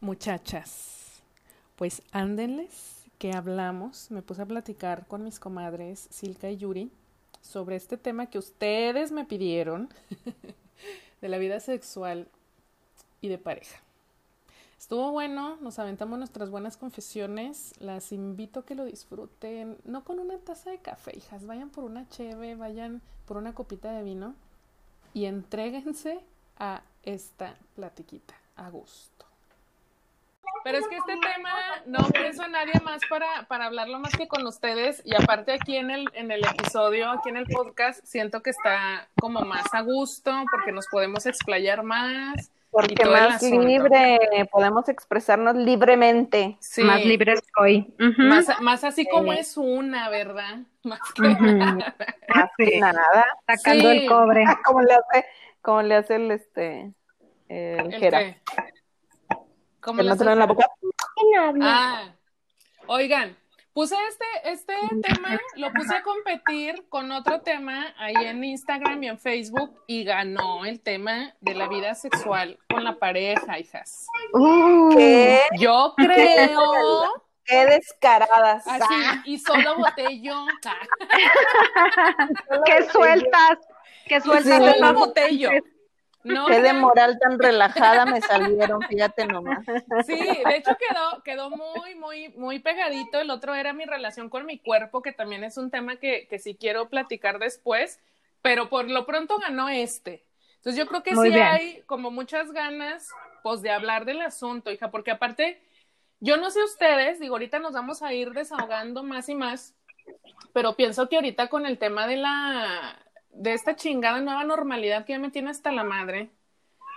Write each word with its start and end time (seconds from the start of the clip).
Muchachas, 0.00 1.22
pues 1.74 2.02
ándenles 2.12 3.04
que 3.18 3.32
hablamos, 3.32 4.12
me 4.12 4.22
puse 4.22 4.42
a 4.42 4.46
platicar 4.46 5.08
con 5.08 5.24
mis 5.24 5.40
comadres 5.40 6.06
Silka 6.10 6.48
y 6.48 6.56
Yuri 6.56 6.92
sobre 7.42 7.74
este 7.74 7.96
tema 7.96 8.26
que 8.26 8.38
ustedes 8.38 9.10
me 9.10 9.24
pidieron 9.24 9.88
de 11.20 11.28
la 11.28 11.36
vida 11.38 11.58
sexual 11.58 12.28
y 13.20 13.26
de 13.26 13.38
pareja. 13.38 13.80
Estuvo 14.78 15.10
bueno, 15.10 15.56
nos 15.56 15.80
aventamos 15.80 16.16
nuestras 16.16 16.48
buenas 16.48 16.76
confesiones, 16.76 17.74
las 17.80 18.12
invito 18.12 18.60
a 18.60 18.64
que 18.64 18.76
lo 18.76 18.84
disfruten, 18.84 19.78
no 19.84 20.04
con 20.04 20.20
una 20.20 20.38
taza 20.38 20.70
de 20.70 20.78
café, 20.78 21.18
hijas, 21.18 21.44
vayan 21.44 21.70
por 21.70 21.82
una 21.82 22.08
cheve, 22.08 22.54
vayan 22.54 23.02
por 23.26 23.36
una 23.36 23.52
copita 23.52 23.90
de 23.90 24.04
vino 24.04 24.36
y 25.12 25.24
entréguense 25.24 26.20
a 26.56 26.82
esta 27.02 27.56
platiquita 27.74 28.36
a 28.54 28.70
gusto. 28.70 29.17
Pero 30.68 30.80
es 30.80 30.88
que 30.88 30.96
este 30.96 31.14
tema 31.14 31.50
no 31.86 32.06
pienso 32.08 32.42
a 32.42 32.48
nadie 32.48 32.74
más 32.84 33.00
para, 33.08 33.26
para 33.48 33.64
hablarlo 33.64 33.98
más 34.00 34.12
que 34.12 34.28
con 34.28 34.46
ustedes 34.46 35.00
y 35.02 35.14
aparte 35.14 35.52
aquí 35.54 35.78
en 35.78 35.90
el, 35.90 36.04
en 36.12 36.30
el 36.30 36.44
episodio, 36.44 37.10
aquí 37.10 37.30
en 37.30 37.38
el 37.38 37.46
podcast, 37.46 38.04
siento 38.04 38.42
que 38.42 38.50
está 38.50 39.08
como 39.18 39.40
más 39.46 39.64
a 39.72 39.80
gusto 39.80 40.30
porque 40.50 40.70
nos 40.72 40.86
podemos 40.88 41.24
explayar 41.24 41.82
más. 41.84 42.50
Porque 42.70 43.02
más 43.06 43.42
libre, 43.42 44.18
podemos 44.52 44.90
expresarnos 44.90 45.56
libremente. 45.56 46.58
Más 46.84 47.02
libres 47.02 47.40
hoy. 47.58 47.94
más, 48.18 48.48
más, 48.60 48.84
así 48.84 49.08
como 49.08 49.32
es 49.32 49.56
una, 49.56 50.10
¿verdad? 50.10 50.58
Más 50.84 51.00
que 51.14 51.28
nada. 51.34 51.96
Más 52.28 52.50
que 52.58 52.78
nada. 52.78 53.24
Sacando 53.46 53.90
el 53.90 54.06
cobre. 54.06 54.44
Como 54.66 54.82
le 54.82 54.92
hace, 54.92 55.26
como 55.62 55.82
le 55.82 55.94
hace 55.94 56.16
el 56.16 56.30
este 56.30 56.92
el, 57.48 57.94
el 57.94 58.36
¿Cómo 59.80 60.02
no 60.02 60.12
en 60.12 60.38
la 60.38 60.46
boca? 60.46 60.66
Ah, 61.60 62.12
oigan, 62.86 63.36
puse 63.72 63.96
este, 64.08 64.24
este 64.44 64.74
tema, 65.02 65.38
lo 65.56 65.72
puse 65.72 65.96
a 65.96 66.02
competir 66.02 66.88
con 66.88 67.12
otro 67.12 67.42
tema 67.42 67.94
ahí 67.96 68.14
en 68.16 68.42
Instagram 68.42 69.02
y 69.04 69.08
en 69.08 69.18
Facebook 69.18 69.82
y 69.86 70.04
ganó 70.04 70.64
el 70.64 70.80
tema 70.80 71.34
de 71.40 71.54
la 71.54 71.68
vida 71.68 71.94
sexual 71.94 72.58
con 72.68 72.84
la 72.84 72.98
pareja, 72.98 73.58
hijas. 73.58 74.06
Uh, 74.32 74.96
¿Qué? 74.96 75.42
Yo 75.58 75.94
creo. 75.96 77.24
Qué 77.44 77.64
descaradas. 77.64 78.66
Así, 78.66 78.94
y 79.24 79.38
solo 79.38 79.78
boté 79.78 80.20
yo. 80.20 80.46
Qué 82.66 82.90
sueltas, 82.90 83.58
qué 84.06 84.20
sueltas. 84.20 84.58
Solo 84.58 84.92
boté 84.92 85.38
yo. 85.38 85.48
No, 86.24 86.46
Qué 86.46 86.60
de 86.60 86.72
moral 86.72 87.18
tan 87.20 87.38
relajada 87.38 88.04
me 88.04 88.20
salieron, 88.20 88.82
fíjate 88.82 89.26
nomás. 89.26 89.64
Sí, 90.06 90.18
de 90.18 90.56
hecho 90.56 90.76
quedó, 90.76 91.22
quedó 91.22 91.50
muy, 91.50 91.94
muy, 91.94 92.28
muy 92.30 92.58
pegadito. 92.58 93.20
El 93.20 93.30
otro 93.30 93.54
era 93.54 93.72
mi 93.72 93.84
relación 93.84 94.28
con 94.28 94.44
mi 94.44 94.58
cuerpo, 94.58 95.00
que 95.02 95.12
también 95.12 95.44
es 95.44 95.56
un 95.56 95.70
tema 95.70 95.96
que, 95.96 96.26
que 96.28 96.38
sí 96.38 96.56
quiero 96.56 96.88
platicar 96.88 97.38
después, 97.38 98.00
pero 98.42 98.68
por 98.68 98.88
lo 98.90 99.06
pronto 99.06 99.38
ganó 99.38 99.68
este. 99.68 100.24
Entonces 100.56 100.76
yo 100.76 100.88
creo 100.88 101.02
que 101.02 101.14
sí 101.14 101.38
hay 101.38 101.82
como 101.86 102.10
muchas 102.10 102.50
ganas, 102.52 103.08
pues, 103.42 103.62
de 103.62 103.70
hablar 103.70 104.04
del 104.04 104.20
asunto, 104.20 104.72
hija, 104.72 104.90
porque 104.90 105.12
aparte, 105.12 105.62
yo 106.20 106.36
no 106.36 106.50
sé 106.50 106.62
ustedes, 106.64 107.20
digo, 107.20 107.36
ahorita 107.36 107.60
nos 107.60 107.74
vamos 107.74 108.02
a 108.02 108.12
ir 108.12 108.32
desahogando 108.32 109.04
más 109.04 109.28
y 109.28 109.36
más, 109.36 109.74
pero 110.52 110.74
pienso 110.74 111.08
que 111.08 111.16
ahorita 111.16 111.46
con 111.46 111.64
el 111.64 111.78
tema 111.78 112.08
de 112.08 112.16
la, 112.16 112.98
de 113.32 113.52
esta 113.52 113.76
chingada 113.76 114.20
nueva 114.20 114.44
normalidad 114.44 115.04
que 115.04 115.12
ya 115.12 115.18
me 115.18 115.30
tiene 115.30 115.50
hasta 115.50 115.72
la 115.72 115.84
madre, 115.84 116.30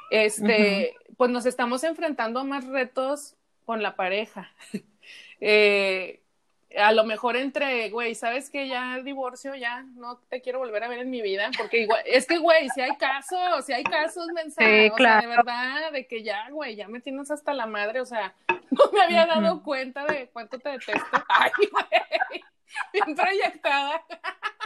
este, 0.10 0.96
pues 1.18 1.32
nos 1.32 1.46
estamos 1.46 1.84
enfrentando 1.84 2.40
a 2.40 2.44
más 2.44 2.66
retos 2.66 3.36
con 3.66 3.82
la 3.82 3.96
pareja. 3.96 4.52
eh, 5.40 6.22
a 6.78 6.92
lo 6.92 7.04
mejor 7.04 7.36
entre, 7.36 7.90
güey, 7.90 8.16
¿sabes 8.16 8.50
que 8.50 8.68
Ya 8.68 8.96
el 8.96 9.04
divorcio, 9.04 9.56
ya 9.56 9.84
no 9.96 10.18
te 10.30 10.42
quiero 10.42 10.60
volver 10.60 10.84
a 10.84 10.88
ver 10.88 11.00
en 11.00 11.10
mi 11.10 11.22
vida, 11.22 11.50
porque 11.58 11.80
igual, 11.80 12.02
es 12.06 12.26
que, 12.26 12.38
güey, 12.38 12.70
si 12.70 12.82
hay 12.82 12.96
casos, 12.98 13.66
si 13.66 13.74
hay 13.74 13.84
casos, 13.84 14.28
mensajes, 14.34 14.92
o 14.94 14.98
sea, 14.98 15.22
de 15.22 15.28
verdad, 15.28 15.92
de 15.92 16.08
que 16.08 16.24
ya, 16.24 16.50
güey, 16.50 16.76
ya 16.76 16.88
me 16.88 17.02
tienes 17.02 17.32
hasta 17.32 17.54
la 17.54 17.66
madre, 17.66 18.02
o 18.02 18.06
sea, 18.06 18.34
no 18.72 18.92
me 18.94 19.02
había 19.02 19.26
dado 19.26 19.64
cuenta 19.64 20.06
de 20.06 20.30
cuánto 20.30 20.60
te 20.60 20.70
detesto. 20.70 21.06
Ay, 21.30 21.52
güey, 21.72 22.44
bien 22.94 23.16
proyectada. 23.16 24.04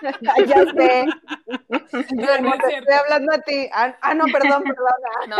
ya 0.47 0.65
sé. 0.73 1.05
No, 1.95 2.53
estoy 2.53 2.93
hablando 2.93 3.31
a 3.33 3.39
ti. 3.39 3.69
Ah, 3.71 3.95
ah 4.01 4.13
no, 4.13 4.25
perdón, 4.25 4.63
perdón. 4.67 5.29
No, 5.29 5.37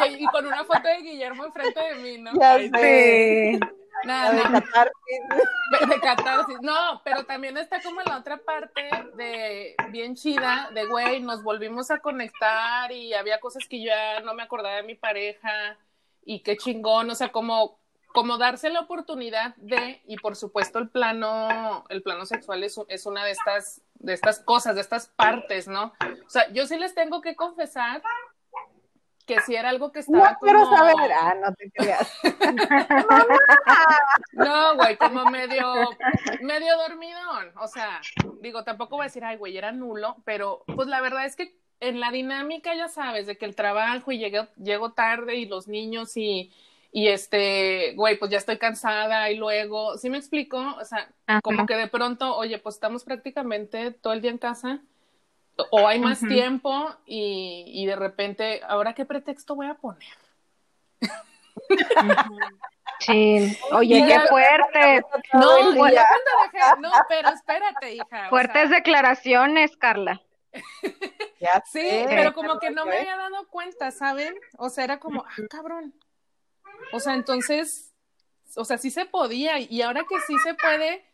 oye, 0.00 0.16
y 0.18 0.24
con 0.26 0.46
una 0.46 0.64
foto 0.64 0.88
de 0.88 1.02
Guillermo 1.02 1.44
enfrente 1.44 1.80
de 1.80 1.94
mí, 1.96 2.18
¿no? 2.18 2.32
Ya 2.40 2.58
sé. 2.78 3.60
Nada, 4.04 4.32
de 4.32 4.42
catarsis. 4.42 5.88
De 5.88 6.00
catarsis. 6.00 6.58
No, 6.62 7.02
pero 7.04 7.24
también 7.24 7.56
está 7.58 7.82
como 7.82 8.00
la 8.02 8.18
otra 8.18 8.38
parte 8.38 8.88
de 9.16 9.74
bien 9.90 10.14
chida, 10.14 10.70
de 10.74 10.86
güey, 10.86 11.20
nos 11.20 11.42
volvimos 11.42 11.90
a 11.90 11.98
conectar 11.98 12.90
y 12.92 13.14
había 13.14 13.40
cosas 13.40 13.66
que 13.68 13.80
yo 13.80 13.88
ya 13.88 14.20
no 14.20 14.34
me 14.34 14.42
acordaba 14.42 14.76
de 14.76 14.82
mi 14.82 14.94
pareja 14.94 15.76
y 16.24 16.40
qué 16.40 16.56
chingón, 16.56 17.10
o 17.10 17.14
sea, 17.14 17.30
como 17.30 17.78
como 18.16 18.38
darse 18.38 18.70
la 18.70 18.80
oportunidad 18.80 19.54
de, 19.56 20.00
y 20.06 20.16
por 20.16 20.36
supuesto 20.36 20.78
el 20.78 20.88
plano, 20.88 21.84
el 21.90 22.02
plano 22.02 22.24
sexual 22.24 22.64
es, 22.64 22.80
es 22.88 23.04
una 23.04 23.22
de 23.26 23.32
estas, 23.32 23.82
de 23.96 24.14
estas 24.14 24.40
cosas, 24.40 24.74
de 24.74 24.80
estas 24.80 25.08
partes, 25.08 25.68
¿no? 25.68 25.92
O 26.24 26.30
sea, 26.30 26.50
yo 26.50 26.64
sí 26.64 26.78
les 26.78 26.94
tengo 26.94 27.20
que 27.20 27.36
confesar 27.36 28.02
que 29.26 29.38
si 29.42 29.54
era 29.54 29.68
algo 29.68 29.92
que 29.92 29.98
estaba 29.98 30.30
no 30.30 30.38
quiero 30.40 30.64
saber, 30.64 31.12
ah, 31.12 31.34
no 31.44 31.54
te 31.56 31.70
creas. 31.72 32.10
no, 34.32 34.76
güey, 34.76 34.96
como 34.96 35.26
medio, 35.26 35.74
medio 36.40 36.74
dormidón, 36.78 37.52
o 37.60 37.68
sea, 37.68 38.00
digo, 38.40 38.64
tampoco 38.64 38.96
voy 38.96 39.04
a 39.04 39.08
decir, 39.08 39.26
ay, 39.26 39.36
güey, 39.36 39.58
era 39.58 39.72
nulo, 39.72 40.16
pero 40.24 40.64
pues 40.74 40.88
la 40.88 41.02
verdad 41.02 41.26
es 41.26 41.36
que 41.36 41.60
en 41.80 42.00
la 42.00 42.10
dinámica, 42.10 42.74
ya 42.74 42.88
sabes, 42.88 43.26
de 43.26 43.36
que 43.36 43.44
el 43.44 43.54
trabajo 43.54 44.10
y 44.10 44.16
llegué, 44.16 44.48
llego 44.56 44.92
tarde 44.92 45.36
y 45.36 45.44
los 45.44 45.68
niños 45.68 46.16
y 46.16 46.50
y 46.96 47.08
este, 47.08 47.92
güey, 47.94 48.18
pues 48.18 48.30
ya 48.30 48.38
estoy 48.38 48.56
cansada 48.56 49.30
y 49.30 49.36
luego, 49.36 49.98
¿sí 49.98 50.08
me 50.08 50.16
explico? 50.16 50.56
O 50.80 50.84
sea, 50.86 51.06
como 51.42 51.66
que 51.66 51.76
de 51.76 51.88
pronto, 51.88 52.34
oye, 52.34 52.56
pues 52.56 52.76
estamos 52.76 53.04
prácticamente 53.04 53.90
todo 53.90 54.14
el 54.14 54.22
día 54.22 54.30
en 54.30 54.38
casa 54.38 54.80
o 55.72 55.86
hay 55.86 56.00
más 56.00 56.20
tiempo 56.20 56.90
y, 57.04 57.64
y, 57.66 57.84
de 57.84 57.96
repente, 57.96 58.62
¿ahora 58.66 58.94
qué 58.94 59.04
pretexto 59.04 59.54
voy 59.54 59.66
a 59.66 59.74
poner? 59.74 60.08
Sí, 63.00 63.58
oye, 63.72 64.06
qué 64.06 64.18
fuerte. 64.30 65.04
No, 65.34 65.72
no, 65.74 66.90
pero 67.10 67.28
espérate, 67.28 67.92
hija. 67.92 68.30
Fuertes 68.30 68.70
declaraciones, 68.70 69.76
Carla. 69.76 70.22
sí, 71.70 72.04
pero 72.08 72.32
como 72.32 72.58
que 72.58 72.70
no 72.70 72.86
me 72.86 72.96
había 72.96 73.18
dado 73.18 73.46
cuenta, 73.48 73.90
¿saben? 73.90 74.34
O 74.56 74.70
sea, 74.70 74.84
era 74.84 74.98
como, 74.98 75.26
ah, 75.26 75.42
cabrón, 75.50 75.92
o 76.92 77.00
sea, 77.00 77.14
entonces, 77.14 77.92
o 78.56 78.64
sea, 78.64 78.78
sí 78.78 78.90
se 78.90 79.06
podía 79.06 79.58
y 79.58 79.82
ahora 79.82 80.04
que 80.08 80.16
sí 80.26 80.34
se 80.44 80.54
puede, 80.54 81.04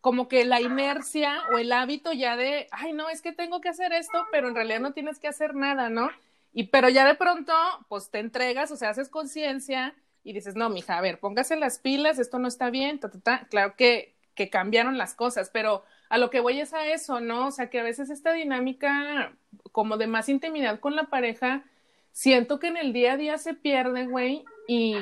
como 0.00 0.28
que 0.28 0.44
la 0.44 0.60
inercia 0.60 1.42
o 1.52 1.58
el 1.58 1.72
hábito 1.72 2.12
ya 2.12 2.36
de, 2.36 2.68
ay, 2.70 2.92
no, 2.92 3.08
es 3.08 3.22
que 3.22 3.32
tengo 3.32 3.60
que 3.60 3.70
hacer 3.70 3.92
esto, 3.92 4.26
pero 4.30 4.48
en 4.48 4.54
realidad 4.54 4.80
no 4.80 4.92
tienes 4.92 5.18
que 5.18 5.28
hacer 5.28 5.54
nada, 5.54 5.88
¿no? 5.88 6.10
Y 6.52 6.64
pero 6.64 6.88
ya 6.88 7.06
de 7.06 7.14
pronto, 7.14 7.54
pues 7.88 8.10
te 8.10 8.18
entregas, 8.18 8.70
o 8.70 8.76
sea, 8.76 8.90
haces 8.90 9.08
conciencia 9.08 9.94
y 10.22 10.32
dices, 10.32 10.56
no, 10.56 10.68
mija, 10.68 10.98
a 10.98 11.00
ver, 11.00 11.20
póngase 11.20 11.56
las 11.56 11.78
pilas, 11.78 12.18
esto 12.18 12.38
no 12.38 12.48
está 12.48 12.70
bien, 12.70 13.00
ta, 13.00 13.10
ta, 13.10 13.20
ta. 13.20 13.46
Claro 13.48 13.76
que, 13.76 14.14
que 14.34 14.50
cambiaron 14.50 14.98
las 14.98 15.14
cosas, 15.14 15.50
pero 15.50 15.84
a 16.08 16.18
lo 16.18 16.30
que 16.30 16.40
voy 16.40 16.60
es 16.60 16.74
a 16.74 16.86
eso, 16.86 17.20
¿no? 17.20 17.46
O 17.46 17.50
sea, 17.50 17.70
que 17.70 17.80
a 17.80 17.82
veces 17.82 18.10
esta 18.10 18.32
dinámica 18.32 19.32
como 19.72 19.96
de 19.96 20.06
más 20.06 20.28
intimidad 20.28 20.80
con 20.80 20.96
la 20.96 21.04
pareja, 21.04 21.64
siento 22.12 22.58
que 22.58 22.68
en 22.68 22.76
el 22.76 22.92
día 22.92 23.14
a 23.14 23.16
día 23.16 23.38
se 23.38 23.54
pierde, 23.54 24.06
güey, 24.06 24.44
y 24.66 24.96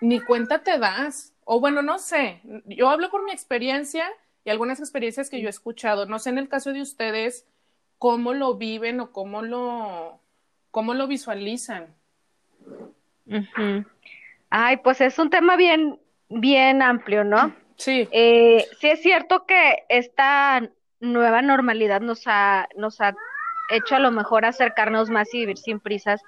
ni 0.00 0.20
cuenta 0.20 0.62
te 0.62 0.78
das. 0.78 1.34
O 1.44 1.60
bueno, 1.60 1.82
no 1.82 1.98
sé, 1.98 2.40
yo 2.66 2.90
hablo 2.90 3.10
por 3.10 3.24
mi 3.24 3.32
experiencia 3.32 4.08
y 4.44 4.50
algunas 4.50 4.80
experiencias 4.80 5.30
que 5.30 5.40
yo 5.40 5.46
he 5.46 5.50
escuchado. 5.50 6.06
No 6.06 6.18
sé 6.18 6.30
en 6.30 6.38
el 6.38 6.48
caso 6.48 6.72
de 6.72 6.82
ustedes 6.82 7.46
cómo 7.98 8.34
lo 8.34 8.54
viven 8.54 9.00
o 9.00 9.12
cómo 9.12 9.42
lo, 9.42 10.20
cómo 10.70 10.94
lo 10.94 11.06
visualizan. 11.06 11.94
Ay, 14.50 14.76
pues 14.78 15.00
es 15.00 15.18
un 15.18 15.30
tema 15.30 15.56
bien, 15.56 15.98
bien 16.28 16.82
amplio, 16.82 17.24
¿no? 17.24 17.54
Sí. 17.76 18.08
Eh, 18.10 18.66
sí 18.80 18.88
es 18.88 19.02
cierto 19.02 19.46
que 19.46 19.84
esta 19.88 20.68
nueva 21.00 21.42
normalidad 21.42 22.00
nos 22.00 22.22
ha, 22.26 22.68
nos 22.76 23.00
ha 23.00 23.14
hecho 23.70 23.96
a 23.96 24.00
lo 24.00 24.10
mejor 24.10 24.44
acercarnos 24.44 25.10
más 25.10 25.32
y 25.34 25.40
vivir 25.40 25.58
sin 25.58 25.80
prisas. 25.80 26.22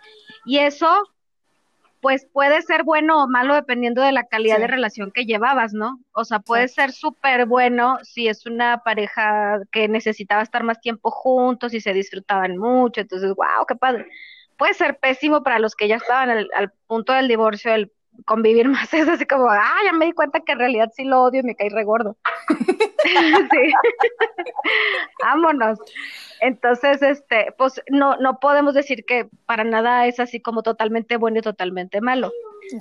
Y 0.45 0.59
eso 0.59 1.09
pues 2.01 2.27
puede 2.33 2.63
ser 2.63 2.85
bueno 2.85 3.23
o 3.23 3.29
malo 3.29 3.55
dependiendo 3.55 4.03
de 4.03 4.13
la 4.13 4.25
calidad 4.25 4.59
de 4.59 4.67
relación 4.67 5.11
que 5.11 5.25
llevabas, 5.25 5.73
¿no? 5.73 6.01
O 6.13 6.25
sea, 6.25 6.41
puede 6.41 6.69
ser 6.69 6.93
súper 6.93 7.47
bueno 7.47 7.99
si 8.03 8.29
es 8.29 8.47
una 8.47 8.83
pareja 8.85 9.61
que 9.73 9.89
necesitaba 9.89 10.43
estar 10.43 10.63
más 10.63 10.81
tiempo 10.81 11.11
juntos 11.11 11.75
y 11.75 11.81
se 11.81 11.93
disfrutaban 11.93 12.57
mucho, 12.57 13.01
entonces, 13.01 13.35
wow, 13.35 13.67
qué 13.67 13.75
padre. 13.75 14.07
Puede 14.57 14.75
ser 14.75 14.99
pésimo 14.99 15.43
para 15.43 15.59
los 15.59 15.75
que 15.75 15.89
ya 15.89 15.97
estaban 15.97 16.31
al, 16.31 16.73
punto 16.87 17.13
del 17.13 17.29
divorcio, 17.29 17.75
el 17.75 17.93
convivir 18.25 18.69
más 18.69 18.93
es 18.95 19.09
así 19.09 19.27
como, 19.27 19.49
ah, 19.49 19.79
ya 19.85 19.93
me 19.93 20.07
di 20.07 20.13
cuenta 20.13 20.41
que 20.41 20.53
en 20.53 20.59
realidad 20.59 20.91
sí 20.95 21.05
lo 21.05 21.23
odio 21.23 21.41
y 21.41 21.45
me 21.45 21.55
caí 21.55 21.69
regordo. 21.69 22.17
sí. 23.05 23.73
Vámonos. 25.23 25.79
Entonces, 26.41 27.03
este, 27.03 27.53
pues 27.57 27.81
no, 27.91 28.17
no 28.17 28.39
podemos 28.39 28.75
decir 28.75 29.05
que 29.07 29.29
para 29.47 29.65
nada 29.65 30.07
es 30.07 30.21
así 30.21 30.41
como 30.41 30.63
totalmente 30.63 31.17
bueno 31.17 31.39
y 31.39 31.43
totalmente 31.43 32.01
malo. 32.01 32.33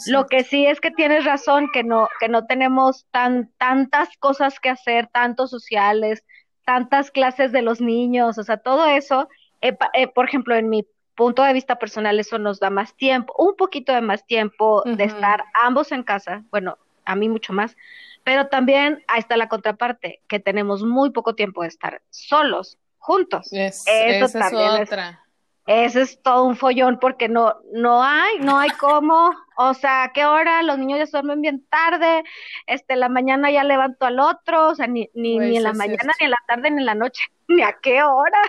Lo 0.07 0.25
que 0.27 0.43
sí 0.43 0.65
es 0.65 0.81
que 0.81 0.91
tienes 0.91 1.23
razón, 1.23 1.69
que 1.71 1.83
no, 1.83 2.09
que 2.19 2.27
no 2.27 2.45
tenemos 2.45 3.05
tan, 3.11 3.49
tantas 3.57 4.09
cosas 4.17 4.59
que 4.59 4.69
hacer, 4.69 5.07
tantos 5.07 5.49
sociales, 5.49 6.23
tantas 6.65 7.09
clases 7.11 7.53
de 7.53 7.61
los 7.61 7.79
niños, 7.79 8.37
o 8.37 8.43
sea, 8.43 8.57
todo 8.57 8.85
eso, 8.87 9.29
eh, 9.61 9.77
eh, 9.93 10.07
por 10.07 10.25
ejemplo, 10.25 10.55
en 10.55 10.69
mi 10.69 10.85
punto 11.17 11.43
de 11.43 11.51
vista 11.51 11.79
personal, 11.79 12.17
eso 12.19 12.37
nos 12.37 12.59
da 12.59 12.69
más 12.69 12.95
tiempo, 12.95 13.33
un 13.37 13.55
poquito 13.57 13.91
de 13.91 14.01
más 14.01 14.25
tiempo 14.25 14.83
de 14.85 15.03
estar 15.03 15.43
ambos 15.65 15.91
en 15.91 16.03
casa, 16.03 16.43
bueno, 16.51 16.77
a 17.03 17.15
mí 17.15 17.27
mucho 17.27 17.51
más, 17.51 17.75
pero 18.23 18.47
también 18.47 19.03
ahí 19.07 19.19
está 19.19 19.35
la 19.35 19.49
contraparte, 19.49 20.21
que 20.27 20.39
tenemos 20.39 20.83
muy 20.83 21.09
poco 21.09 21.33
tiempo 21.33 21.63
de 21.63 21.69
estar 21.69 22.01
solos, 22.11 22.77
juntos. 22.99 23.51
eso 23.51 23.89
esa 23.89 24.47
es 24.47 24.53
otra. 24.53 25.26
Ese 25.67 26.01
es 26.01 26.21
todo 26.21 26.45
un 26.45 26.55
follón 26.55 26.97
porque 26.99 27.27
no, 27.27 27.55
no 27.73 28.01
hay, 28.01 28.39
no 28.39 28.57
hay 28.57 28.69
cómo, 28.71 29.31
o 29.57 29.73
sea, 29.73 30.03
¿a 30.03 30.13
qué 30.13 30.25
hora? 30.25 30.63
Los 30.63 30.77
niños 30.77 30.97
ya 30.99 31.05
duermen 31.05 31.41
bien 31.41 31.65
tarde, 31.69 32.23
este, 32.67 32.95
la 32.95 33.09
mañana 33.09 33.51
ya 33.51 33.65
levanto 33.65 34.05
al 34.05 34.19
otro, 34.19 34.69
o 34.69 34.75
sea, 34.75 34.87
ni, 34.87 35.09
ni, 35.13 35.37
ni 35.39 35.57
en 35.57 35.63
la 35.63 35.73
mañana, 35.73 36.13
ni 36.19 36.25
en 36.25 36.31
la 36.31 36.43
tarde, 36.47 36.71
ni 36.71 36.79
en 36.79 36.85
la 36.85 36.95
noche, 36.95 37.21
ni 37.49 37.61
a 37.61 37.77
qué 37.81 38.01
hora. 38.01 38.39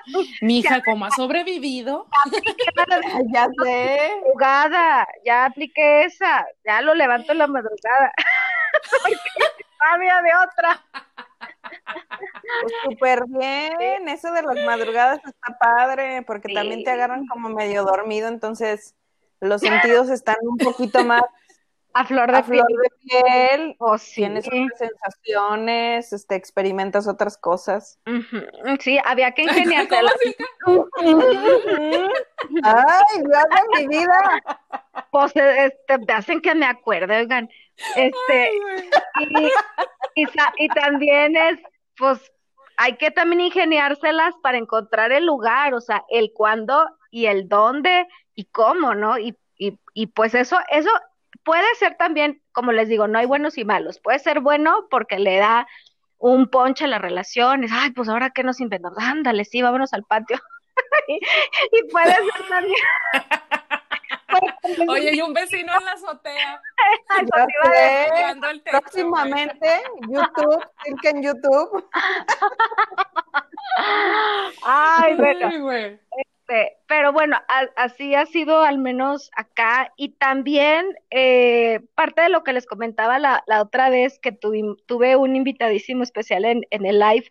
Mi 0.40 0.60
hija, 0.60 0.80
¿cómo 0.84 1.06
ha 1.06 1.10
sobrevivido? 1.10 2.06
ya 3.32 3.48
sé. 3.64 4.12
Jugada, 4.22 5.08
ya 5.24 5.46
apliqué 5.46 6.04
esa, 6.04 6.46
ya 6.64 6.80
lo 6.82 6.94
levanto 6.94 7.32
en 7.32 7.38
la 7.38 7.48
madrugada. 7.48 8.12
había 9.92 10.22
de 10.22 10.30
otra. 10.44 10.84
Pues 12.62 12.72
súper 12.84 13.24
bien, 13.26 14.08
eso 14.08 14.32
de 14.32 14.42
las 14.42 14.56
madrugadas 14.64 15.20
está 15.24 15.58
padre, 15.58 16.22
porque 16.22 16.52
también 16.52 16.84
te 16.84 16.90
agarran 16.90 17.26
como 17.26 17.48
medio 17.48 17.84
dormido, 17.84 18.28
entonces 18.28 18.94
los 19.40 19.60
sentidos 19.60 20.08
están 20.10 20.36
un 20.42 20.56
poquito 20.56 21.04
más 21.04 21.22
a 21.94 22.04
flor 22.04 22.30
de, 22.30 22.42
piel. 22.44 22.62
de 22.62 22.90
piel. 23.00 23.76
O 23.78 23.96
Tienes 23.98 24.46
otras 24.46 24.78
sensaciones, 24.78 26.12
este, 26.12 26.36
experimentas 26.36 27.08
otras 27.08 27.36
cosas. 27.36 27.98
Sí, 28.80 28.98
había 29.04 29.32
que 29.32 29.42
ingeniártela. 29.44 30.12
Ay, 32.62 33.22
Dios 33.24 33.44
de 33.50 33.78
mi 33.78 33.88
vida. 33.88 34.42
Pues 35.10 35.32
este, 35.34 35.98
me 35.98 36.12
hacen 36.12 36.40
que 36.40 36.54
me 36.54 36.66
acuerde, 36.66 37.16
oigan. 37.16 37.48
Este, 37.96 38.50
y, 40.14 40.26
y 40.58 40.68
también 40.68 41.36
es, 41.36 41.58
pues, 41.98 42.32
hay 42.76 42.96
que 42.96 43.10
también 43.10 43.40
ingeniárselas 43.40 44.34
para 44.42 44.58
encontrar 44.58 45.12
el 45.12 45.26
lugar, 45.26 45.74
o 45.74 45.80
sea, 45.80 46.04
el 46.08 46.32
cuándo 46.32 46.88
y 47.10 47.26
el 47.26 47.48
dónde 47.48 48.06
y 48.34 48.44
cómo, 48.46 48.94
¿no? 48.94 49.18
Y, 49.18 49.36
y, 49.58 49.78
y 49.94 50.06
pues 50.06 50.34
eso, 50.34 50.58
eso 50.70 50.90
puede 51.44 51.74
ser 51.76 51.96
también, 51.96 52.42
como 52.52 52.72
les 52.72 52.88
digo, 52.88 53.08
no 53.08 53.18
hay 53.18 53.26
buenos 53.26 53.58
y 53.58 53.64
malos. 53.64 54.00
Puede 54.00 54.18
ser 54.18 54.40
bueno 54.40 54.86
porque 54.90 55.18
le 55.18 55.38
da 55.38 55.66
un 56.18 56.48
ponche 56.48 56.84
a 56.84 56.88
las 56.88 57.00
relaciones. 57.00 57.70
Ay, 57.72 57.90
pues 57.90 58.08
ahora 58.08 58.30
qué 58.30 58.42
nos 58.42 58.60
inventamos. 58.60 58.98
Ándale, 58.98 59.44
sí, 59.44 59.62
vámonos 59.62 59.92
al 59.92 60.04
patio. 60.04 60.38
y, 61.08 61.82
puede 61.90 62.14
ser 62.14 62.48
también. 62.48 62.76
Oye, 64.88 65.14
y 65.14 65.22
un 65.22 65.32
vecino 65.32 65.72
en 65.78 65.84
la 65.84 65.92
azotea. 65.92 66.60
Próximamente, 68.70 69.82
YouTube, 70.08 70.66
que 71.02 71.08
en 71.08 71.22
YouTube. 71.22 71.88
Ay, 74.64 75.14
bueno. 75.16 75.98
Este, 76.48 76.78
pero 76.86 77.12
bueno, 77.12 77.36
así 77.76 78.14
ha 78.14 78.26
sido 78.26 78.62
al 78.62 78.78
menos 78.78 79.30
acá. 79.36 79.92
Y 79.96 80.10
también 80.10 80.86
eh, 81.10 81.80
parte 81.94 82.22
de 82.22 82.28
lo 82.28 82.44
que 82.44 82.52
les 82.52 82.66
comentaba 82.66 83.18
la, 83.18 83.42
la 83.46 83.62
otra 83.62 83.90
vez 83.90 84.18
que 84.18 84.32
tuve 84.32 85.16
un 85.16 85.36
invitadísimo 85.36 86.02
especial 86.02 86.44
en, 86.44 86.66
en 86.70 86.86
el 86.86 86.98
live, 86.98 87.30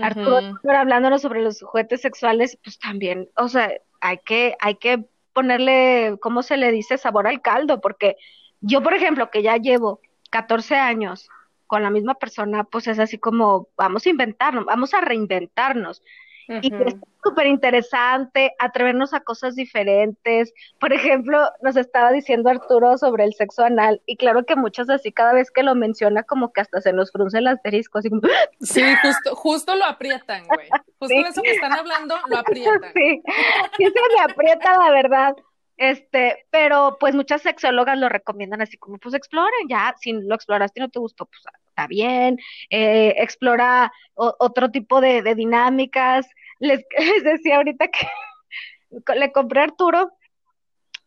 Arturo, 0.00 0.58
hablándonos 0.70 1.20
sobre 1.20 1.42
los 1.42 1.62
juguetes 1.62 2.00
sexuales, 2.00 2.58
pues 2.64 2.78
también, 2.78 3.28
o 3.36 3.48
sea, 3.48 3.70
hay 4.00 4.18
que, 4.18 4.56
hay 4.58 4.76
que 4.76 5.04
ponerle, 5.32 6.16
¿cómo 6.20 6.42
se 6.42 6.56
le 6.56 6.70
dice? 6.70 6.98
Sabor 6.98 7.26
al 7.26 7.40
caldo, 7.42 7.80
porque 7.80 8.16
yo, 8.60 8.82
por 8.82 8.94
ejemplo, 8.94 9.30
que 9.30 9.42
ya 9.42 9.56
llevo 9.56 10.00
14 10.30 10.76
años 10.76 11.28
con 11.66 11.82
la 11.82 11.90
misma 11.90 12.14
persona, 12.14 12.64
pues 12.64 12.86
es 12.86 12.98
así 12.98 13.18
como, 13.18 13.68
vamos 13.76 14.06
a 14.06 14.10
inventarnos, 14.10 14.64
vamos 14.66 14.94
a 14.94 15.00
reinventarnos. 15.00 16.02
Y 16.60 16.74
es 16.74 16.96
súper 17.22 17.46
interesante 17.46 18.54
atrevernos 18.58 19.14
a 19.14 19.20
cosas 19.20 19.54
diferentes. 19.54 20.52
Por 20.78 20.92
ejemplo, 20.92 21.38
nos 21.62 21.76
estaba 21.76 22.12
diciendo 22.12 22.50
Arturo 22.50 22.98
sobre 22.98 23.24
el 23.24 23.34
sexo 23.34 23.64
anal, 23.64 24.02
y 24.06 24.16
claro 24.16 24.44
que 24.44 24.56
muchas 24.56 24.90
así, 24.90 25.12
cada 25.12 25.32
vez 25.32 25.50
que 25.50 25.62
lo 25.62 25.74
menciona, 25.74 26.22
como 26.24 26.52
que 26.52 26.60
hasta 26.60 26.80
se 26.80 26.92
nos 26.92 27.12
frunce 27.12 27.38
el 27.38 27.46
asterisco, 27.46 27.98
así 27.98 28.10
como... 28.10 28.22
Sí, 28.60 28.82
justo, 29.02 29.34
justo 29.36 29.74
lo 29.74 29.84
aprietan, 29.84 30.44
güey. 30.46 30.68
Justo 30.98 31.14
eso 31.28 31.42
que 31.42 31.52
están 31.52 31.72
hablando, 31.72 32.16
lo 32.28 32.38
aprietan. 32.38 32.92
Sí, 32.94 33.22
sí 33.76 33.84
se 33.84 34.16
me 34.16 34.32
aprieta, 34.32 34.76
la 34.76 34.90
verdad. 34.90 35.34
Este, 35.76 36.46
pero 36.50 36.96
pues 37.00 37.14
muchas 37.14 37.42
sexólogas 37.42 37.98
lo 37.98 38.08
recomiendan 38.08 38.62
así 38.62 38.76
como, 38.76 38.98
pues 38.98 39.14
exploren, 39.14 39.68
ya, 39.68 39.94
si 39.98 40.12
lo 40.12 40.34
exploraste 40.34 40.78
y 40.78 40.82
no 40.82 40.90
te 40.90 41.00
gustó, 41.00 41.26
pues 41.26 41.42
está 41.66 41.86
bien, 41.86 42.38
eh, 42.70 43.14
explora 43.16 43.92
otro 44.14 44.70
tipo 44.70 45.00
de, 45.00 45.22
de 45.22 45.34
dinámicas, 45.34 46.28
les, 46.96 47.24
decía 47.24 47.56
ahorita 47.56 47.88
que 47.88 48.06
le 49.16 49.32
compré 49.32 49.60
a 49.60 49.64
Arturo 49.64 50.12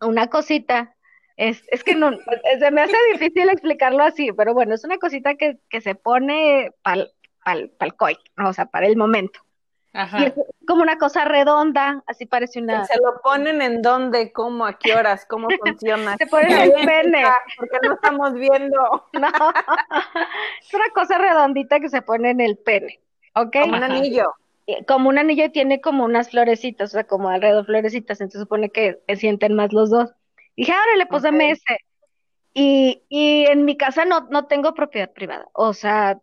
una 0.01 0.27
cosita. 0.27 0.95
Es, 1.37 1.63
es 1.67 1.83
que 1.83 1.95
no, 1.95 2.11
se 2.59 2.71
me 2.71 2.81
hace 2.81 2.97
difícil 3.13 3.49
explicarlo 3.49 4.03
así, 4.03 4.31
pero 4.33 4.53
bueno, 4.53 4.75
es 4.75 4.83
una 4.83 4.97
cosita 4.97 5.35
que, 5.35 5.57
que 5.69 5.81
se 5.81 5.95
pone 5.95 6.71
para 6.81 7.07
pal, 7.43 7.71
pal 7.77 7.95
o 8.45 8.53
sea, 8.53 8.65
para 8.65 8.87
el 8.87 8.97
momento. 8.97 9.39
Ajá. 9.93 10.25
es 10.25 10.33
como 10.67 10.81
una 10.81 10.97
cosa 10.97 11.23
redonda, 11.23 12.03
así 12.05 12.25
parece 12.25 12.59
una. 12.59 12.83
¿Se 12.83 12.97
lo 12.97 13.21
ponen 13.21 13.61
en 13.61 13.81
dónde, 13.81 14.33
cómo, 14.33 14.65
a 14.65 14.77
qué 14.77 14.93
horas, 14.93 15.25
cómo 15.25 15.47
funciona? 15.63 16.17
Se 16.17 16.27
pone 16.27 16.47
en 16.47 16.63
el 16.63 16.85
pene. 16.85 17.23
Porque 17.55 17.77
no 17.81 17.93
estamos 17.93 18.33
viendo. 18.33 19.07
No. 19.13 19.53
Es 20.59 20.73
una 20.73 20.89
cosa 20.93 21.17
redondita 21.17 21.79
que 21.79 21.87
se 21.87 22.01
pone 22.01 22.31
en 22.31 22.41
el 22.41 22.57
pene. 22.57 22.99
¿Ok? 23.35 23.55
Como 23.61 23.77
un 23.77 23.83
anillo 23.83 24.35
como 24.87 25.09
un 25.09 25.17
anillo 25.17 25.51
tiene 25.51 25.81
como 25.81 26.05
unas 26.05 26.31
florecitas, 26.31 26.89
o 26.89 26.93
sea, 26.93 27.03
como 27.05 27.29
alrededor 27.29 27.65
florecitas, 27.65 28.21
entonces 28.21 28.41
supone 28.41 28.69
que 28.69 28.99
sienten 29.15 29.53
más 29.55 29.73
los 29.73 29.89
dos. 29.89 30.11
Y 30.55 30.63
dije, 30.63 30.73
ahora 30.73 30.95
le 30.97 31.05
puse 31.05 31.29
ese. 31.51 31.79
Y, 32.53 33.03
y 33.09 33.45
en 33.47 33.65
mi 33.65 33.77
casa 33.77 34.05
no, 34.05 34.27
no 34.29 34.47
tengo 34.47 34.73
propiedad 34.73 35.11
privada, 35.11 35.47
o 35.53 35.73
sea, 35.73 36.19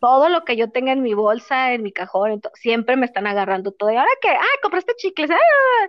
todo 0.00 0.28
lo 0.28 0.44
que 0.44 0.56
yo 0.56 0.70
tenga 0.70 0.92
en 0.92 1.02
mi 1.02 1.12
bolsa, 1.14 1.72
en 1.74 1.82
mi 1.82 1.92
cajón, 1.92 2.40
siempre 2.54 2.96
me 2.96 3.06
están 3.06 3.26
agarrando 3.26 3.72
todo. 3.72 3.90
Y 3.90 3.96
ahora 3.96 4.10
que, 4.20 4.30
ah, 4.30 4.58
compraste 4.62 4.94
chicles, 4.96 5.30
¡ah! 5.30 5.86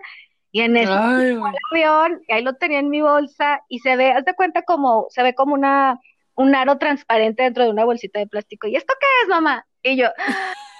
y 0.52 0.60
en 0.60 0.76
el 0.76 0.88
avión, 0.88 2.22
y 2.28 2.32
ahí 2.32 2.42
lo 2.42 2.54
tenía 2.54 2.78
en 2.78 2.90
mi 2.90 3.00
bolsa, 3.00 3.62
y 3.68 3.80
se 3.80 3.96
ve, 3.96 4.12
haz 4.12 4.24
de 4.24 4.34
cuenta 4.34 4.62
como, 4.62 5.06
se 5.10 5.22
ve 5.22 5.34
como 5.34 5.54
una, 5.54 6.00
un 6.34 6.54
aro 6.54 6.78
transparente 6.78 7.42
dentro 7.42 7.64
de 7.64 7.70
una 7.70 7.84
bolsita 7.84 8.18
de 8.20 8.26
plástico. 8.26 8.66
¿Y 8.66 8.76
esto 8.76 8.94
qué 9.00 9.06
es, 9.22 9.28
mamá? 9.28 9.66
Y 9.82 9.96
yo, 9.96 10.08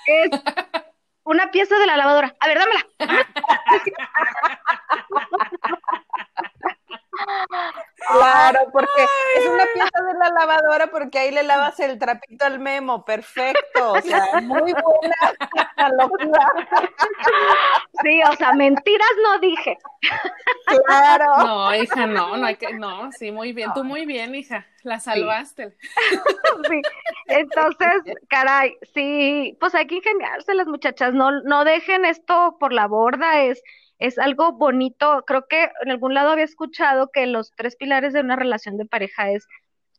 es 0.06 0.30
una 1.24 1.50
pieza 1.50 1.78
de 1.78 1.86
la 1.86 1.96
lavadora. 1.96 2.34
A 2.40 2.48
ver, 2.48 2.58
dámela. 2.58 2.86
Claro, 8.12 8.60
porque 8.72 9.06
es 9.36 9.46
una 9.46 9.64
pieza 9.72 10.02
de 10.02 10.18
la 10.18 10.28
lavadora 10.30 10.86
porque 10.88 11.18
ahí 11.18 11.30
le 11.30 11.42
lavas 11.42 11.78
el 11.80 11.98
trapito 11.98 12.44
al 12.44 12.58
memo, 12.58 13.04
perfecto, 13.04 13.92
o 13.92 14.00
sea, 14.00 14.40
muy 14.42 14.72
buena 14.72 15.90
locura. 15.98 16.52
Sí, 18.02 18.22
o 18.22 18.36
sea, 18.36 18.52
mentiras 18.52 19.08
no 19.22 19.38
dije. 19.38 19.78
Claro. 20.86 21.36
No, 21.38 21.74
hija, 21.74 22.06
no, 22.06 22.36
no 22.36 22.46
hay 22.46 22.56
que, 22.56 22.74
no, 22.74 23.10
sí, 23.12 23.30
muy 23.30 23.52
bien, 23.52 23.72
tú 23.74 23.84
muy 23.84 24.06
bien, 24.06 24.34
hija, 24.34 24.66
la 24.82 25.00
salvaste. 25.00 25.76
Sí, 26.68 26.82
entonces, 27.26 28.02
caray, 28.28 28.76
sí, 28.94 29.56
pues 29.60 29.74
hay 29.74 29.86
que 29.86 29.96
ingeniarse 29.96 30.54
las 30.54 30.66
muchachas, 30.66 31.14
no, 31.14 31.30
no 31.42 31.64
dejen 31.64 32.04
esto 32.04 32.56
por 32.58 32.72
la 32.72 32.86
borda, 32.86 33.42
es 33.42 33.62
es 33.98 34.18
algo 34.18 34.52
bonito. 34.52 35.24
Creo 35.26 35.46
que 35.48 35.70
en 35.82 35.90
algún 35.90 36.14
lado 36.14 36.30
había 36.30 36.44
escuchado 36.44 37.10
que 37.12 37.26
los 37.26 37.52
tres 37.56 37.76
pilares 37.76 38.12
de 38.12 38.20
una 38.20 38.36
relación 38.36 38.76
de 38.76 38.86
pareja 38.86 39.30
es 39.30 39.46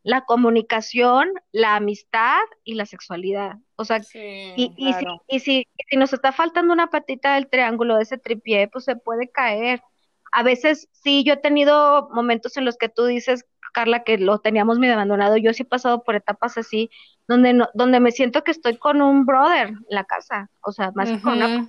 la 0.02 0.24
comunicación, 0.24 1.32
la 1.50 1.74
amistad 1.74 2.38
y 2.62 2.74
la 2.74 2.86
sexualidad. 2.86 3.56
O 3.74 3.84
sea, 3.84 4.00
y, 4.14 4.72
y, 4.76 4.92
si, 4.92 5.04
y, 5.26 5.40
si, 5.40 5.66
si, 5.90 5.96
nos 5.96 6.12
está 6.12 6.30
faltando 6.30 6.72
una 6.72 6.90
patita 6.90 7.34
del 7.34 7.48
triángulo 7.48 7.96
de 7.96 8.04
ese 8.04 8.16
tripié, 8.16 8.68
pues 8.68 8.84
se 8.84 8.94
puede 8.94 9.28
caer. 9.28 9.82
A 10.30 10.44
veces 10.44 10.88
sí, 10.92 11.24
yo 11.24 11.34
he 11.34 11.38
tenido 11.38 12.08
momentos 12.12 12.56
en 12.56 12.64
los 12.64 12.76
que 12.76 12.88
tú 12.88 13.06
dices, 13.06 13.46
Carla, 13.76 14.04
que 14.04 14.16
lo 14.16 14.38
teníamos 14.38 14.78
medio 14.78 14.94
abandonado, 14.94 15.36
yo 15.36 15.52
sí 15.52 15.62
he 15.62 15.66
pasado 15.66 16.02
por 16.02 16.14
etapas 16.14 16.56
así, 16.56 16.90
donde 17.28 17.52
no, 17.52 17.68
donde 17.74 18.00
me 18.00 18.10
siento 18.10 18.42
que 18.42 18.50
estoy 18.50 18.78
con 18.78 19.02
un 19.02 19.26
brother 19.26 19.68
en 19.68 19.84
la 19.90 20.04
casa, 20.04 20.48
o 20.62 20.72
sea, 20.72 20.92
más 20.94 21.10
que 21.10 21.20
con 21.20 21.34
una 21.34 21.68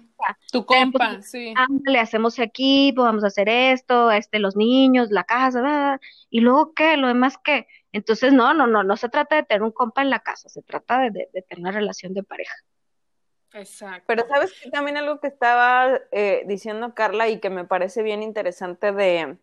Tu 0.49 0.65
compa, 0.65 1.21
sí. 1.21 1.53
Le 1.85 1.99
hacemos 1.99 2.39
equipo, 2.39 3.03
vamos 3.03 3.25
a 3.25 3.27
hacer 3.27 3.49
esto, 3.49 4.09
este, 4.09 4.39
los 4.39 4.55
niños, 4.55 5.11
la 5.11 5.25
casa, 5.25 5.99
y 6.29 6.39
luego 6.39 6.73
qué, 6.73 6.95
lo 6.95 7.09
demás 7.09 7.37
qué. 7.43 7.67
Entonces, 7.91 8.31
no, 8.31 8.53
no, 8.53 8.67
no, 8.67 8.83
no 8.83 8.95
se 8.95 9.09
trata 9.09 9.35
de 9.35 9.43
tener 9.43 9.63
un 9.63 9.71
compa 9.71 10.01
en 10.01 10.09
la 10.09 10.19
casa, 10.19 10.47
se 10.47 10.61
trata 10.61 10.99
de, 10.99 11.27
de, 11.33 11.41
tener 11.41 11.59
una 11.59 11.71
relación 11.71 12.13
de 12.13 12.23
pareja. 12.23 12.55
Exacto. 13.51 14.05
Pero 14.07 14.25
sabes 14.29 14.53
que 14.63 14.69
también 14.69 14.95
algo 14.95 15.19
que 15.19 15.27
estaba 15.27 15.99
eh, 16.11 16.43
diciendo 16.47 16.93
Carla 16.93 17.27
y 17.27 17.41
que 17.41 17.49
me 17.49 17.65
parece 17.65 18.01
bien 18.01 18.23
interesante 18.23 18.93
de 18.93 19.37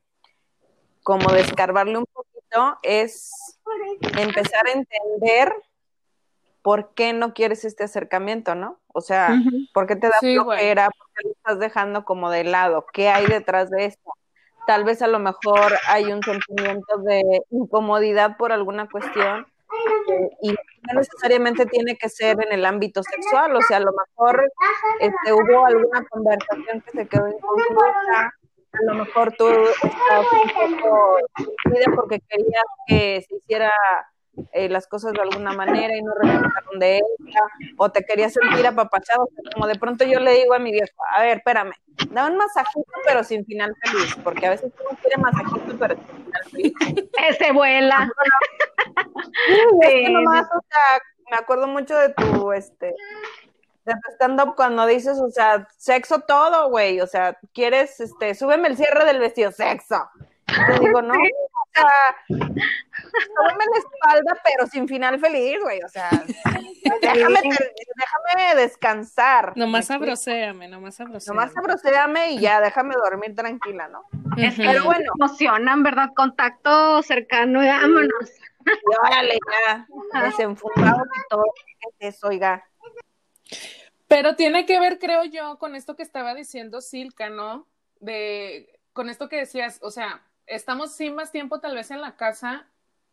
como 1.03 1.31
descarbarle 1.31 1.99
un 1.99 2.07
poquito 2.07 2.34
es 2.83 3.59
empezar 4.19 4.67
a 4.67 4.73
entender 4.73 5.55
por 6.63 6.95
qué 6.95 7.13
no 7.13 7.35
quieres 7.35 7.65
este 7.65 7.85
acercamiento, 7.85 8.55
¿no? 8.55 8.81
O 8.93 9.01
sea, 9.01 9.37
¿por 9.75 9.87
qué 9.87 9.97
te 9.97 10.09
da 10.09 10.19
flojera? 10.19 10.89
¿Por 10.91 11.07
qué 11.15 11.29
lo 11.29 11.33
estás 11.33 11.59
dejando 11.59 12.05
como 12.05 12.31
de 12.31 12.45
lado? 12.45 12.87
¿Qué 12.93 13.11
hay 13.11 13.27
detrás 13.27 13.71
de 13.71 13.85
esto? 13.85 14.11
Tal 14.67 14.85
vez 14.85 15.03
a 15.03 15.07
lo 15.07 15.19
mejor 15.19 15.73
hay 15.89 16.11
un 16.13 16.23
sentimiento 16.23 16.99
de 16.99 17.43
incomodidad 17.51 18.39
por 18.39 18.51
alguna 18.51 18.89
cuestión 18.89 19.47
eh, 20.09 20.31
y 20.43 20.51
no 20.53 21.01
necesariamente 21.01 21.67
tiene 21.67 21.97
que 21.97 22.09
ser 22.09 22.37
en 22.43 22.53
el 22.53 22.65
ámbito 22.65 23.03
sexual, 23.03 23.55
o 23.57 23.63
sea, 23.63 23.79
a 23.79 23.81
lo 23.81 23.93
mejor 23.93 24.51
este, 25.01 25.33
hubo 25.33 25.67
alguna 25.67 26.05
conversación 26.09 26.81
que 26.81 26.91
se 26.91 27.07
quedó 27.09 27.29
inconclusa, 27.29 28.35
a 28.81 28.93
lo 28.93 28.95
mejor 29.05 29.33
tú 29.37 29.49
estabas 29.49 30.27
un 30.33 30.79
poco 30.79 31.19
porque 31.95 32.21
querías 32.29 32.65
que 32.87 33.25
se 33.29 33.37
hiciera 33.37 33.73
eh, 34.53 34.69
las 34.69 34.87
cosas 34.89 35.13
de 35.13 35.21
alguna 35.21 35.53
manera 35.53 35.97
y 35.97 36.03
no 36.03 36.13
resultaron 36.21 36.79
de 36.81 36.97
ella, 36.97 37.41
o 37.77 37.91
te 37.91 38.05
querías 38.05 38.33
sentir 38.33 38.67
apapachado, 38.67 39.29
como 39.53 39.67
de 39.69 39.77
pronto 39.77 40.05
yo 40.05 40.19
le 40.19 40.33
digo 40.33 40.55
a 40.55 40.59
mi 40.59 40.73
viejo, 40.73 40.93
a 41.15 41.23
ver, 41.23 41.39
espérame, 41.39 41.73
da 42.11 42.27
un 42.27 42.37
masajito 42.37 42.91
pero 43.07 43.23
sin 43.23 43.45
final 43.45 43.75
feliz, 43.85 44.17
porque 44.25 44.47
a 44.47 44.51
veces 44.51 44.73
uno 44.81 44.99
quiere 45.01 45.19
masajito 45.19 45.77
pero 45.79 45.95
sin 45.95 46.25
final 46.25 46.43
feliz. 46.51 46.75
Ese 47.29 47.53
vuela. 47.53 48.11
es 49.83 49.89
que 49.89 50.11
nomás, 50.11 50.47
o 50.47 50.61
sea, 50.69 51.01
me 51.31 51.37
acuerdo 51.37 51.69
mucho 51.69 51.97
de 51.97 52.09
tu, 52.11 52.53
este, 52.53 52.95
de 53.85 53.93
tu 53.93 54.13
stand-up 54.15 54.55
cuando 54.57 54.87
dices, 54.87 55.19
o 55.19 55.31
sea, 55.31 55.69
sexo 55.77 56.21
todo, 56.21 56.71
güey, 56.71 57.01
o 57.01 57.07
sea, 57.07 57.39
quieres, 57.53 58.01
este, 58.01 58.35
súbeme 58.35 58.69
el 58.69 58.77
cierre 58.77 59.05
del 59.05 59.19
vestido, 59.19 59.53
sexo. 59.53 60.09
Te 60.47 60.81
digo, 60.81 61.03
no, 61.03 61.13
o 61.13 61.69
sea, 61.75 62.17
súbeme 62.29 63.65
la 63.73 63.79
espalda, 63.79 64.41
pero 64.45 64.67
sin 64.67 64.89
final 64.89 65.19
feliz, 65.19 65.59
güey, 65.63 65.81
o 65.83 65.89
sea, 65.89 66.11
déjame, 67.03 67.41
déjame 67.43 68.55
descansar. 68.57 69.53
Nomás 69.57 69.91
abroceame, 69.91 70.69
nomás 70.69 71.01
abroceame. 71.01 71.37
Nomás 71.37 71.57
abroceame 71.57 72.33
y 72.33 72.41
ya, 72.41 72.61
déjame 72.61 72.95
dormir 72.95 73.35
tranquila, 73.35 73.89
¿no? 73.89 74.05
Es 74.37 74.57
que 74.57 74.81
bueno. 74.81 75.13
emocionan, 75.17 75.83
¿verdad? 75.83 76.11
Contacto 76.15 77.03
cercano 77.03 77.63
y 77.63 77.67
vámonos. 77.67 78.31
Y 78.67 79.07
órale, 79.07 79.39
ya, 79.63 79.87
desenfundado 80.23 81.05
y 81.05 81.29
todo, 81.29 81.45
¿qué 81.55 82.07
es 82.09 82.17
eso, 82.17 82.29
oiga? 82.29 82.65
Pero 84.15 84.37
tiene 84.37 84.65
que 84.65 84.79
ver, 84.79 85.01
creo 85.01 85.25
yo, 85.25 85.59
con 85.59 85.75
esto 85.75 85.97
que 85.97 86.05
estaba 86.05 86.37
diciendo 86.37 86.81
Silka, 86.81 87.31
¿no? 87.31 87.67
De, 87.99 88.79
con 88.93 89.11
esto 89.11 89.29
que 89.29 89.39
decías, 89.39 89.81
o 89.83 89.91
sea, 89.91 90.23
estamos 90.47 90.93
sin 90.93 91.17
más 91.17 91.33
tiempo 91.33 91.59
tal 91.59 91.75
vez 91.75 91.91
en 91.91 92.01
la 92.01 92.15
casa, 92.15 92.69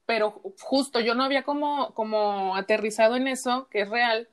pero 0.05 0.43
justo 0.59 0.99
yo 0.99 1.15
no 1.15 1.23
había 1.23 1.41
como, 1.41 1.95
como 1.95 2.55
aterrizado 2.55 3.15
en 3.15 3.27
eso, 3.27 3.67
que 3.71 3.81
es 3.81 3.89
real, 3.89 4.29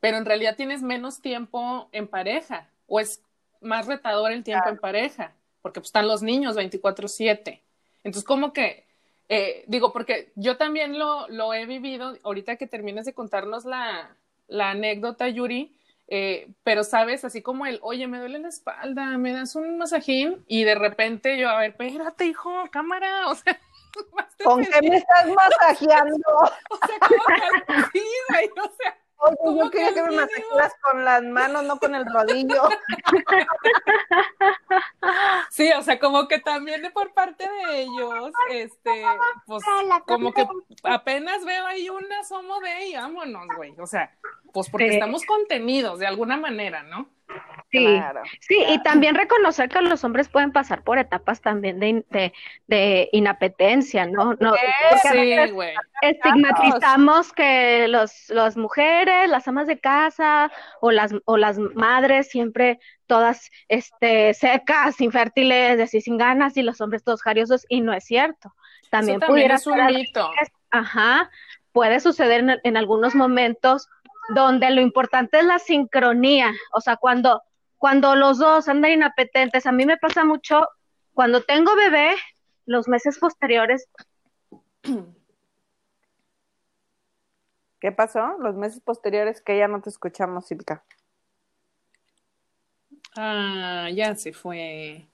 pero 0.00 0.16
en 0.16 0.24
realidad 0.24 0.56
tienes 0.56 0.80
menos 0.80 1.20
tiempo 1.20 1.90
en 1.92 2.08
pareja, 2.08 2.70
o 2.86 2.98
es 2.98 3.22
más 3.60 3.86
retador 3.86 4.32
el 4.32 4.42
tiempo 4.42 4.70
en 4.70 4.78
pareja, 4.78 5.34
porque 5.60 5.80
pues, 5.80 5.88
están 5.88 6.08
los 6.08 6.22
niños 6.22 6.56
24/7. 6.56 7.60
Entonces, 8.04 8.24
como 8.24 8.54
que, 8.54 8.86
eh, 9.28 9.64
digo, 9.66 9.92
porque 9.92 10.32
yo 10.34 10.56
también 10.56 10.98
lo, 10.98 11.28
lo 11.28 11.52
he 11.52 11.66
vivido, 11.66 12.16
ahorita 12.22 12.56
que 12.56 12.66
termines 12.66 13.04
de 13.04 13.12
contarnos 13.12 13.66
la, 13.66 14.16
la 14.48 14.70
anécdota, 14.70 15.28
Yuri, 15.28 15.76
eh, 16.08 16.52
pero 16.62 16.84
sabes, 16.84 17.24
así 17.24 17.42
como 17.42 17.66
el, 17.66 17.80
oye, 17.82 18.06
me 18.06 18.18
duele 18.18 18.38
la 18.38 18.48
espalda, 18.48 19.18
me 19.18 19.32
das 19.32 19.56
un 19.56 19.76
masajín 19.76 20.44
y 20.46 20.62
de 20.62 20.76
repente 20.76 21.36
yo, 21.36 21.48
a 21.50 21.58
ver, 21.58 21.70
espérate, 21.70 22.26
hijo, 22.26 22.52
cámara, 22.70 23.28
o 23.28 23.34
sea, 23.34 23.60
¿con 24.44 24.64
qué 24.64 24.88
me 24.88 24.96
estás 24.96 25.26
masajeando? 25.28 26.16
o 26.70 26.76
sea, 26.86 26.98
que 27.66 27.98
sí, 27.98 28.06
güey, 28.28 28.48
o 28.64 28.72
sea, 28.76 28.98
Oye, 29.18 29.58
yo 29.58 29.70
quería 29.70 29.94
que, 29.94 30.02
me 30.02 30.16
masajearas 30.16 30.74
con 30.82 31.04
las 31.04 31.22
manos, 31.22 31.64
no 31.64 31.78
con 31.78 31.94
el 31.94 32.04
rodillo. 32.06 32.62
Sí, 35.50 35.70
o 35.72 35.82
sea, 35.82 35.98
como 35.98 36.28
que 36.28 36.38
también 36.38 36.90
por 36.92 37.14
parte 37.14 37.48
de 37.48 37.82
ellos, 37.82 38.32
este, 38.50 39.04
pues, 39.46 39.62
como 40.06 40.32
que 40.32 40.46
apenas 40.82 41.44
veo 41.44 41.66
ahí 41.66 41.88
un 41.88 42.12
asomo 42.12 42.60
de, 42.60 42.88
y 42.88 42.94
vámonos, 42.94 43.46
güey, 43.56 43.74
o 43.78 43.86
sea, 43.86 44.14
pues 44.52 44.68
porque 44.68 44.88
estamos 44.88 45.24
contenidos 45.24 45.98
de 45.98 46.06
alguna 46.06 46.36
manera, 46.36 46.82
¿no? 46.82 47.08
Sí, 47.76 48.00
sí, 48.40 48.64
y 48.68 48.82
también 48.82 49.14
reconocer 49.14 49.68
que 49.68 49.80
los 49.80 50.02
hombres 50.04 50.28
pueden 50.28 50.52
pasar 50.52 50.82
por 50.82 50.98
etapas 50.98 51.40
también 51.40 51.78
de, 51.80 52.32
de, 52.66 53.08
inapetencia, 53.12 54.06
¿no? 54.06 54.34
no 54.40 54.54
sí, 55.10 55.36
estigmatizamos 56.02 57.32
que 57.32 57.88
los, 57.88 58.28
las 58.28 58.56
mujeres, 58.56 59.28
las 59.28 59.46
amas 59.48 59.66
de 59.66 59.78
casa 59.78 60.50
o 60.80 60.90
las, 60.90 61.12
o 61.24 61.36
las 61.36 61.58
madres 61.58 62.28
siempre 62.28 62.78
todas 63.06 63.50
este, 63.68 64.34
secas, 64.34 65.00
infértiles, 65.00 65.80
así 65.80 66.00
sin 66.00 66.18
ganas, 66.18 66.56
y 66.56 66.62
los 66.62 66.80
hombres 66.80 67.04
todos 67.04 67.22
jariosos, 67.22 67.64
y 67.68 67.80
no 67.80 67.92
es 67.92 68.04
cierto. 68.04 68.54
También, 68.90 69.20
pudiera 69.20 69.58
ser 69.58 69.72
un 69.72 69.86
mito. 69.86 70.30
Ajá, 70.70 71.30
puede 71.72 72.00
suceder 72.00 72.40
en, 72.40 72.58
en 72.62 72.76
algunos 72.76 73.14
momentos 73.14 73.88
donde 74.28 74.70
lo 74.70 74.80
importante 74.80 75.38
es 75.38 75.44
la 75.44 75.58
sincronía, 75.58 76.52
o 76.72 76.80
sea, 76.80 76.96
cuando, 76.96 77.42
cuando 77.78 78.14
los 78.14 78.38
dos 78.38 78.68
andan 78.68 78.92
inapetentes, 78.92 79.66
a 79.66 79.72
mí 79.72 79.86
me 79.86 79.96
pasa 79.96 80.24
mucho 80.24 80.66
cuando 81.14 81.42
tengo 81.42 81.74
bebé, 81.76 82.14
los 82.66 82.88
meses 82.88 83.18
posteriores. 83.18 83.88
¿Qué 87.80 87.92
pasó? 87.92 88.36
Los 88.38 88.54
meses 88.56 88.80
posteriores 88.80 89.40
que 89.40 89.58
ya 89.58 89.68
no 89.68 89.80
te 89.80 89.90
escuchamos, 89.90 90.46
Silka. 90.46 90.84
Ah, 93.16 93.88
ya 93.92 94.14
se 94.16 94.32
fue. 94.32 95.06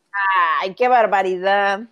Ay, 0.61 0.75
qué 0.75 0.89
barbaridad. 0.89 1.83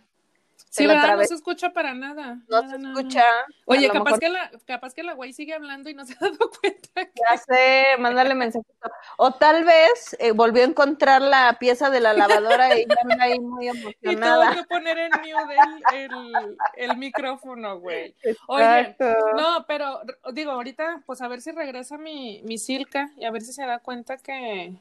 Sí, 0.71 0.87
¿verdad? 0.87 1.17
No 1.17 1.25
se 1.25 1.35
escucha 1.35 1.73
para 1.73 1.95
nada. 1.95 2.39
No 2.49 2.71
se 2.71 2.77
escucha. 2.77 3.25
Oye, 3.67 3.91
capaz, 3.91 4.21
que 4.21 4.29
la, 4.29 4.51
capaz 4.67 4.95
que 4.95 5.03
la 5.03 5.15
güey 5.15 5.33
sigue 5.33 5.53
hablando 5.53 5.91
y 5.91 5.95
no 5.95 6.07
se 6.07 6.15
ha 6.15 6.19
dado 6.21 6.49
cuenta. 6.61 6.91
Ya 6.95 7.37
sé, 7.37 7.85
mándale 7.99 8.37
mensajito. 8.37 8.89
O 9.17 9.33
tal 9.33 9.65
vez 9.65 10.17
eh, 10.21 10.31
volvió 10.31 10.63
a 10.63 10.67
encontrar 10.67 11.23
la 11.23 11.57
pieza 11.59 11.91
de 11.91 11.99
la 11.99 12.13
lavadora 12.13 12.79
y 12.79 12.87
ya 12.87 12.95
anda 13.03 13.25
ahí 13.25 13.41
muy 13.41 13.69
emocionada. 13.69 13.91
Y 14.03 14.17
tuvo 14.17 14.63
que 14.63 14.69
poner 14.69 14.99
en 14.99 15.11
mute 15.11 15.57
el, 15.93 16.57
el, 16.77 16.97
micrófono, 16.97 17.81
güey. 17.81 18.15
Oye, 18.47 18.97
no, 19.37 19.65
pero 19.67 20.03
digo, 20.33 20.53
ahorita, 20.53 21.03
pues 21.05 21.21
a 21.21 21.29
ver 21.29 21.41
si 21.41 21.51
regresa 21.51 21.99
mi, 21.99 22.43
mi 22.45 22.59
Silka 22.59 23.11
y 23.17 23.25
a 23.25 23.31
ver 23.31 23.43
si 23.43 23.53
se 23.53 23.67
da 23.67 23.81
cuenta 23.81 24.19
que, 24.19 24.75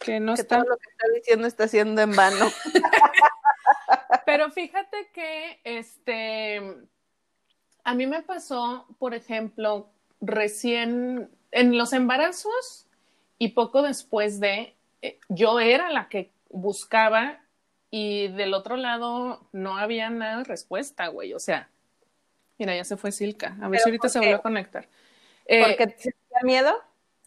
que 0.00 0.18
no 0.18 0.34
está. 0.34 0.56
Todo 0.56 0.70
lo 0.70 0.76
que 0.76 0.90
está 0.90 1.06
diciendo 1.14 1.46
está 1.46 1.64
haciendo 1.64 2.02
en 2.02 2.16
vano. 2.16 2.46
Pero 4.26 4.50
fíjate 4.50 5.10
que 5.12 5.60
este 5.64 6.62
a 7.84 7.94
mí 7.94 8.06
me 8.06 8.22
pasó, 8.22 8.86
por 8.98 9.14
ejemplo, 9.14 9.90
recién 10.20 11.30
en 11.50 11.76
los 11.76 11.92
embarazos 11.92 12.86
y 13.38 13.48
poco 13.48 13.82
después 13.82 14.40
de 14.40 14.74
eh, 15.02 15.18
yo 15.28 15.60
era 15.60 15.90
la 15.90 16.08
que 16.08 16.32
buscaba 16.48 17.40
y 17.90 18.28
del 18.28 18.54
otro 18.54 18.76
lado 18.76 19.46
no 19.52 19.76
había 19.76 20.08
nada 20.10 20.38
de 20.38 20.44
respuesta, 20.44 21.08
güey. 21.08 21.34
O 21.34 21.38
sea, 21.38 21.68
mira, 22.58 22.74
ya 22.74 22.84
se 22.84 22.96
fue 22.96 23.12
Silka. 23.12 23.56
A 23.60 23.68
ver 23.68 23.80
si 23.80 23.88
ahorita 23.88 24.08
se 24.08 24.18
vuelve 24.18 24.34
a 24.34 24.42
conectar. 24.42 24.88
¿Porque 25.46 25.86
te 25.86 26.16
da 26.30 26.40
miedo? 26.42 26.74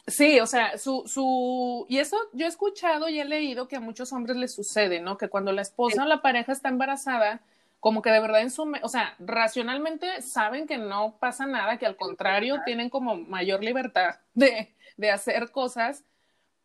Sí, 0.08 0.40
o 0.40 0.48
sea, 0.48 0.78
su, 0.78 1.04
su, 1.06 1.86
y 1.90 1.98
eso 1.98 2.18
yo 2.32 2.46
he 2.46 2.50
escuchado 2.50 3.10
y 3.10 3.20
he 3.20 3.26
leído 3.26 3.68
que 3.68 3.76
a 3.76 3.82
muchos 3.82 4.14
hombres 4.14 4.38
les 4.38 4.54
sucede, 4.54 5.02
¿no? 5.02 5.18
Que 5.18 5.28
cuando 5.28 5.52
la 5.52 5.62
esposa 5.62 6.04
o 6.04 6.08
la 6.08 6.22
pareja 6.22 6.54
está 6.54 6.70
embarazada, 6.70 7.42
como 7.82 8.02
que 8.02 8.10
de 8.10 8.22
verdad 8.22 8.42
en 8.42 8.50
su, 8.50 8.74
o 8.82 8.88
sea, 8.88 9.16
racionalmente 9.20 10.22
saben 10.22 10.66
que 10.66 10.78
no 10.78 11.18
pasa 11.20 11.46
nada, 11.46 11.78
que 11.78 11.86
al 11.86 11.98
contrario 11.98 12.62
tienen 12.66 12.90
como 12.90 13.18
mayor 13.18 13.62
libertad 13.64 14.16
de, 14.34 14.74
de 14.96 15.12
hacer 15.12 15.52
cosas, 15.52 16.06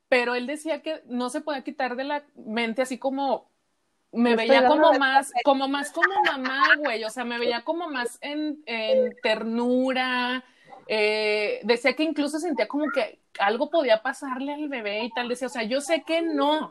pero 0.08 0.36
él 0.36 0.46
decía 0.46 0.80
que 0.80 1.02
no 1.06 1.28
se 1.28 1.40
puede 1.40 1.64
quitar 1.64 1.96
de 1.96 2.04
la 2.04 2.22
mente 2.36 2.82
así 2.82 2.96
como 2.96 3.50
me 4.12 4.36
veía 4.36 4.66
como 4.66 4.92
más, 4.92 5.32
como 5.42 5.68
más 5.68 5.90
como 5.90 6.22
mamá, 6.24 6.76
güey, 6.78 7.02
o 7.02 7.10
sea, 7.10 7.24
me 7.24 7.38
veía 7.38 7.64
como 7.64 7.88
más 7.88 8.18
en, 8.20 8.62
en 8.66 9.16
ternura, 9.22 10.44
eh, 10.86 11.60
decía 11.64 11.94
que 11.94 12.02
incluso 12.02 12.38
sentía 12.38 12.68
como 12.68 12.90
que 12.90 13.20
algo 13.38 13.70
podía 13.70 14.02
pasarle 14.02 14.54
al 14.54 14.68
bebé 14.68 15.04
y 15.04 15.10
tal, 15.10 15.28
decía, 15.28 15.46
o 15.46 15.50
sea, 15.50 15.62
yo 15.62 15.80
sé 15.80 16.02
que 16.02 16.22
no, 16.22 16.70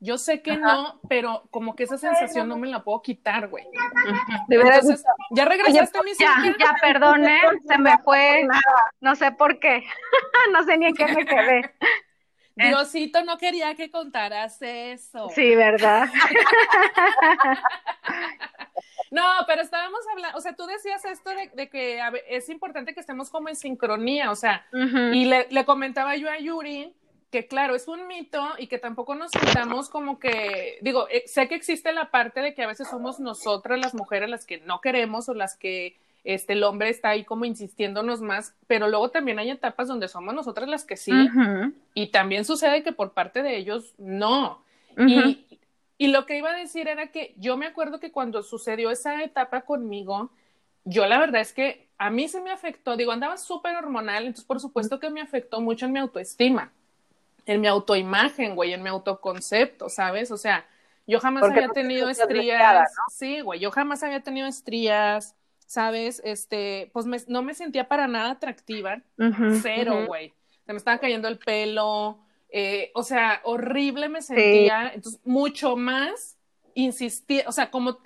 yo 0.00 0.18
sé 0.18 0.42
que 0.42 0.56
no, 0.56 1.00
pero 1.08 1.44
como 1.50 1.76
que 1.76 1.84
esa 1.84 1.96
sensación 1.96 2.48
no 2.48 2.56
me 2.56 2.66
la 2.66 2.82
puedo 2.82 3.02
quitar, 3.02 3.48
güey. 3.48 3.64
Entonces, 4.48 5.04
ya 5.30 5.44
regresaste 5.44 5.98
a 5.98 6.02
mi 6.02 6.10
Ya, 6.18 6.54
ya, 6.58 6.76
perdone, 6.80 7.38
se 7.66 7.78
me 7.78 7.96
fue, 7.98 8.46
no 9.00 9.14
sé 9.14 9.32
por 9.32 9.60
qué, 9.60 9.84
no 10.52 10.64
sé 10.64 10.76
ni 10.76 10.86
en 10.86 10.94
qué 10.94 11.06
me 11.06 11.24
quedé. 11.24 11.74
Diosito 12.54 13.24
no 13.24 13.38
quería 13.38 13.74
que 13.74 13.90
contaras 13.90 14.60
eso. 14.60 15.30
Sí, 15.34 15.54
¿verdad? 15.54 16.08
No, 19.12 19.22
pero 19.46 19.62
estábamos 19.62 20.00
hablando, 20.10 20.38
o 20.38 20.40
sea, 20.40 20.54
tú 20.54 20.66
decías 20.66 21.04
esto 21.04 21.30
de, 21.54 21.68
que 21.68 22.00
es 22.28 22.48
importante 22.48 22.94
que 22.94 23.00
estemos 23.00 23.30
como 23.30 23.48
en 23.48 23.56
sincronía, 23.56 24.30
o 24.30 24.34
sea, 24.34 24.66
y 24.72 25.26
le, 25.26 25.46
le, 25.50 25.64
comentaba 25.64 26.16
yo 26.16 26.30
a 26.30 26.38
Yuri 26.38 26.94
que 27.30 27.46
claro, 27.46 27.74
es 27.74 27.88
un 27.88 28.06
mito 28.06 28.46
y 28.58 28.66
que 28.66 28.78
tampoco 28.78 29.14
nos 29.14 29.30
sintamos 29.30 29.88
como 29.88 30.18
que, 30.18 30.78
digo, 30.82 31.08
eh, 31.10 31.24
sé 31.26 31.48
que 31.48 31.54
existe 31.54 31.90
la 31.92 32.10
parte 32.10 32.40
de 32.40 32.54
que 32.54 32.62
a 32.62 32.66
veces 32.66 32.88
somos 32.88 33.20
nosotras 33.20 33.80
las 33.80 33.94
mujeres 33.94 34.28
las 34.28 34.44
que 34.44 34.58
no 34.60 34.82
queremos 34.82 35.30
o 35.30 35.34
las 35.34 35.56
que 35.56 35.96
este, 36.24 36.52
el 36.52 36.62
hombre 36.62 36.90
está 36.90 37.08
ahí 37.08 37.24
como 37.24 37.46
insistiéndonos 37.46 38.20
más, 38.20 38.54
pero 38.66 38.86
luego 38.88 39.10
también 39.10 39.38
hay 39.38 39.50
etapas 39.50 39.88
donde 39.88 40.08
somos 40.08 40.34
nosotras 40.34 40.68
las 40.68 40.84
que 40.84 40.98
sí, 40.98 41.12
y 41.94 42.08
también 42.08 42.44
sucede 42.44 42.82
que 42.82 42.92
por 42.92 43.12
parte 43.12 43.42
de 43.42 43.56
ellos 43.56 43.94
no. 43.98 44.62
y, 44.96 45.51
y 46.02 46.08
lo 46.08 46.26
que 46.26 46.36
iba 46.36 46.50
a 46.50 46.56
decir 46.56 46.88
era 46.88 47.12
que 47.12 47.32
yo 47.36 47.56
me 47.56 47.64
acuerdo 47.64 48.00
que 48.00 48.10
cuando 48.10 48.42
sucedió 48.42 48.90
esa 48.90 49.22
etapa 49.22 49.60
conmigo, 49.60 50.32
yo 50.82 51.06
la 51.06 51.16
verdad 51.16 51.40
es 51.40 51.52
que 51.52 51.86
a 51.96 52.10
mí 52.10 52.26
se 52.26 52.40
me 52.40 52.50
afectó, 52.50 52.96
digo, 52.96 53.12
andaba 53.12 53.36
súper 53.36 53.76
hormonal, 53.76 54.24
entonces 54.24 54.44
por 54.44 54.58
supuesto 54.58 54.98
que 54.98 55.10
me 55.10 55.20
afectó 55.20 55.60
mucho 55.60 55.86
en 55.86 55.92
mi 55.92 56.00
autoestima, 56.00 56.72
en 57.46 57.60
mi 57.60 57.68
autoimagen, 57.68 58.56
güey, 58.56 58.72
en 58.72 58.82
mi 58.82 58.88
autoconcepto, 58.88 59.88
¿sabes? 59.88 60.32
O 60.32 60.36
sea, 60.36 60.66
yo 61.06 61.20
jamás 61.20 61.44
había 61.44 61.68
tenido 61.68 62.08
estrías, 62.08 62.92
sí, 63.08 63.40
güey, 63.40 63.60
yo 63.60 63.70
jamás 63.70 64.02
había 64.02 64.24
tenido 64.24 64.48
estrías, 64.48 65.36
¿sabes? 65.66 66.20
Este, 66.24 66.90
pues 66.92 67.28
no 67.28 67.42
me 67.42 67.54
sentía 67.54 67.86
para 67.86 68.08
nada 68.08 68.32
atractiva, 68.32 69.02
cero, 69.62 70.06
güey. 70.08 70.32
Se 70.66 70.72
me 70.72 70.78
estaba 70.78 70.98
cayendo 70.98 71.28
el 71.28 71.38
pelo, 71.38 72.18
eh, 72.52 72.90
o 72.94 73.02
sea, 73.02 73.40
horrible 73.44 74.08
me 74.08 74.20
sentía, 74.20 74.92
entonces 74.94 75.20
mucho 75.24 75.74
más 75.74 76.36
insistía, 76.74 77.44
o 77.46 77.52
sea, 77.52 77.70
como, 77.70 77.98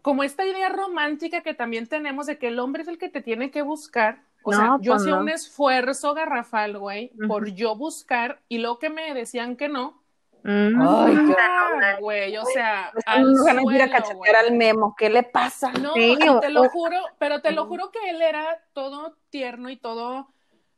como 0.00 0.22
esta 0.22 0.46
idea 0.46 0.70
romántica 0.70 1.42
que 1.42 1.54
también 1.54 1.86
tenemos 1.86 2.26
de 2.26 2.38
que 2.38 2.48
el 2.48 2.58
hombre 2.58 2.82
es 2.82 2.88
el 2.88 2.96
que 2.98 3.10
te 3.10 3.20
tiene 3.20 3.50
que 3.50 3.60
buscar, 3.60 4.22
o 4.42 4.52
sea, 4.52 4.78
yo 4.80 4.92
pues 4.92 5.02
hacía 5.02 5.16
un 5.16 5.28
esfuerzo 5.28 6.14
garrafal, 6.14 6.78
güey, 6.78 7.12
por 7.28 7.50
yo 7.50 7.76
buscar 7.76 8.40
y 8.48 8.58
luego 8.58 8.78
que 8.78 8.90
me 8.90 9.12
decían 9.12 9.56
que 9.56 9.68
no, 9.68 10.02
Ay, 10.48 11.16
qué 11.26 12.00
güey, 12.00 12.36
o 12.36 12.44
sea, 12.44 12.92
al 13.04 13.36
suelo, 13.36 13.70
ir 13.72 13.82
a 13.82 13.90
cachetear 13.90 14.36
al 14.36 14.52
memo, 14.52 14.94
¿qué 14.96 15.10
le 15.10 15.24
pasa? 15.24 15.72
No, 15.72 15.92
te 15.92 16.50
lo 16.50 16.68
juro, 16.70 16.96
pero 17.18 17.42
te 17.42 17.50
lo 17.50 17.66
juro 17.66 17.90
que 17.90 18.10
él 18.10 18.22
era 18.22 18.62
todo 18.72 19.16
tierno 19.28 19.70
y 19.70 19.76
todo 19.76 20.28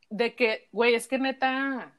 de 0.08 0.34
que, 0.34 0.68
güey, 0.72 0.94
es 0.94 1.06
que 1.06 1.18
neta, 1.18 1.92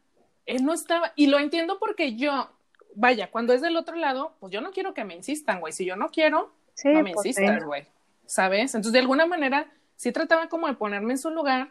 él 0.49 0.65
no 0.65 0.73
estaba, 0.73 1.13
y 1.15 1.27
lo 1.27 1.39
entiendo 1.39 1.77
porque 1.79 2.15
yo, 2.15 2.49
vaya, 2.95 3.29
cuando 3.29 3.53
es 3.53 3.61
del 3.61 3.77
otro 3.77 3.95
lado, 3.95 4.33
pues 4.39 4.51
yo 4.51 4.61
no 4.61 4.71
quiero 4.71 4.93
que 4.93 5.03
me 5.03 5.15
insistan, 5.15 5.59
güey, 5.59 5.73
si 5.73 5.85
yo 5.85 5.95
no 5.95 6.09
quiero, 6.09 6.51
no 6.83 7.03
me 7.03 7.13
pues 7.13 7.25
insistas, 7.27 7.63
güey, 7.63 7.85
¿sabes? 8.25 8.73
Entonces, 8.73 8.93
de 8.93 8.99
alguna 8.99 9.25
manera, 9.25 9.67
sí 9.95 10.11
trataba 10.11 10.49
como 10.49 10.67
de 10.67 10.73
ponerme 10.73 11.13
en 11.13 11.19
su 11.19 11.29
lugar, 11.29 11.69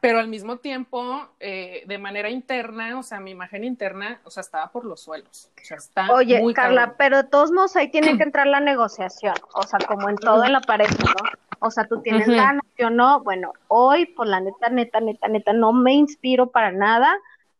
pero 0.00 0.20
al 0.20 0.28
mismo 0.28 0.58
tiempo, 0.58 1.28
eh, 1.40 1.82
de 1.86 1.98
manera 1.98 2.30
interna, 2.30 2.98
o 2.98 3.02
sea, 3.02 3.20
mi 3.20 3.32
imagen 3.32 3.64
interna, 3.64 4.20
o 4.24 4.30
sea, 4.30 4.42
estaba 4.42 4.70
por 4.70 4.84
los 4.84 5.00
suelos. 5.00 5.50
O 5.60 5.64
sea, 5.64 5.76
está 5.76 6.12
Oye, 6.12 6.40
Carla, 6.54 6.94
pero 6.96 7.18
de 7.18 7.28
todos 7.28 7.50
modos 7.50 7.76
ahí 7.76 7.90
tiene 7.90 8.16
que 8.16 8.22
entrar 8.24 8.46
la 8.46 8.60
negociación, 8.60 9.34
o 9.54 9.62
sea, 9.64 9.80
como 9.86 10.08
en 10.08 10.16
todo 10.16 10.44
en 10.44 10.52
la 10.52 10.60
pareja, 10.60 10.94
¿no? 10.98 11.38
O 11.60 11.70
sea, 11.70 11.86
tú 11.88 12.00
tienes 12.00 12.28
ganas, 12.28 12.62
yo 12.78 12.88
no, 12.88 13.20
bueno, 13.24 13.52
hoy, 13.66 14.06
por 14.06 14.28
la 14.28 14.40
neta, 14.40 14.68
neta, 14.70 15.00
neta, 15.00 15.26
neta, 15.26 15.52
no 15.52 15.72
me 15.72 15.92
inspiro 15.92 16.50
para 16.50 16.70
nada, 16.70 17.18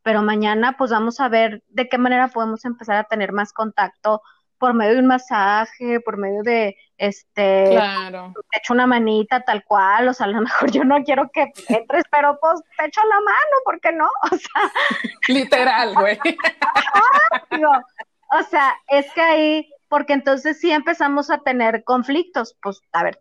pero 0.08 0.22
mañana, 0.22 0.74
pues 0.78 0.90
vamos 0.90 1.20
a 1.20 1.28
ver 1.28 1.62
de 1.68 1.86
qué 1.86 1.98
manera 1.98 2.28
podemos 2.28 2.64
empezar 2.64 2.96
a 2.96 3.04
tener 3.04 3.30
más 3.30 3.52
contacto 3.52 4.22
por 4.56 4.72
medio 4.72 4.94
de 4.94 5.00
un 5.00 5.06
masaje, 5.06 6.00
por 6.00 6.16
medio 6.16 6.42
de, 6.42 6.78
este, 6.96 7.66
claro. 7.72 8.32
te 8.50 8.58
echo 8.58 8.72
una 8.72 8.86
manita 8.86 9.42
tal 9.42 9.62
cual, 9.64 10.08
o 10.08 10.14
sea, 10.14 10.24
a 10.24 10.30
lo 10.30 10.40
mejor 10.40 10.70
yo 10.70 10.82
no 10.84 11.04
quiero 11.04 11.28
que 11.30 11.52
entres, 11.68 12.04
pero 12.10 12.38
pues 12.40 12.58
te 12.78 12.86
echo 12.86 13.02
la 13.06 13.16
mano, 13.16 13.56
¿por 13.66 13.78
qué 13.82 13.92
no? 13.92 14.08
O 14.32 14.34
sea, 14.34 14.72
literal, 15.28 15.92
güey. 15.92 16.18
o 18.30 18.42
sea, 18.44 18.74
es 18.88 19.12
que 19.12 19.20
ahí, 19.20 19.70
porque 19.90 20.14
entonces 20.14 20.58
sí 20.58 20.70
empezamos 20.70 21.28
a 21.28 21.40
tener 21.40 21.84
conflictos, 21.84 22.56
pues, 22.62 22.80
a 22.92 23.04
ver, 23.04 23.20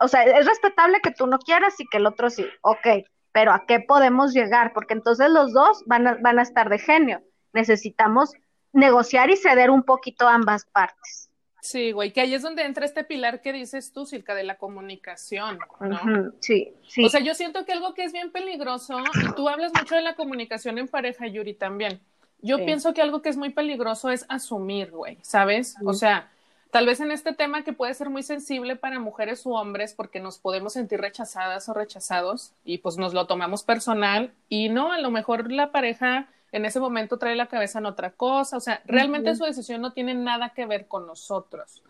o 0.00 0.06
sea, 0.06 0.24
es 0.24 0.44
respetable 0.44 1.00
que 1.00 1.12
tú 1.12 1.26
no 1.26 1.38
quieras 1.38 1.80
y 1.80 1.86
que 1.86 1.96
el 1.96 2.06
otro 2.06 2.28
sí, 2.28 2.46
ok, 2.60 3.06
pero 3.36 3.52
¿a 3.52 3.66
qué 3.66 3.80
podemos 3.80 4.32
llegar? 4.32 4.72
Porque 4.72 4.94
entonces 4.94 5.28
los 5.28 5.52
dos 5.52 5.82
van 5.84 6.06
a, 6.06 6.14
van 6.22 6.38
a 6.38 6.42
estar 6.42 6.70
de 6.70 6.78
genio. 6.78 7.20
Necesitamos 7.52 8.32
negociar 8.72 9.28
y 9.28 9.36
ceder 9.36 9.70
un 9.70 9.82
poquito 9.82 10.26
ambas 10.26 10.64
partes. 10.64 11.28
Sí, 11.60 11.92
güey, 11.92 12.14
que 12.14 12.22
ahí 12.22 12.32
es 12.32 12.40
donde 12.40 12.64
entra 12.64 12.86
este 12.86 13.04
pilar 13.04 13.42
que 13.42 13.52
dices 13.52 13.92
tú, 13.92 14.06
Silka, 14.06 14.34
de 14.34 14.44
la 14.44 14.56
comunicación, 14.56 15.58
¿no? 15.80 16.32
sí, 16.40 16.72
sí. 16.88 17.04
O 17.04 17.10
sea, 17.10 17.20
yo 17.20 17.34
siento 17.34 17.66
que 17.66 17.74
algo 17.74 17.92
que 17.92 18.04
es 18.04 18.12
bien 18.14 18.32
peligroso, 18.32 19.00
y 19.22 19.34
tú 19.34 19.50
hablas 19.50 19.70
mucho 19.78 19.96
de 19.96 20.00
la 20.00 20.14
comunicación 20.14 20.78
en 20.78 20.88
pareja, 20.88 21.26
Yuri, 21.26 21.52
también. 21.52 22.00
Yo 22.40 22.64
pienso 22.64 22.94
que 22.94 23.02
algo 23.02 23.20
que 23.20 23.28
es 23.28 23.36
muy 23.36 23.50
peligroso 23.50 24.08
es 24.08 24.24
asumir, 24.30 24.92
güey, 24.92 25.18
¿sabes? 25.20 25.76
O 25.84 25.92
sea, 25.92 26.30
tal 26.70 26.86
vez 26.86 27.00
en 27.00 27.10
este 27.10 27.32
tema 27.32 27.62
que 27.62 27.72
puede 27.72 27.94
ser 27.94 28.10
muy 28.10 28.22
sensible 28.22 28.76
para 28.76 28.98
mujeres 28.98 29.44
u 29.46 29.54
hombres 29.54 29.94
porque 29.94 30.20
nos 30.20 30.38
podemos 30.38 30.74
sentir 30.74 31.00
rechazadas 31.00 31.68
o 31.68 31.74
rechazados 31.74 32.52
y 32.64 32.78
pues 32.78 32.96
nos 32.98 33.14
lo 33.14 33.26
tomamos 33.26 33.62
personal 33.62 34.32
y 34.48 34.68
no, 34.68 34.92
a 34.92 35.00
lo 35.00 35.10
mejor 35.10 35.50
la 35.50 35.72
pareja 35.72 36.28
en 36.52 36.64
ese 36.64 36.80
momento 36.80 37.18
trae 37.18 37.36
la 37.36 37.46
cabeza 37.46 37.80
en 37.80 37.86
otra 37.86 38.10
cosa, 38.10 38.56
o 38.56 38.60
sea, 38.60 38.80
realmente 38.86 39.34
su 39.34 39.44
decisión 39.44 39.82
no 39.82 39.92
tiene 39.92 40.14
nada 40.14 40.50
que 40.50 40.64
ver 40.64 40.86
con 40.86 41.06
nosotros. 41.06 41.82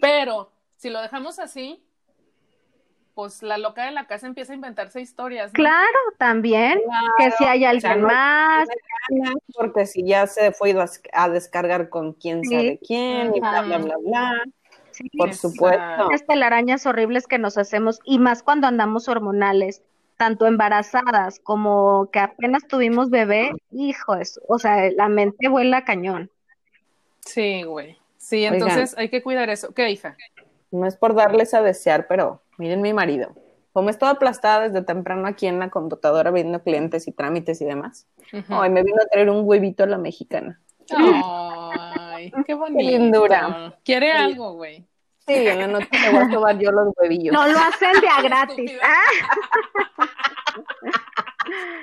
Pero 0.00 0.50
si 0.76 0.90
lo 0.90 1.00
dejamos 1.00 1.38
así, 1.38 1.82
pues 3.14 3.42
la 3.42 3.58
loca 3.58 3.84
de 3.84 3.92
la 3.92 4.06
casa 4.06 4.26
empieza 4.26 4.52
a 4.52 4.56
inventarse 4.56 5.00
historias. 5.00 5.52
Claro, 5.52 5.98
también, 6.18 6.80
que 7.18 7.30
si 7.32 7.44
hay 7.44 7.64
alguien 7.64 8.02
más. 8.02 8.68
porque 9.54 9.86
si 9.86 10.04
ya 10.04 10.26
se 10.26 10.52
fue 10.52 10.74
a 11.12 11.28
descargar 11.28 11.88
con 11.88 12.12
quién 12.12 12.44
sabe 12.44 12.80
quién 12.86 13.34
y 13.34 13.40
bla, 13.40 13.62
bla, 13.62 13.78
bla, 13.78 13.94
bla. 14.04 14.42
Por 15.16 15.34
supuesto. 15.34 16.10
Estas 16.10 16.26
telarañas 16.26 16.86
horribles 16.86 17.26
que 17.26 17.38
nos 17.38 17.58
hacemos, 17.58 18.00
y 18.04 18.18
más 18.18 18.42
cuando 18.42 18.66
andamos 18.66 19.08
hormonales 19.08 19.82
tanto 20.16 20.46
embarazadas 20.46 21.40
como 21.40 22.08
que 22.12 22.20
apenas 22.20 22.66
tuvimos 22.68 23.10
bebé, 23.10 23.50
hijo, 23.72 24.16
o 24.48 24.58
sea, 24.58 24.90
la 24.92 25.08
mente 25.08 25.48
vuela 25.48 25.84
cañón. 25.84 26.30
Sí, 27.20 27.64
güey. 27.64 27.98
Sí, 28.16 28.44
entonces 28.44 28.96
hay 28.96 29.08
que 29.08 29.22
cuidar 29.22 29.50
eso. 29.50 29.74
¿Qué, 29.74 29.90
hija? 29.90 30.16
No 30.70 30.86
es 30.86 30.96
por 30.96 31.14
darles 31.14 31.52
a 31.52 31.62
desear, 31.62 32.06
pero 32.06 32.43
miren 32.58 32.82
mi 32.82 32.92
marido. 32.92 33.34
Como 33.72 33.90
estoy 33.90 34.08
aplastada 34.08 34.68
desde 34.68 34.82
temprano 34.82 35.26
aquí 35.26 35.46
en 35.46 35.58
la 35.58 35.70
computadora 35.70 36.30
viendo 36.30 36.62
clientes 36.62 37.08
y 37.08 37.12
trámites 37.12 37.60
y 37.60 37.64
demás, 37.64 38.06
hoy 38.48 38.70
me 38.70 38.84
vino 38.84 39.02
a 39.02 39.06
traer 39.06 39.30
un 39.30 39.42
huevito 39.44 39.82
a 39.82 39.86
la 39.86 39.98
mexicana. 39.98 40.60
Ay, 40.96 42.32
qué 42.46 42.54
bonito. 42.54 43.74
Quiere 43.84 44.12
algo, 44.12 44.54
güey. 44.54 44.86
Sí, 45.26 45.34
en 45.34 45.58
la 45.58 45.66
noche 45.66 45.88
me 45.90 46.10
voy 46.10 46.22
a 46.22 46.30
tomar 46.30 46.58
yo 46.58 46.70
los 46.70 46.94
huevillos. 46.96 47.32
No 47.32 47.48
lo 47.48 47.58
hacen 47.58 48.00
de 48.00 48.08
a 48.08 48.22
gratis. 48.22 48.72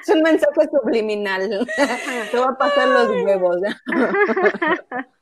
Es 0.02 0.10
un 0.10 0.24
mensaje 0.24 0.70
subliminal. 0.72 1.68
Te 2.32 2.40
va 2.40 2.48
a 2.48 2.58
pasar 2.58 2.88
los 2.88 3.10
huevos. 3.24 3.58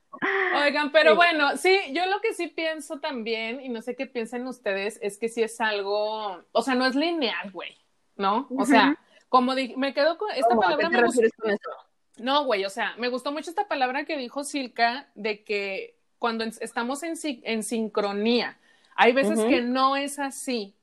Oigan, 0.63 0.91
pero 0.91 1.15
bueno, 1.15 1.55
sí, 1.57 1.79
yo 1.91 2.05
lo 2.07 2.19
que 2.21 2.33
sí 2.33 2.47
pienso 2.47 2.99
también, 2.99 3.61
y 3.61 3.69
no 3.69 3.81
sé 3.81 3.95
qué 3.95 4.05
piensan 4.05 4.47
ustedes, 4.47 4.99
es 5.01 5.17
que 5.17 5.29
sí 5.29 5.43
es 5.43 5.61
algo, 5.61 6.43
o 6.51 6.61
sea, 6.61 6.75
no 6.75 6.85
es 6.85 6.95
lineal, 6.95 7.51
güey, 7.51 7.77
¿no? 8.15 8.47
O 8.57 8.65
sea, 8.65 8.99
como 9.29 9.55
dije, 9.55 9.75
me 9.77 9.93
quedo 9.93 10.17
con 10.17 10.31
esta 10.31 10.55
palabra. 10.55 10.89
Me 10.89 11.03
gustó, 11.03 11.21
No, 12.17 12.43
güey, 12.45 12.65
o 12.65 12.69
sea, 12.69 12.95
me 12.97 13.09
gustó 13.09 13.31
mucho 13.31 13.49
esta 13.49 13.67
palabra 13.67 14.05
que 14.05 14.17
dijo 14.17 14.43
Silka 14.43 15.09
de 15.15 15.43
que 15.43 15.99
cuando 16.17 16.43
estamos 16.43 17.03
en, 17.03 17.13
en 17.23 17.63
sincronía. 17.63 18.57
Hay 18.95 19.13
veces 19.13 19.39
que 19.45 19.61
no 19.61 19.95
es 19.95 20.19
así. 20.19 20.75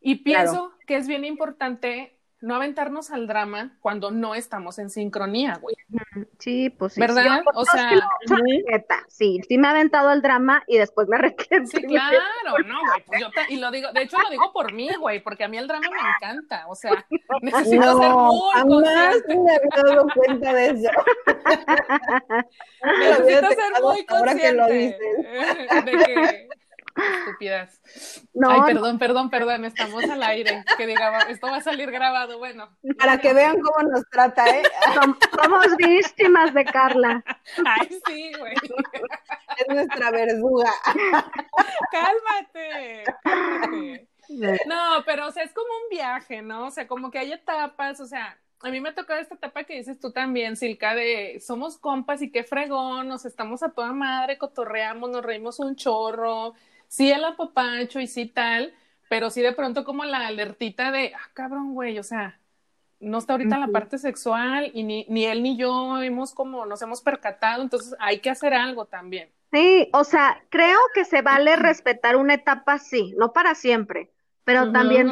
Y 0.00 0.16
pienso 0.16 0.72
que 0.86 0.96
es 0.96 1.08
bien 1.08 1.24
importante 1.24 2.19
no 2.40 2.54
aventarnos 2.54 3.10
al 3.10 3.26
drama 3.26 3.76
cuando 3.80 4.10
no 4.10 4.34
estamos 4.34 4.78
en 4.78 4.90
sincronía, 4.90 5.58
güey. 5.60 5.76
Sí, 6.38 6.70
pues 6.70 6.94
sí. 6.94 7.00
¿Verdad? 7.00 7.42
o 7.54 7.64
sea, 7.64 7.90
sí, 9.08 9.40
sí 9.46 9.58
me 9.58 9.68
ha 9.68 9.70
aventado 9.72 10.08
al 10.08 10.22
drama 10.22 10.62
y 10.66 10.78
después 10.78 11.08
me 11.08 11.16
arrepiento. 11.18 11.70
Sí, 11.70 11.82
claro, 11.82 12.18
no, 12.66 12.80
güey. 12.80 13.04
Pues 13.06 13.20
yo 13.20 13.28
y 13.48 13.56
lo 13.56 13.70
digo, 13.70 13.92
de 13.92 14.02
hecho 14.02 14.18
lo 14.18 14.30
digo 14.30 14.52
por 14.52 14.72
mí, 14.72 14.88
güey, 14.98 15.20
porque 15.22 15.44
a 15.44 15.48
mí 15.48 15.58
el 15.58 15.68
drama 15.68 15.86
me 15.90 16.10
encanta. 16.16 16.66
O 16.68 16.74
sea, 16.74 17.04
necesito 17.42 17.98
ser 17.98 18.10
muy 18.10 18.52
consciente. 18.52 19.36
me 19.36 19.50
había 19.54 19.94
dado 19.94 20.06
cuenta 20.14 20.52
de 20.52 20.66
eso. 20.66 20.90
necesito 23.00 23.48
ser 23.50 23.82
muy 23.82 24.06
consciente 24.06 24.42
que 24.42 24.52
lo 24.52 24.66
dices. 24.66 25.16
de 25.84 25.92
que 25.92 26.48
Estúpidas. 26.96 27.80
Ay, 28.46 28.60
perdón, 28.66 28.98
perdón, 28.98 29.30
perdón, 29.30 29.64
estamos 29.64 30.04
al 30.04 30.22
aire. 30.22 30.64
Que 30.76 30.86
diga, 30.86 31.20
esto 31.28 31.46
va 31.46 31.56
a 31.56 31.60
salir 31.62 31.90
grabado, 31.90 32.38
bueno. 32.38 32.76
Para 32.98 33.18
que 33.18 33.32
vean 33.32 33.60
cómo 33.60 33.88
nos 33.88 34.08
trata, 34.10 34.48
¿eh? 34.48 34.62
Somos 35.42 35.76
víctimas 35.76 36.54
de 36.54 36.64
Carla. 36.64 37.24
Ay, 37.64 38.00
sí, 38.06 38.32
güey. 38.38 38.54
Es 39.56 39.68
nuestra 39.68 40.10
verduga. 40.10 40.70
Cálmate, 41.90 43.04
No, 44.66 45.02
pero 45.04 45.28
o 45.28 45.30
sea, 45.30 45.44
es 45.44 45.52
como 45.52 45.68
un 45.68 45.88
viaje, 45.90 46.42
¿no? 46.42 46.66
O 46.66 46.70
sea, 46.70 46.86
como 46.86 47.10
que 47.10 47.18
hay 47.18 47.32
etapas, 47.32 48.00
o 48.00 48.06
sea, 48.06 48.38
a 48.62 48.70
mí 48.70 48.80
me 48.80 48.92
tocó 48.92 49.14
esta 49.14 49.34
etapa 49.34 49.64
que 49.64 49.76
dices 49.76 49.98
tú 49.98 50.12
también, 50.12 50.56
Silka, 50.56 50.94
de 50.94 51.40
somos 51.40 51.78
compas 51.78 52.20
y 52.22 52.30
qué 52.30 52.44
fregón, 52.44 53.08
nos 53.08 53.24
estamos 53.24 53.62
a 53.62 53.70
toda 53.70 53.92
madre, 53.92 54.38
cotorreamos, 54.38 55.10
nos 55.10 55.24
reímos 55.24 55.58
un 55.60 55.76
chorro, 55.76 56.54
sí 56.90 57.10
el 57.10 57.24
apapacho 57.24 58.00
y 58.00 58.06
sí 58.08 58.26
tal, 58.26 58.74
pero 59.08 59.30
sí 59.30 59.40
de 59.40 59.52
pronto 59.52 59.84
como 59.84 60.04
la 60.04 60.26
alertita 60.26 60.90
de, 60.90 61.14
ah, 61.14 61.30
cabrón, 61.32 61.72
güey, 61.72 61.98
o 61.98 62.02
sea, 62.02 62.38
no 62.98 63.18
está 63.18 63.34
ahorita 63.34 63.58
la 63.58 63.68
parte 63.68 63.96
sexual 63.96 64.70
y 64.74 64.82
ni, 64.82 65.06
ni 65.08 65.24
él 65.24 65.42
ni 65.42 65.56
yo 65.56 66.02
hemos 66.02 66.34
como, 66.34 66.66
nos 66.66 66.82
hemos 66.82 67.00
percatado, 67.00 67.62
entonces 67.62 67.94
hay 68.00 68.18
que 68.18 68.28
hacer 68.28 68.52
algo 68.52 68.84
también. 68.86 69.30
Sí, 69.52 69.88
o 69.92 70.04
sea, 70.04 70.42
creo 70.50 70.78
que 70.92 71.04
se 71.04 71.22
vale 71.22 71.56
respetar 71.56 72.16
una 72.16 72.34
etapa 72.34 72.78
sí, 72.78 73.14
no 73.16 73.32
para 73.32 73.54
siempre, 73.54 74.10
pero 74.44 74.72
también, 74.72 75.10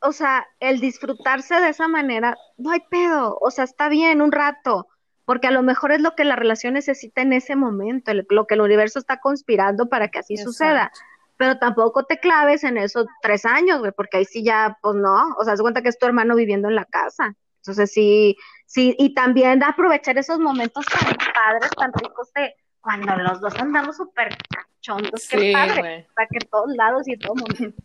o 0.00 0.12
sea, 0.12 0.46
el 0.60 0.80
disfrutarse 0.80 1.60
de 1.60 1.68
esa 1.68 1.88
manera, 1.88 2.38
no 2.56 2.70
hay 2.70 2.80
pedo, 2.90 3.38
o 3.38 3.50
sea, 3.50 3.64
está 3.64 3.90
bien 3.90 4.22
un 4.22 4.32
rato, 4.32 4.88
porque 5.26 5.46
a 5.46 5.52
lo 5.52 5.62
mejor 5.62 5.92
es 5.92 6.00
lo 6.00 6.14
que 6.14 6.24
la 6.24 6.36
relación 6.36 6.72
necesita 6.74 7.20
en 7.20 7.34
ese 7.34 7.54
momento, 7.54 8.12
lo 8.30 8.46
que 8.46 8.54
el 8.54 8.62
universo 8.62 8.98
está 8.98 9.20
conspirando 9.20 9.90
para 9.90 10.08
que 10.08 10.20
así 10.20 10.38
suceda 10.38 10.90
pero 11.38 11.56
tampoco 11.56 12.04
te 12.04 12.18
claves 12.18 12.64
en 12.64 12.76
esos 12.76 13.06
tres 13.22 13.46
años, 13.46 13.78
güey, 13.78 13.92
porque 13.92 14.18
ahí 14.18 14.24
sí 14.24 14.42
ya, 14.42 14.76
pues 14.82 14.96
no, 14.96 15.34
o 15.38 15.44
sea, 15.44 15.56
se 15.56 15.62
cuenta 15.62 15.80
que 15.80 15.88
es 15.88 15.98
tu 15.98 16.04
hermano 16.04 16.34
viviendo 16.34 16.68
en 16.68 16.74
la 16.74 16.84
casa. 16.84 17.34
Entonces 17.62 17.92
sí, 17.92 18.36
sí, 18.66 18.94
y 18.98 19.14
también 19.14 19.62
aprovechar 19.62 20.18
esos 20.18 20.40
momentos 20.40 20.84
tan 20.86 21.16
padres, 21.16 21.70
tan 21.76 21.92
ricos 21.92 22.32
de 22.34 22.54
cuando 22.80 23.14
los 23.16 23.40
dos 23.40 23.54
andamos 23.56 23.96
súper 23.96 24.36
cachondos, 24.48 25.22
sí, 25.22 25.36
qué 25.36 25.52
padre, 25.52 26.08
para 26.14 26.28
que 26.28 26.40
todos 26.40 26.74
lados 26.74 27.06
y 27.06 27.16
todo 27.16 27.34
momento. 27.36 27.82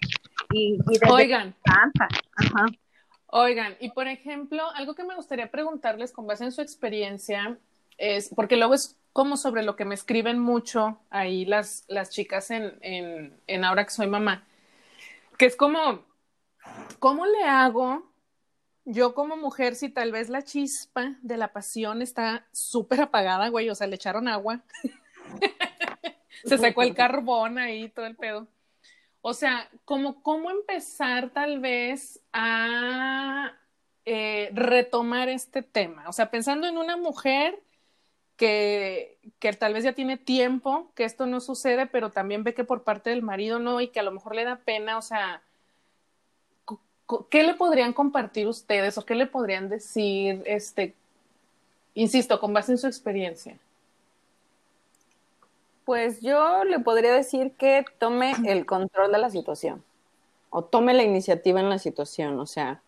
Y, 0.52 0.80
y 0.90 1.10
Oigan. 1.10 1.56
Ajá. 1.66 2.66
Oigan, 3.28 3.76
y 3.80 3.92
por 3.92 4.08
ejemplo, 4.08 4.64
algo 4.76 4.96
que 4.96 5.04
me 5.04 5.16
gustaría 5.16 5.50
preguntarles 5.50 6.12
con 6.12 6.28
base 6.28 6.44
en 6.44 6.52
su 6.52 6.62
experiencia 6.62 7.58
es, 7.98 8.30
porque 8.36 8.58
luego 8.58 8.74
es 8.74 8.98
como 9.14 9.38
sobre 9.38 9.62
lo 9.64 9.76
que 9.76 9.86
me 9.86 9.94
escriben 9.94 10.40
mucho 10.40 11.00
ahí 11.12 11.46
las, 11.46 11.86
las 11.88 12.10
chicas 12.10 12.50
en, 12.50 13.40
en, 13.48 13.64
Ahora 13.64 13.86
que 13.86 13.92
soy 13.92 14.08
mamá, 14.08 14.44
que 15.38 15.46
es 15.46 15.56
como, 15.56 16.04
¿cómo 17.00 17.26
le 17.28 17.44
hago 17.44 18.12
yo 18.86 19.14
como 19.14 19.38
mujer 19.38 19.76
si 19.76 19.90
tal 19.90 20.12
vez 20.12 20.30
la 20.30 20.42
chispa 20.42 21.16
de 21.22 21.38
la 21.38 21.54
pasión 21.54 22.02
está 22.02 22.46
súper 22.52 23.02
apagada, 23.02 23.48
güey, 23.48 23.70
o 23.70 23.76
sea, 23.76 23.88
le 23.88 23.96
echaron 23.96 24.28
agua, 24.28 24.62
se 26.44 26.58
sacó 26.58 26.82
el 26.82 26.96
carbón 26.96 27.60
ahí, 27.60 27.90
todo 27.90 28.08
el 28.08 28.16
pedo. 28.16 28.48
O 29.22 29.34
sea, 29.34 29.70
como 29.86 30.22
cómo 30.22 30.52
empezar 30.52 31.30
tal 31.30 31.60
vez 31.60 32.20
a 32.34 33.54
eh, 34.04 34.50
retomar 34.54 35.30
este 35.30 35.62
tema. 35.62 36.10
O 36.10 36.12
sea, 36.12 36.30
pensando 36.30 36.68
en 36.68 36.78
una 36.78 36.98
mujer 36.98 37.64
que, 39.40 39.54
tal 39.54 39.74
vez 39.74 39.86
ya 39.86 39.94
tiene 39.94 40.18
tiempo 40.18 40.92
que 40.96 41.06
esto 41.06 41.26
no 41.26 41.40
sucede, 41.40 41.88
pero 41.88 42.12
también 42.12 42.44
ve 42.44 42.54
que 42.54 42.66
por 42.66 42.84
parte 42.84 43.10
del 43.10 43.22
marido 43.22 43.58
no 43.60 43.80
y 43.80 43.88
que 43.88 44.02
a 44.02 44.04
lo 44.04 44.12
mejor 44.12 44.36
le 44.36 44.44
da 44.44 44.58
pena, 44.58 44.98
o 44.98 45.02
sea, 45.02 45.42
¿qué 47.30 47.44
le 47.44 47.54
podrían 47.54 47.94
compartir 47.94 48.48
ustedes 48.48 48.98
o 48.98 49.06
qué 49.06 49.16
le 49.16 49.28
podrían 49.28 49.70
decir, 49.70 50.44
este, 50.46 50.94
insisto, 51.94 52.42
con 52.42 52.54
base 52.54 52.74
en 52.74 52.78
su 52.78 52.88
experiencia? 52.88 53.58
Pues 55.86 56.20
yo 56.20 56.66
le 56.66 56.80
podría 56.80 57.14
decir 57.14 57.54
que 57.54 57.86
tome 57.98 58.34
el 58.46 58.66
control 58.66 59.12
de 59.12 59.20
la 59.20 59.30
situación 59.30 59.84
o 60.50 60.66
tome 60.66 60.94
la 60.94 61.04
iniciativa 61.04 61.62
en 61.62 61.70
la 61.70 61.80
situación, 61.80 62.40
o 62.40 62.46
sea, 62.46 62.82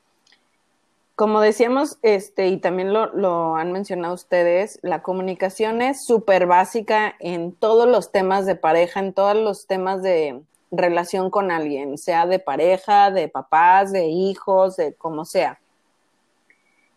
como 1.15 1.39
decíamos, 1.39 1.97
este, 2.01 2.47
y 2.49 2.57
también 2.57 2.91
lo, 2.91 3.55
han 3.55 3.71
mencionado 3.71 4.13
ustedes, 4.13 4.79
la 4.81 5.01
comunicación 5.01 5.81
es 5.81 6.05
súper 6.05 6.45
básica 6.45 7.15
en 7.19 7.53
todos 7.53 7.87
los 7.87 8.11
temas 8.11 8.45
de 8.45 8.55
pareja, 8.55 8.99
en 8.99 9.13
todos 9.13 9.35
los 9.35 9.65
temas 9.65 10.03
de 10.03 10.41
relación 10.71 11.29
con 11.29 11.51
alguien, 11.51 11.97
sea 11.97 12.25
de 12.25 12.39
pareja, 12.39 13.11
de 13.11 13.29
papás, 13.29 13.93
de 13.93 14.07
hijos, 14.07 14.75
de 14.75 14.93
como 14.93 15.23
sea. 15.23 15.59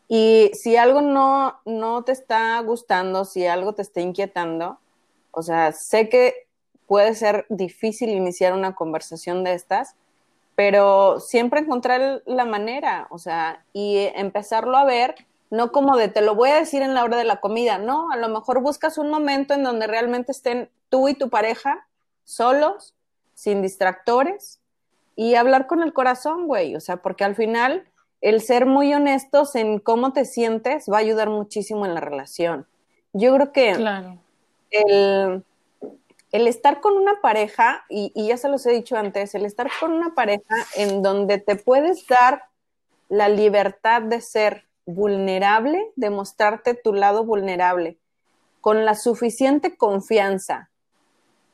Y 0.09 0.51
si 0.55 0.77
algo 0.77 1.01
no, 1.01 1.61
no 1.65 2.03
te 2.03 2.13
está 2.13 2.59
gustando, 2.61 3.25
si 3.25 3.47
algo 3.47 3.75
te 3.75 3.83
está 3.83 4.01
inquietando, 4.01 4.79
o 5.31 5.43
sea, 5.43 5.71
sé 5.71 6.09
que 6.09 6.49
puede 6.87 7.15
ser 7.15 7.47
difícil 7.51 8.09
iniciar 8.09 8.53
una 8.53 8.75
conversación 8.75 9.45
de 9.45 9.53
estas, 9.55 9.95
pero 10.59 11.21
siempre 11.21 11.61
encontrar 11.61 12.25
la 12.27 12.45
manera, 12.45 13.07
o 13.11 13.19
sea, 13.19 13.65
y 13.73 13.99
empezarlo 14.17 14.77
a 14.77 14.85
ver, 14.85 15.15
no 15.51 15.71
como 15.71 15.97
de 15.97 16.09
te 16.09 16.21
lo 16.21 16.35
voy 16.35 16.51
a 16.51 16.57
decir 16.57 16.83
en 16.83 16.95
la 16.95 17.05
hora 17.05 17.17
de 17.17 17.23
la 17.23 17.37
comida, 17.37 17.79
no, 17.79 18.11
a 18.11 18.17
lo 18.17 18.29
mejor 18.29 18.61
buscas 18.61 18.99
un 18.99 19.09
momento 19.09 19.55
en 19.55 19.63
donde 19.63 19.87
realmente 19.87 20.33
estén 20.33 20.69
tú 20.89 21.09
y 21.09 21.15
tu 21.15 21.31
pareja 21.31 21.87
solos, 22.25 22.97
sin 23.35 23.63
distractores, 23.63 24.59
y 25.15 25.37
hablar 25.37 25.69
con 25.69 25.81
el 25.81 25.93
corazón, 25.93 26.49
güey, 26.49 26.75
o 26.75 26.81
sea, 26.81 26.97
porque 26.97 27.23
al 27.23 27.37
final 27.37 27.87
el 28.21 28.41
ser 28.41 28.67
muy 28.67 28.93
honestos 28.93 29.55
en 29.55 29.79
cómo 29.79 30.13
te 30.13 30.25
sientes 30.25 30.87
va 30.91 30.97
a 30.97 31.01
ayudar 31.03 31.31
muchísimo 31.31 31.87
en 31.87 31.95
la 31.95 32.01
relación. 32.01 32.67
Yo 33.13 33.33
creo 33.33 33.53
que 33.53 33.75
claro. 33.75 34.19
el 34.73 35.45
el 36.33 36.47
estar 36.47 36.81
con 36.81 36.97
una 36.97 37.21
pareja, 37.21 37.85
y, 37.89 38.13
ya 38.15 38.37
se 38.37 38.49
los 38.49 38.65
he 38.67 38.73
dicho 38.73 38.97
antes, 38.97 39.35
el 39.35 39.47
estar 39.47 39.71
con 39.81 39.93
una 39.93 40.15
pareja 40.15 40.55
en 40.77 41.03
donde 41.03 41.39
te 41.39 41.57
puedes 41.57 42.07
dar 42.07 42.45
la 43.09 43.29
libertad 43.29 44.03
de 44.03 44.21
ser 44.21 44.67
vulnerable, 44.85 45.91
de 45.97 46.11
mostrarte 46.11 46.75
tu 46.75 46.93
lado 46.93 47.25
vulnerable, 47.25 47.99
con 48.61 48.85
la 48.85 48.95
suficiente 48.95 49.77
confianza 49.77 50.71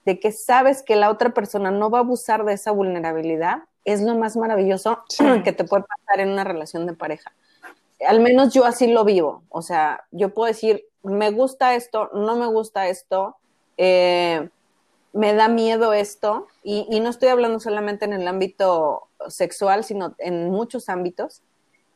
de 0.05 0.21
que 0.21 0.33
sabes 0.33 0.83
que 0.83 0.97
la 0.97 1.11
otra 1.11 1.31
persona 1.31 1.71
no 1.71 1.91
va 1.91 1.99
a 1.99 2.03
abusar 2.03 2.45
de 2.45 2.55
esa 2.55 2.73
vulnerabilidad, 2.73 3.63
es 3.85 4.03
lo 4.03 4.15
más 4.17 4.37
maravilloso 4.37 5.05
que 5.45 5.53
te 5.53 5.65
puede 5.65 5.85
pasar 5.85 6.21
en 6.21 6.31
una 6.31 6.45
relación 6.45 6.87
de 6.87 6.95
pareja. 6.95 7.33
Al 8.07 8.21
menos 8.21 8.53
yo 8.53 8.65
así 8.65 8.89
lo 8.89 9.05
vivo. 9.05 9.45
O 9.49 9.63
sea, 9.63 10.05
yo 10.11 10.35
puedo 10.35 10.49
decir, 10.49 10.85
me 11.03 11.31
gusta 11.31 11.75
esto, 11.75 12.11
no 12.13 12.37
me 12.37 12.47
gusta 12.47 12.89
esto, 12.89 13.37
eh, 13.77 14.49
me 15.15 15.33
da 15.33 15.49
miedo 15.49 15.93
esto, 15.93 16.49
y, 16.65 17.01
no 17.01 17.09
estoy 17.09 17.29
hablando 17.29 17.61
solamente 17.61 18.05
en 18.05 18.13
el 18.13 18.27
ámbito 18.27 19.07
sexual, 19.29 19.85
sino 19.85 20.15
en 20.19 20.51
muchos 20.51 20.89
ámbitos, 20.89 21.41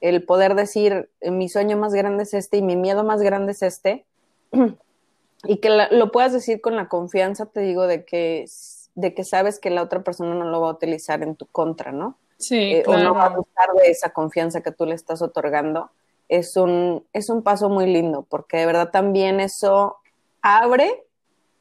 el 0.01 0.23
poder 0.23 0.55
decir, 0.55 1.11
mi 1.21 1.49
sueño 1.49 1.77
más 1.77 1.93
grande 1.93 2.23
es 2.23 2.33
este 2.33 2.59
y 2.59 2.63
mi 2.63 2.77
miedo 2.77 3.03
más 3.03 3.21
grande 3.21 3.53
es 3.53 3.63
este, 3.63 4.07
y 5.45 5.57
que 5.57 5.89
lo 5.91 6.13
puedas 6.13 6.33
decir 6.33 6.61
con 6.61 6.77
la 6.77 6.89
confianza, 6.89 7.47
te 7.47 7.61
digo, 7.61 7.89
de 7.89 8.05
que, 8.05 8.47
de 8.95 9.15
que 9.15 9.25
sabes 9.25 9.59
que 9.59 9.71
la 9.71 9.83
otra 9.83 10.05
persona 10.05 10.35
no 10.37 10.45
lo 10.45 10.61
va 10.61 10.69
a 10.69 10.75
utilizar 10.75 11.25
en 11.25 11.35
tu 11.35 11.47
contra, 11.47 11.91
¿no? 11.91 12.17
Sí, 12.37 12.81
claro. 12.85 13.01
Eh, 13.01 13.03
o 13.03 13.05
no 13.05 13.15
va 13.15 13.25
a 13.25 13.37
gustar 13.37 13.73
de 13.75 13.91
esa 13.91 14.11
confianza 14.11 14.61
que 14.61 14.71
tú 14.71 14.87
le 14.87 14.95
estás 14.95 15.23
otorgando. 15.23 15.91
Es 16.29 16.57
un, 16.57 17.05
es 17.13 17.31
un 17.31 17.43
paso 17.43 17.69
muy 17.69 17.87
lindo, 17.87 18.25
porque 18.29 18.59
de 18.59 18.67
verdad 18.67 18.91
también 18.93 19.41
eso 19.41 19.97
abre 20.41 21.05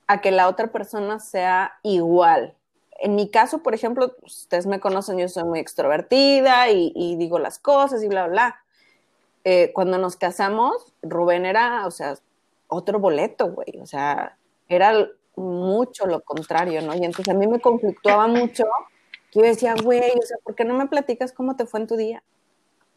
a 0.07 0.21
que 0.21 0.31
la 0.31 0.47
otra 0.47 0.71
persona 0.71 1.19
sea 1.19 1.79
igual. 1.83 2.55
En 2.99 3.15
mi 3.15 3.29
caso, 3.29 3.61
por 3.61 3.75
ejemplo, 3.75 4.15
ustedes 4.23 4.65
me 4.65 4.79
conocen, 4.79 5.19
yo 5.19 5.27
soy 5.27 5.43
muy 5.43 5.59
extrovertida 5.59 6.69
y, 6.71 7.15
digo 7.17 7.37
las 7.37 7.59
cosas 7.59 8.01
y 8.03 8.07
bla, 8.07 8.27
bla. 8.27 8.61
Eh, 9.43 9.71
cuando 9.73 9.97
nos 9.97 10.15
casamos, 10.15 10.93
Rubén 11.03 11.45
era, 11.45 11.85
o 11.85 11.91
sea, 11.91 12.15
otro 12.67 12.99
boleto, 12.99 13.51
güey. 13.51 13.79
O 13.81 13.85
sea, 13.85 14.37
era 14.67 15.07
mucho 15.35 16.07
lo 16.07 16.21
contrario, 16.21 16.81
¿no? 16.81 16.95
Y 16.95 17.03
entonces 17.03 17.29
a 17.29 17.37
mí 17.37 17.47
me 17.47 17.59
conflictuaba 17.59 18.27
mucho 18.27 18.65
que 19.31 19.39
yo 19.39 19.45
decía, 19.45 19.75
güey, 19.81 20.11
o 20.17 20.21
sea, 20.23 20.37
¿por 20.43 20.55
qué 20.55 20.65
no 20.65 20.73
me 20.73 20.87
platicas 20.87 21.31
cómo 21.31 21.55
te 21.55 21.65
fue 21.65 21.81
en 21.81 21.87
tu 21.87 21.95
día? 21.95 22.23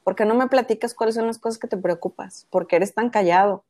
¿Por 0.02 0.14
qué 0.14 0.24
no 0.24 0.34
me 0.34 0.48
platicas 0.48 0.94
cuáles 0.94 1.14
son 1.16 1.26
las 1.26 1.38
cosas 1.38 1.58
que 1.58 1.68
te 1.68 1.76
preocupas? 1.76 2.46
¿Por 2.50 2.66
qué 2.66 2.76
eres 2.76 2.94
tan 2.94 3.10
callado? 3.10 3.64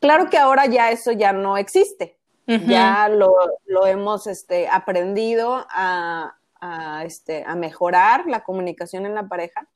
Claro 0.00 0.28
que 0.28 0.38
ahora 0.38 0.66
ya 0.66 0.90
eso 0.90 1.12
ya 1.12 1.32
no 1.32 1.56
existe. 1.56 2.17
Ya 2.66 3.08
lo, 3.10 3.34
lo, 3.66 3.86
hemos 3.86 4.26
este, 4.26 4.68
aprendido 4.68 5.66
a, 5.68 6.38
a, 6.60 7.04
este, 7.04 7.44
a 7.46 7.54
mejorar 7.54 8.26
la 8.26 8.42
comunicación 8.42 9.04
en 9.04 9.14
la 9.14 9.28
pareja, 9.28 9.68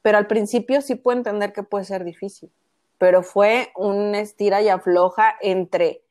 pero 0.00 0.16
al 0.16 0.26
principio 0.26 0.80
sí 0.80 0.94
puedo 0.94 1.18
entender 1.18 1.52
que 1.52 1.62
puede 1.62 1.84
ser 1.84 2.04
difícil, 2.04 2.50
pero 2.96 3.22
fue 3.22 3.70
un 3.76 4.14
estira 4.14 4.62
y 4.62 4.70
afloja 4.70 5.36
entre, 5.42 6.02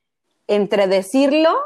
entre 0.48 0.88
decirlo 0.88 1.60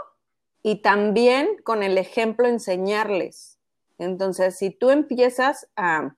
y 0.62 0.78
también 0.78 1.58
con 1.64 1.84
el 1.84 1.98
ejemplo 1.98 2.48
enseñarles. 2.48 3.60
Entonces, 3.98 4.58
si 4.58 4.72
tú 4.72 4.90
empiezas 4.90 5.68
a 5.76 6.16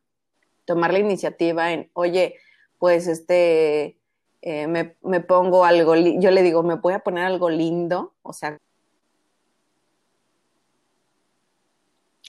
tomar 0.66 0.94
la 0.94 1.00
iniciativa 1.00 1.74
en, 1.74 1.90
oye, 1.94 2.36
pues 2.78 3.08
este, 3.08 3.98
eh, 4.46 4.68
me, 4.68 4.96
me, 5.04 5.20
pongo 5.20 5.66
algo, 5.66 5.96
yo 5.96 6.32
le 6.32 6.44
digo, 6.44 6.64
me 6.64 6.76
voy 6.76 6.94
a 6.94 7.00
poner 7.00 7.26
algo 7.26 7.50
lindo, 7.50 8.14
o 8.22 8.32
sea, 8.32 8.58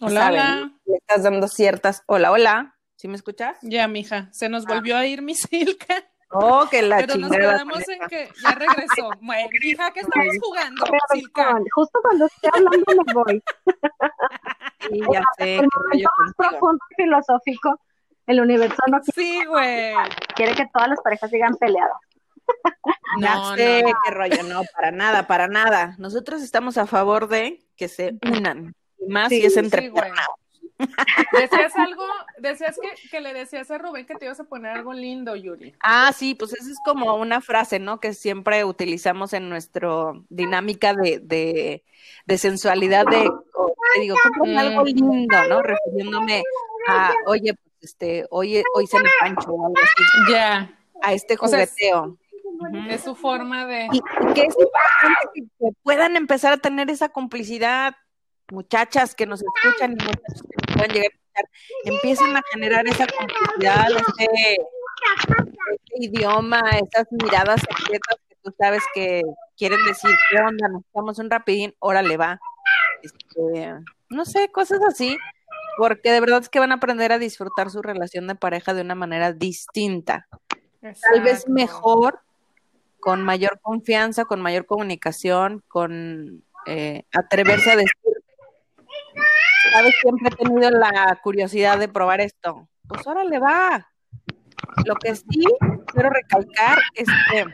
Hola, 0.00 0.28
hola. 0.28 0.72
Le 0.84 0.96
estás 0.96 1.22
dando 1.22 1.48
ciertas. 1.48 2.02
Hola, 2.06 2.30
hola. 2.30 2.74
¿Sí 2.96 3.08
me 3.08 3.16
escuchas? 3.16 3.56
Ya, 3.62 3.88
mija. 3.88 4.28
Se 4.30 4.50
nos 4.50 4.66
volvió 4.66 4.94
a 4.96 5.06
ir 5.06 5.22
mi 5.22 5.34
Silka. 5.34 6.04
Oh, 6.30 6.66
que 6.70 6.82
la 6.82 6.98
Pero 6.98 7.16
nos 7.16 7.30
quedamos 7.30 7.88
en 7.88 8.08
que 8.08 8.28
ya 8.42 8.50
regresó. 8.50 9.10
Bueno, 9.22 9.48
hija, 9.62 9.90
¿qué 9.92 10.00
estamos 10.00 10.34
jugando? 10.42 10.84
Silka? 11.12 11.58
Justo 11.74 11.98
cuando 12.02 12.26
estoy 12.26 12.50
hablando 12.52 13.04
me 13.06 13.14
voy. 13.14 13.42
Sí, 14.88 15.00
ya 15.12 15.22
sé. 15.36 15.56
El 15.56 15.68
momento 15.74 16.10
más 16.18 16.34
profundo 16.36 16.84
filosófico, 16.96 17.80
el 18.28 18.40
universo 18.40 18.80
no 18.88 19.00
quiere, 19.00 19.40
sí, 19.40 19.44
güey. 19.44 19.94
quiere 20.36 20.54
que 20.54 20.66
todas 20.72 20.88
las 20.90 21.00
parejas 21.00 21.28
sigan 21.28 21.56
peleadas. 21.56 21.96
No, 23.18 23.56
sé 23.56 23.82
no, 23.82 23.92
qué 24.04 24.10
rollo, 24.10 24.42
no, 24.42 24.62
para 24.74 24.90
nada, 24.90 25.26
para 25.26 25.48
nada. 25.48 25.94
Nosotros 25.98 26.42
estamos 26.42 26.76
a 26.76 26.86
favor 26.86 27.28
de 27.28 27.64
que 27.76 27.88
se 27.88 28.14
unan 28.30 28.74
más 29.08 29.30
si 29.30 29.44
es 29.44 29.56
entre 29.56 29.90
Decías 31.32 31.74
algo, 31.76 32.04
decías 32.38 32.78
que, 32.80 33.08
que, 33.08 33.20
le 33.20 33.32
decías 33.32 33.70
a 33.70 33.78
Rubén 33.78 34.04
que 34.06 34.14
te 34.14 34.26
ibas 34.26 34.40
a 34.40 34.44
poner 34.44 34.72
algo 34.72 34.92
lindo, 34.92 35.34
Yuri. 35.34 35.74
Ah, 35.80 36.12
sí, 36.14 36.34
pues 36.34 36.52
esa 36.52 36.70
es 36.70 36.78
como 36.84 37.14
una 37.16 37.40
frase, 37.40 37.78
¿no? 37.78 37.98
Que 37.98 38.12
siempre 38.12 38.64
utilizamos 38.64 39.32
en 39.32 39.48
nuestra 39.48 40.12
dinámica 40.28 40.92
de, 40.92 41.18
de, 41.20 41.82
de 42.26 42.38
sensualidad, 42.38 43.06
de, 43.06 43.30
te 43.94 44.00
digo, 44.00 44.16
algo 44.56 44.84
lindo, 44.84 45.48
¿no? 45.48 45.62
Refiriéndome 45.62 46.42
a, 46.88 47.14
oye, 47.26 47.54
pues 47.54 47.66
este, 47.80 48.26
hoy, 48.30 48.62
hoy 48.74 48.86
se 48.86 48.98
me 48.98 49.08
pancho 49.20 49.50
o 49.50 49.66
algo 49.66 49.78
así. 49.82 50.32
Ya. 50.32 50.78
A 51.02 51.12
este 51.12 51.36
jugueteo. 51.36 52.18
Es 52.88 53.02
su 53.02 53.14
forma 53.14 53.66
de. 53.66 53.88
Y, 53.92 54.00
que 54.34 54.42
es 54.42 54.54
importante 54.54 55.50
que, 55.58 55.68
puedan 55.82 56.16
empezar 56.16 56.52
a 56.52 56.56
tener 56.58 56.90
esa 56.90 57.08
complicidad, 57.08 57.94
muchachas 58.50 59.14
que 59.14 59.26
nos 59.26 59.42
escuchan 59.42 59.92
y 59.92 60.04
muchachos 60.04 60.42
que 60.42 60.72
puedan 60.72 60.90
llegar 60.90 61.10
a 61.10 61.14
escuchar, 61.14 61.50
empiezan 61.84 62.36
a 62.36 62.42
generar 62.52 62.86
esa 62.86 63.06
complicidad, 63.06 63.88
ese, 63.90 64.56
idioma, 65.96 66.60
esas 66.70 67.06
miradas 67.10 67.60
secretas 67.60 68.18
que 68.28 68.36
tú 68.42 68.54
sabes 68.58 68.82
que 68.94 69.22
quieren 69.56 69.82
decir, 69.86 70.10
¿qué 70.30 70.38
onda? 70.38 70.68
Necesitamos 70.68 71.18
un 71.18 71.30
rapidín, 71.30 71.74
órale, 71.78 72.16
va. 72.16 72.38
Este, 73.02 73.74
no 74.08 74.24
sé, 74.24 74.50
cosas 74.50 74.80
así, 74.86 75.16
porque 75.76 76.12
de 76.12 76.20
verdad 76.20 76.40
es 76.42 76.48
que 76.48 76.58
van 76.58 76.72
a 76.72 76.76
aprender 76.76 77.12
a 77.12 77.18
disfrutar 77.18 77.70
su 77.70 77.82
relación 77.82 78.26
de 78.26 78.34
pareja 78.34 78.74
de 78.74 78.82
una 78.82 78.94
manera 78.94 79.32
distinta. 79.32 80.28
Tal 80.80 81.22
vez 81.22 81.48
mejor, 81.48 82.20
con 83.00 83.22
mayor 83.22 83.60
confianza, 83.60 84.24
con 84.24 84.40
mayor 84.40 84.66
comunicación, 84.66 85.62
con 85.68 86.44
eh, 86.66 87.04
atreverse 87.12 87.70
a 87.70 87.76
decir 87.76 87.92
¿Sabes? 89.72 89.94
Siempre 90.00 90.28
he 90.32 90.44
tenido 90.44 90.70
la 90.70 91.18
curiosidad 91.22 91.78
de 91.78 91.88
probar 91.88 92.20
esto. 92.20 92.68
Pues 92.88 93.06
órale, 93.06 93.38
va. 93.38 93.90
Lo 94.84 94.94
que 94.96 95.14
sí 95.14 95.44
quiero 95.92 96.10
recalcar 96.10 96.78
es 96.94 97.08
que 97.30 97.44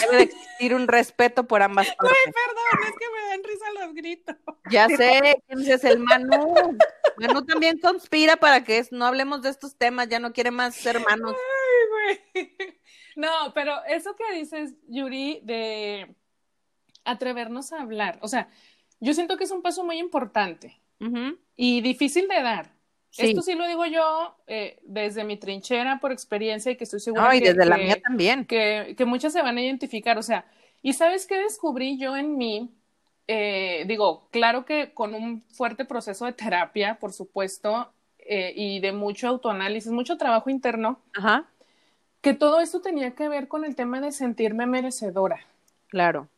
debe 0.00 0.16
de 0.16 0.22
existir 0.22 0.74
un 0.74 0.86
respeto 0.88 1.46
por 1.46 1.62
ambas 1.62 1.88
partes. 1.94 2.18
Ay, 2.26 2.32
perdón, 2.32 2.88
es 2.88 2.98
que 2.98 3.06
me 3.10 3.28
dan 3.28 3.44
risa 3.44 3.84
los 3.84 3.94
gritos. 3.94 4.36
Ya 4.70 4.88
sé, 4.88 5.42
quién 5.48 5.70
es 5.70 5.84
el 5.84 5.98
Manu. 5.98 6.78
Manu 7.18 7.44
también 7.44 7.78
conspira 7.78 8.36
para 8.36 8.64
que 8.64 8.84
no 8.90 9.06
hablemos 9.06 9.42
de 9.42 9.50
estos 9.50 9.76
temas, 9.76 10.08
ya 10.08 10.18
no 10.18 10.32
quiere 10.32 10.50
más 10.50 10.74
ser 10.74 10.96
hermanos. 10.96 11.34
Ay, 11.34 12.18
güey. 12.34 12.78
No, 13.16 13.52
pero 13.54 13.84
eso 13.84 14.14
que 14.16 14.38
dices, 14.38 14.74
Yuri, 14.88 15.40
de 15.42 16.14
atrevernos 17.04 17.72
a 17.72 17.82
hablar, 17.82 18.18
o 18.22 18.28
sea, 18.28 18.48
yo 19.00 19.14
siento 19.14 19.36
que 19.36 19.44
es 19.44 19.50
un 19.50 19.62
paso 19.62 19.84
muy 19.84 19.98
importante 19.98 20.80
y 21.56 21.80
difícil 21.80 22.28
de 22.28 22.42
dar. 22.42 22.72
Esto 23.18 23.42
sí 23.42 23.54
lo 23.54 23.66
digo 23.66 23.84
yo 23.86 24.36
eh, 24.46 24.78
desde 24.84 25.24
mi 25.24 25.36
trinchera 25.36 25.98
por 26.00 26.12
experiencia 26.12 26.72
y 26.72 26.76
que 26.76 26.84
estoy 26.84 27.00
segura 27.00 27.24
no, 27.24 27.34
y 27.34 27.40
que, 27.40 27.52
desde 27.52 27.66
la 27.66 27.76
mía 27.76 28.00
también. 28.00 28.46
Que, 28.46 28.94
que, 28.96 29.04
muchas 29.04 29.32
se 29.32 29.42
van 29.42 29.58
a 29.58 29.62
identificar. 29.62 30.16
O 30.16 30.22
sea, 30.22 30.46
¿y 30.80 30.92
sabes 30.94 31.26
qué 31.26 31.36
descubrí 31.38 31.98
yo 31.98 32.16
en 32.16 32.38
mí? 32.38 32.70
Eh, 33.28 33.84
digo, 33.86 34.28
claro 34.30 34.64
que 34.64 34.94
con 34.94 35.14
un 35.14 35.42
fuerte 35.52 35.84
proceso 35.84 36.24
de 36.24 36.32
terapia, 36.32 36.98
por 36.98 37.12
supuesto, 37.12 37.92
eh, 38.18 38.52
y 38.54 38.80
de 38.80 38.92
mucho 38.92 39.28
autoanálisis, 39.28 39.90
mucho 39.90 40.16
trabajo 40.16 40.48
interno, 40.48 41.00
Ajá. 41.14 41.48
Que 42.22 42.32
todo 42.32 42.60
esto 42.60 42.80
tenía 42.80 43.14
que 43.14 43.28
ver 43.28 43.48
con 43.48 43.64
el 43.64 43.76
tema 43.76 44.00
de 44.00 44.12
sentirme 44.12 44.66
merecedora. 44.66 45.40
Claro. 45.88 46.28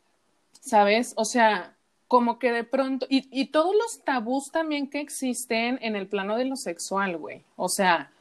¿Sabes? 0.59 1.13
O 1.15 1.25
sea, 1.25 1.75
como 2.07 2.39
que 2.39 2.51
de 2.51 2.63
pronto, 2.63 3.05
y, 3.09 3.27
y, 3.31 3.47
todos 3.47 3.73
los 3.75 4.03
tabús 4.03 4.51
también 4.51 4.89
que 4.89 4.99
existen 4.99 5.79
en 5.81 5.95
el 5.95 6.07
plano 6.07 6.35
de 6.35 6.45
lo 6.45 6.55
sexual, 6.55 7.17
güey. 7.17 7.43
O 7.55 7.69
sea, 7.69 8.11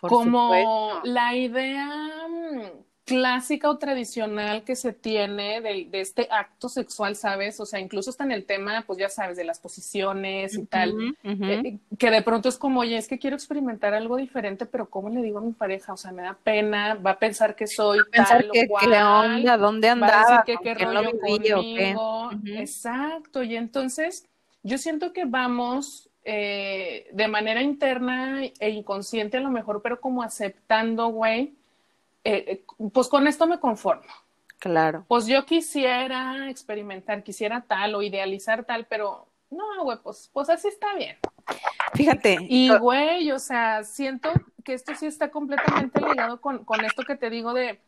Por 0.00 0.10
como 0.10 0.54
supuesto. 0.54 1.00
la 1.04 1.34
idea 1.34 1.88
mm, 2.28 2.85
clásica 3.06 3.70
o 3.70 3.78
tradicional 3.78 4.64
que 4.64 4.74
se 4.74 4.92
tiene 4.92 5.60
de, 5.60 5.86
de, 5.88 6.00
este 6.00 6.26
acto 6.28 6.68
sexual, 6.68 7.14
¿sabes? 7.14 7.60
O 7.60 7.64
sea, 7.64 7.78
incluso 7.78 8.10
está 8.10 8.24
en 8.24 8.32
el 8.32 8.44
tema, 8.44 8.82
pues 8.84 8.98
ya 8.98 9.08
sabes, 9.08 9.36
de 9.36 9.44
las 9.44 9.60
posiciones 9.60 10.54
y 10.54 10.58
uh 10.58 10.62
-huh, 10.62 10.68
tal, 10.68 10.92
uh 10.92 11.14
-huh. 11.22 11.66
eh, 11.66 11.78
que 11.96 12.10
de 12.10 12.22
pronto 12.22 12.48
es 12.48 12.58
como, 12.58 12.80
oye, 12.80 12.96
es 12.96 13.06
que 13.06 13.20
quiero 13.20 13.36
experimentar 13.36 13.94
algo 13.94 14.16
diferente, 14.16 14.66
pero 14.66 14.90
¿cómo 14.90 15.08
le 15.08 15.22
digo 15.22 15.38
a 15.38 15.42
mi 15.42 15.52
pareja? 15.52 15.92
O 15.92 15.96
sea, 15.96 16.10
me 16.10 16.22
da 16.22 16.36
pena, 16.42 16.94
va 16.94 17.12
a 17.12 17.18
pensar 17.18 17.54
que 17.54 17.68
soy 17.68 17.98
va 17.98 18.02
a 18.02 18.10
pensar 18.10 18.42
tal 18.42 18.50
que, 18.50 18.64
o 18.64 18.68
cual, 18.68 18.90
¿qué 18.90 19.02
onda? 19.02 19.56
¿Dónde 19.56 19.88
andaba? 19.88 20.42
que 20.44 20.56
qué 20.60 20.74
rollo 20.74 21.02
no 21.02 21.10
conmigo. 21.12 22.26
Uh 22.26 22.32
-huh. 22.32 22.60
Exacto, 22.60 23.44
y 23.44 23.54
entonces 23.54 24.26
yo 24.64 24.78
siento 24.78 25.12
que 25.12 25.26
vamos 25.26 26.10
eh, 26.24 27.08
de 27.12 27.28
manera 27.28 27.62
interna 27.62 28.42
e 28.58 28.70
inconsciente 28.70 29.36
a 29.36 29.40
lo 29.40 29.50
mejor, 29.50 29.80
pero 29.80 30.00
como 30.00 30.24
aceptando, 30.24 31.06
güey, 31.06 31.54
eh, 32.26 32.64
pues 32.92 33.08
con 33.08 33.26
esto 33.26 33.46
me 33.46 33.60
conformo. 33.60 34.12
Claro. 34.58 35.04
Pues 35.08 35.26
yo 35.26 35.44
quisiera 35.44 36.48
experimentar, 36.48 37.22
quisiera 37.22 37.60
tal 37.62 37.94
o 37.94 38.02
idealizar 38.02 38.64
tal, 38.64 38.86
pero 38.86 39.26
no, 39.50 39.84
güey, 39.84 39.98
pues, 40.02 40.30
pues 40.32 40.48
así 40.48 40.68
está 40.68 40.94
bien. 40.94 41.16
Fíjate. 41.94 42.38
Y, 42.48 42.74
güey, 42.76 43.30
o 43.32 43.38
sea, 43.38 43.84
siento 43.84 44.30
que 44.64 44.74
esto 44.74 44.94
sí 44.94 45.06
está 45.06 45.30
completamente 45.30 46.00
ligado 46.00 46.40
con, 46.40 46.64
con 46.64 46.84
esto 46.84 47.04
que 47.04 47.16
te 47.16 47.30
digo 47.30 47.54
de 47.54 47.80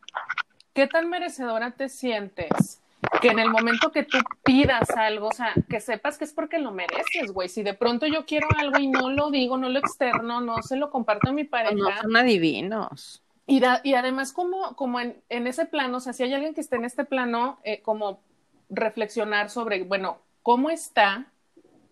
qué 0.73 0.87
tan 0.87 1.09
merecedora 1.09 1.73
te 1.73 1.89
sientes 1.89 2.81
que 3.21 3.29
en 3.29 3.39
el 3.39 3.51
momento 3.51 3.91
que 3.91 4.05
tú 4.05 4.19
pidas 4.45 4.91
algo, 4.91 5.29
o 5.29 5.33
sea, 5.33 5.53
que 5.69 5.81
sepas 5.81 6.19
que 6.19 6.25
es 6.25 6.33
porque 6.33 6.59
lo 6.59 6.73
mereces, 6.73 7.33
güey. 7.33 7.49
Si 7.49 7.63
de 7.63 7.75
pronto 7.75 8.07
yo 8.07 8.27
quiero 8.27 8.47
algo 8.59 8.79
y 8.79 8.87
no 8.89 9.11
lo 9.11 9.31
digo, 9.31 9.57
no 9.57 9.69
lo 9.69 9.79
externo, 9.79 10.41
no 10.41 10.63
se 10.63 10.77
lo 10.77 10.91
comparto 10.91 11.31
a 11.31 11.33
mi 11.33 11.45
pareja. 11.45 11.75
No 11.75 11.91
son 12.03 12.17
adivinos. 12.17 13.23
Y, 13.49 13.61
da, 13.61 13.81
y 13.83 13.95
además, 13.95 14.33
como, 14.35 14.77
como 14.77 15.01
en, 15.01 15.23
en, 15.31 15.47
ese 15.47 15.65
plano, 15.65 15.97
o 15.97 16.01
sea, 16.01 16.13
si 16.13 16.23
hay 16.23 16.35
alguien 16.35 16.55
que 16.55 16.61
esté 16.61 16.77
en 16.77 16.85
este 16.85 17.07
plano, 17.07 17.59
eh, 17.65 17.81
como 17.81 18.21
reflexionar 18.69 19.49
sobre, 19.49 19.83
bueno, 19.85 20.19
¿cómo 20.43 20.69
está 20.69 21.33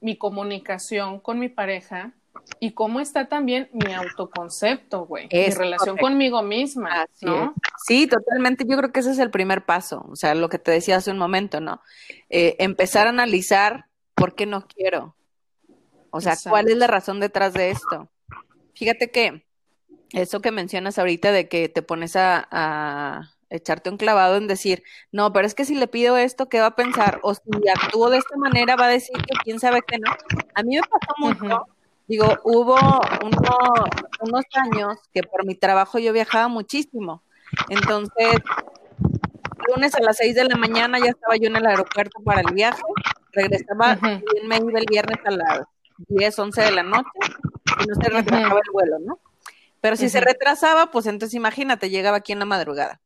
mi 0.02 0.16
comunicación 0.16 1.18
con 1.18 1.38
mi 1.38 1.48
pareja? 1.48 2.12
Y 2.60 2.72
cómo 2.72 3.00
está 3.00 3.28
también 3.28 3.70
mi 3.72 3.94
autoconcepto, 3.94 5.06
güey, 5.06 5.28
mi 5.32 5.48
relación 5.48 5.96
correcto. 5.96 6.02
conmigo 6.02 6.42
misma, 6.42 7.02
Así 7.02 7.24
¿no? 7.24 7.44
Es. 7.44 7.50
Sí, 7.86 8.06
totalmente. 8.06 8.66
Yo 8.68 8.76
creo 8.76 8.92
que 8.92 9.00
ese 9.00 9.12
es 9.12 9.18
el 9.18 9.30
primer 9.30 9.64
paso. 9.64 10.06
O 10.10 10.16
sea, 10.16 10.34
lo 10.34 10.50
que 10.50 10.58
te 10.58 10.70
decía 10.70 10.96
hace 10.96 11.10
un 11.10 11.18
momento, 11.18 11.60
¿no? 11.60 11.80
Eh, 12.28 12.56
empezar 12.58 13.06
a 13.06 13.10
analizar 13.10 13.86
por 14.14 14.34
qué 14.34 14.44
no 14.44 14.66
quiero. 14.66 15.16
O 16.10 16.20
sea, 16.20 16.32
Exacto. 16.32 16.50
¿cuál 16.50 16.68
es 16.68 16.76
la 16.76 16.86
razón 16.86 17.18
detrás 17.18 17.54
de 17.54 17.70
esto? 17.70 18.10
Fíjate 18.74 19.10
que 19.10 19.46
eso 20.12 20.40
que 20.40 20.50
mencionas 20.50 20.98
ahorita 20.98 21.32
de 21.32 21.48
que 21.48 21.68
te 21.68 21.82
pones 21.82 22.16
a, 22.16 22.46
a, 22.50 23.30
echarte 23.50 23.90
un 23.90 23.96
clavado 23.96 24.36
en 24.36 24.48
decir, 24.48 24.82
no, 25.12 25.32
pero 25.32 25.46
es 25.46 25.54
que 25.54 25.64
si 25.64 25.74
le 25.74 25.86
pido 25.86 26.16
esto, 26.16 26.48
¿qué 26.48 26.60
va 26.60 26.66
a 26.66 26.76
pensar? 26.76 27.20
O 27.22 27.34
si 27.34 27.42
actúo 27.68 28.10
de 28.10 28.18
esta 28.18 28.36
manera, 28.36 28.76
va 28.76 28.86
a 28.86 28.90
decir 28.90 29.16
que 29.18 29.38
quién 29.44 29.60
sabe 29.60 29.80
que 29.86 29.98
no. 29.98 30.10
A 30.54 30.62
mí 30.62 30.76
me 30.76 30.82
pasó 30.82 31.14
mucho 31.18 31.44
uh 31.44 31.48
-huh. 31.48 31.76
Digo, 32.08 32.38
hubo 32.44 32.76
unos 34.22 34.44
años 34.54 34.96
que 35.12 35.22
por 35.24 35.44
mi 35.44 35.56
trabajo 35.56 35.98
yo 35.98 36.12
viajaba 36.12 36.46
muchísimo. 36.46 37.22
Entonces, 37.68 38.36
lunes 39.68 39.94
a 39.96 40.02
las 40.02 40.16
6 40.18 40.36
de 40.36 40.44
la 40.44 40.56
mañana 40.56 40.98
ya 41.00 41.10
estaba 41.10 41.36
yo 41.36 41.48
en 41.48 41.56
el 41.56 41.66
aeropuerto 41.66 42.22
para 42.22 42.42
el 42.42 42.54
viaje, 42.54 42.82
regresaba 43.32 43.98
y 44.40 44.46
me 44.46 44.56
iba 44.58 44.78
el 44.78 44.86
viernes 44.88 45.18
a 45.24 45.30
las 45.32 45.66
10, 46.08 46.38
11 46.38 46.62
de 46.62 46.70
la 46.70 46.82
noche 46.84 47.08
y 47.82 47.86
no 47.86 47.94
se 47.96 48.08
retrasaba 48.08 48.60
el 48.64 48.72
vuelo, 48.72 48.98
¿no? 49.00 49.18
Pero 49.86 49.96
si 49.96 50.08
se 50.08 50.20
retrasaba, 50.20 50.90
pues 50.90 51.06
entonces 51.06 51.34
imagínate, 51.34 51.90
llegaba 51.90 52.16
aquí 52.16 52.32
en 52.32 52.40
la 52.40 52.44
madrugada. 52.44 53.00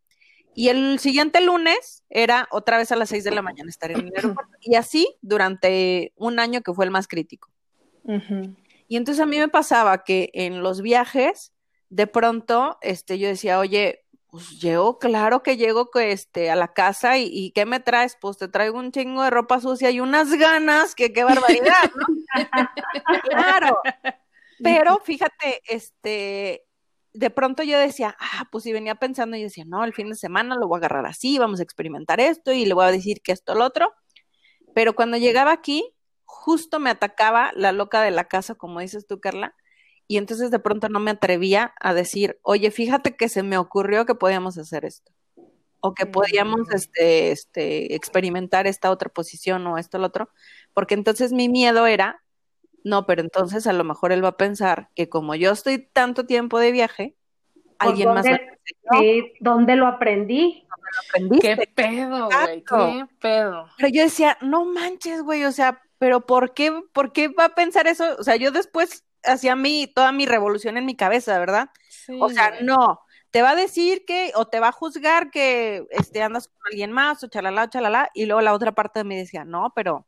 Y 0.55 0.69
el 0.69 0.99
siguiente 0.99 1.43
lunes 1.43 2.05
era 2.09 2.49
otra 2.51 2.79
vez 2.79 2.91
a 2.91 2.97
las 2.97 3.11
6 3.11 3.23
de 3.23 3.33
la 3.33 3.43
mañana 3.43 3.69
estar 3.69 3.91
en 3.91 3.99
el 3.99 4.13
aeropuerto. 4.17 4.57
Y 4.63 4.77
así 4.77 5.07
durante 5.21 6.15
un 6.17 6.39
año 6.39 6.63
que 6.63 6.73
fue 6.73 6.87
el 6.87 6.91
más 6.91 7.07
crítico. 7.07 7.51
Y 8.89 8.97
entonces 8.97 9.21
a 9.21 9.27
mí 9.27 9.37
me 9.39 9.49
pasaba 9.49 10.05
que 10.05 10.31
en 10.33 10.63
los 10.63 10.81
viajes, 10.81 11.53
de 11.91 12.07
pronto, 12.07 12.79
este, 12.81 13.19
yo 13.19 13.29
decía, 13.29 13.59
oye, 13.59 14.07
pues 14.31 14.59
llego, 14.59 14.99
claro 14.99 15.43
que 15.43 15.59
llego 15.59 15.91
este, 15.97 16.49
a 16.49 16.57
la 16.57 16.73
casa 16.73 17.19
y, 17.19 17.53
¿qué 17.55 17.67
me 17.67 17.81
traes? 17.81 18.17
Pues 18.19 18.39
te 18.39 18.49
traigo 18.49 18.79
un 18.79 18.91
chingo 18.91 19.23
de 19.23 19.29
ropa 19.29 19.61
sucia 19.61 19.91
y 19.91 20.01
unas 20.01 20.33
ganas, 20.33 20.95
que 20.95 21.13
qué 21.13 21.25
barbaridad, 21.25 21.91
¿no? 21.95 22.07
claro. 23.29 23.79
Pero 24.63 24.99
fíjate, 25.05 25.61
este, 25.67 26.67
de 27.13 27.31
pronto 27.31 27.63
yo 27.63 27.79
decía, 27.79 28.17
ah, 28.21 28.49
pues 28.51 28.65
si 28.65 28.73
venía 28.73 28.95
pensando, 28.95 29.37
y 29.37 29.43
decía, 29.43 29.65
no, 29.67 29.85
el 29.85 29.93
fin 29.93 30.09
de 30.11 30.15
semana 30.15 30.57
lo 30.57 30.69
voy 30.69 30.77
a 30.77 30.79
agarrar 30.79 31.07
así, 31.07 31.39
vamos 31.39 31.61
a 31.61 31.63
experimentar 31.63 32.21
esto 32.21 32.53
y 32.53 32.65
le 32.65 32.75
voy 32.75 32.85
a 32.85 32.93
decir 32.93 33.21
que 33.23 33.33
esto, 33.33 33.55
lo 33.55 33.65
otro. 33.65 33.93
Pero 34.75 34.95
cuando 34.95 35.17
llegaba 35.17 35.53
aquí, 35.53 35.95
justo 36.25 36.79
me 36.79 36.91
atacaba 36.91 37.51
la 37.55 37.73
loca 37.73 38.03
de 38.03 38.13
la 38.13 38.29
casa, 38.29 38.55
como 38.55 38.81
dices 38.81 39.07
tú, 39.07 39.21
Carla, 39.21 39.55
y 40.07 40.17
entonces 40.17 40.51
de 40.51 40.59
pronto 40.59 40.89
no 40.89 41.01
me 41.01 41.13
atrevía 41.13 41.75
a 41.81 41.95
decir, 41.95 42.39
oye, 42.43 42.71
fíjate 42.71 43.17
que 43.17 43.29
se 43.29 43.43
me 43.43 43.59
ocurrió 43.59 44.07
que 44.07 44.15
podíamos 44.15 44.59
hacer 44.59 44.85
esto, 44.85 45.13
o 45.81 45.95
que 45.95 46.07
podíamos 46.07 46.61
mm. 46.61 46.75
este, 46.75 47.31
este, 47.33 47.95
experimentar 47.95 48.67
esta 48.67 48.91
otra 48.91 49.09
posición 49.09 49.67
o 49.67 49.79
esto, 49.79 49.99
lo 49.99 50.07
otro, 50.07 50.31
porque 50.75 50.95
entonces 50.95 51.33
mi 51.33 51.49
miedo 51.49 51.87
era, 51.87 52.23
no, 52.85 53.07
pero 53.07 53.23
entonces 53.23 53.67
a 53.67 53.73
lo 53.73 53.85
mejor 53.85 54.13
él 54.13 54.25
va 54.25 54.29
a 54.29 54.37
pensar 54.37 54.89
que 54.95 55.09
como 55.09 55.35
yo 55.35 55.53
estoy 55.53 55.79
tanto 55.79 56.27
tiempo 56.27 56.59
de 56.59 56.73
viaje, 56.73 57.15
alguien 57.79 58.13
más... 58.15 58.27
¿Dónde 59.41 59.77
lo 59.77 59.87
aprendí? 59.87 60.67
¿Qué 61.41 61.57
pedo, 61.75 62.27
güey? 62.27 62.65
¿Qué 62.65 63.07
pedo? 63.21 63.67
Pero 63.77 63.89
yo 63.89 64.03
decía, 64.03 64.39
no 64.41 64.65
manches, 64.65 65.23
güey, 65.23 65.45
o 65.45 65.53
sea, 65.53 65.83
pero 65.99 66.21
¿por 66.27 66.55
qué, 66.55 66.83
¿por 66.93 67.13
qué 67.13 67.29
va 67.29 67.47
a 67.47 67.55
pensar 67.55 67.87
eso? 67.87 68.17
O 68.19 68.25
sea, 68.25 68.37
yo 68.37 68.51
después 68.51 69.05
hacía 69.25 69.57
mi, 69.57 69.87
toda 69.87 70.13
mi 70.13 70.27
revolución 70.27 70.77
en 70.77 70.87
mi 70.87 70.97
cabeza, 70.97 71.39
¿verdad? 71.39 71.71
o 72.19 72.29
sea, 72.29 72.61
no, 72.63 73.01
te 73.31 73.43
va 73.43 73.51
a 73.51 73.57
decir 73.57 74.05
que, 74.05 74.33
o 74.35 74.47
te 74.47 74.61
va 74.61 74.69
a 74.69 74.73
juzgar 74.73 75.31
que 75.31 75.87
este, 75.91 76.23
andas 76.23 76.49
con 76.49 76.59
alguien 76.71 76.93
más, 76.93 77.23
o 77.23 77.29
chalala, 77.29 77.65
o 77.65 77.67
chalala, 77.69 78.11
y 78.15 78.27
luego 78.27 78.41
la 78.41 78.55
otra 78.55 78.73
parte 78.73 79.01
de 79.01 79.05
mí 79.05 79.17
decía, 79.17 79.45
no, 79.45 79.73
pero 79.75 80.07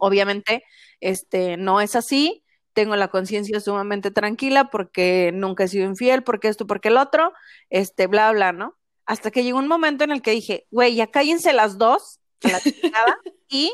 obviamente, 0.00 0.64
este, 1.00 1.56
no 1.56 1.80
es 1.80 1.94
así, 1.96 2.44
tengo 2.72 2.96
la 2.96 3.08
conciencia 3.08 3.60
sumamente 3.60 4.10
tranquila 4.10 4.70
porque 4.70 5.32
nunca 5.34 5.64
he 5.64 5.68
sido 5.68 5.86
infiel, 5.86 6.22
porque 6.22 6.48
esto, 6.48 6.66
porque 6.66 6.88
el 6.88 6.96
otro, 6.96 7.32
este, 7.68 8.06
bla, 8.06 8.32
bla, 8.32 8.52
¿no? 8.52 8.76
Hasta 9.06 9.30
que 9.30 9.42
llegó 9.42 9.58
un 9.58 9.68
momento 9.68 10.04
en 10.04 10.12
el 10.12 10.22
que 10.22 10.30
dije, 10.32 10.66
güey, 10.70 10.94
ya 10.94 11.08
cállense 11.08 11.52
las 11.52 11.78
dos, 11.78 12.20
la 12.42 12.60
y 13.48 13.72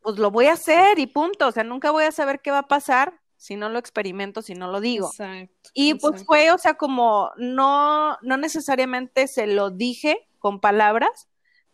pues 0.00 0.18
lo 0.18 0.30
voy 0.30 0.46
a 0.46 0.52
hacer 0.52 0.98
y 0.98 1.06
punto, 1.06 1.48
o 1.48 1.52
sea, 1.52 1.64
nunca 1.64 1.90
voy 1.90 2.04
a 2.04 2.12
saber 2.12 2.40
qué 2.40 2.50
va 2.50 2.60
a 2.60 2.68
pasar 2.68 3.20
si 3.36 3.56
no 3.56 3.68
lo 3.68 3.78
experimento, 3.78 4.42
si 4.42 4.54
no 4.54 4.70
lo 4.70 4.80
digo. 4.80 5.08
Exacto, 5.08 5.70
y 5.74 5.94
pues 5.94 6.24
fue, 6.24 6.52
o 6.52 6.58
sea, 6.58 6.74
como 6.74 7.30
no, 7.36 8.16
no 8.22 8.36
necesariamente 8.36 9.26
se 9.28 9.46
lo 9.46 9.70
dije 9.70 10.28
con 10.38 10.60
palabras, 10.60 11.28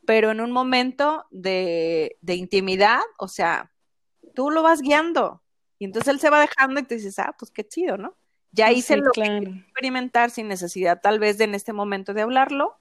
pero 0.07 0.31
en 0.31 0.41
un 0.41 0.53
momento 0.53 1.27
de, 1.31 2.17
de 2.21 2.35
intimidad, 2.35 3.01
o 3.19 3.29
sea, 3.29 3.73
tú 4.37 4.51
lo 4.51 4.63
vas 4.63 4.83
guiando. 4.83 5.43
Y 5.81 5.87
entonces 5.87 6.13
él 6.15 6.21
se 6.21 6.31
va 6.31 6.41
dejando 6.41 6.79
y 6.79 6.85
te 6.85 6.95
dices, 6.95 7.19
ah, 7.19 7.35
pues 7.37 7.51
qué 7.51 7.67
chido, 7.67 7.97
¿no? 7.97 8.17
Ya 8.53 8.71
hice 8.71 8.97
lo 8.97 9.11
que 9.11 9.25
experimentar 9.25 10.31
sin 10.31 10.47
necesidad 10.47 11.01
tal 11.03 11.19
vez 11.19 11.39
de 11.39 11.45
en 11.45 11.55
este 11.55 11.73
momento 11.73 12.15
de 12.15 12.23
hablarlo. 12.23 12.77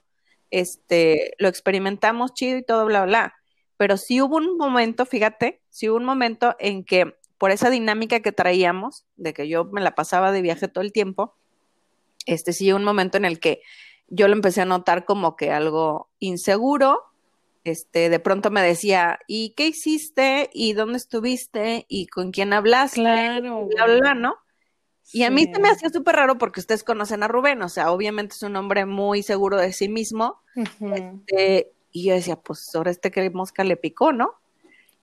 Este, 0.52 1.34
lo 1.40 1.48
experimentamos 1.48 2.34
chido 2.34 2.58
y 2.58 2.64
todo, 2.64 2.86
bla, 2.86 3.06
bla. 3.06 3.34
Pero 3.78 3.98
sí 3.98 4.22
hubo 4.22 4.38
un 4.38 4.58
momento, 4.58 5.06
fíjate, 5.06 5.62
sí 5.70 5.90
hubo 5.90 5.98
un 5.98 6.06
momento 6.06 6.56
en 6.60 6.86
que 6.86 7.16
por 7.38 7.52
esa 7.52 7.70
dinámica 7.70 8.22
que 8.22 8.32
traíamos, 8.32 9.06
de 9.16 9.34
que 9.34 9.48
yo 9.48 9.66
me 9.66 9.82
la 9.82 9.96
pasaba 9.96 10.32
de 10.32 10.42
viaje 10.42 10.68
todo 10.68 10.84
el 10.84 10.94
tiempo, 10.94 11.36
este 12.26 12.54
sí 12.54 12.72
un 12.72 12.84
momento 12.84 13.18
en 13.18 13.26
el 13.26 13.40
que 13.40 13.62
yo 14.08 14.28
lo 14.28 14.34
empecé 14.34 14.62
a 14.62 14.66
notar 14.66 15.06
como 15.06 15.36
que 15.36 15.52
algo 15.52 16.10
inseguro, 16.20 17.04
este, 17.66 18.10
de 18.10 18.20
pronto 18.20 18.52
me 18.52 18.62
decía, 18.62 19.20
¿y 19.28 19.50
qué 19.58 19.68
hiciste? 19.68 20.50
¿Y 20.54 20.74
dónde 20.74 20.98
estuviste? 20.98 21.86
¿Y 21.90 22.08
con 22.08 22.32
quién 22.32 22.54
hablaste? 22.54 23.02
Claro. 23.02 23.66
Bla, 23.66 23.86
bla, 23.88 24.14
¿no? 24.14 24.38
Y 25.12 25.24
a 25.24 25.30
mí 25.30 25.46
se 25.52 25.60
me 25.60 25.70
hacía 25.70 25.90
súper 25.90 26.16
raro 26.16 26.38
porque 26.38 26.60
ustedes 26.60 26.84
conocen 26.84 27.24
a 27.24 27.28
Rubén, 27.28 27.62
o 27.62 27.70
sea, 27.70 27.92
obviamente 27.92 28.36
es 28.36 28.44
un 28.44 28.56
hombre 28.56 28.86
muy 28.86 29.24
seguro 29.24 29.58
de 29.58 29.72
sí 29.72 29.88
mismo. 29.88 30.42
este, 30.56 31.74
y 31.92 32.06
yo 32.06 32.14
decía, 32.14 32.36
pues 32.38 32.74
ahora 32.76 32.92
este 32.92 33.12
que 33.12 33.30
mosca 33.30 33.64
le 33.64 33.78
picó, 33.78 34.14
¿no? 34.14 34.34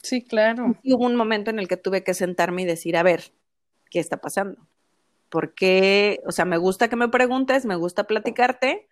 Sí, 0.03 0.23
claro. 0.23 0.77
Y 0.83 0.95
hubo 0.95 1.07
un 1.07 1.17
momento 1.17 1.51
en 1.51 1.59
el 1.59 1.69
que 1.69 1.77
tuve 1.77 2.03
que 2.03 2.15
sentarme 2.15 2.63
y 2.63 2.67
decir, 2.67 2.97
a 2.97 3.03
ver, 3.03 3.33
¿qué 3.91 4.01
está 4.01 4.17
pasando? 4.17 4.67
Porque, 5.29 6.21
o 6.27 6.33
sea, 6.33 6.45
me 6.45 6.59
gusta 6.59 6.89
que 6.89 6.97
me 6.97 7.09
preguntes, 7.09 7.65
me 7.65 7.77
gusta 7.77 8.05
platicarte, 8.05 8.89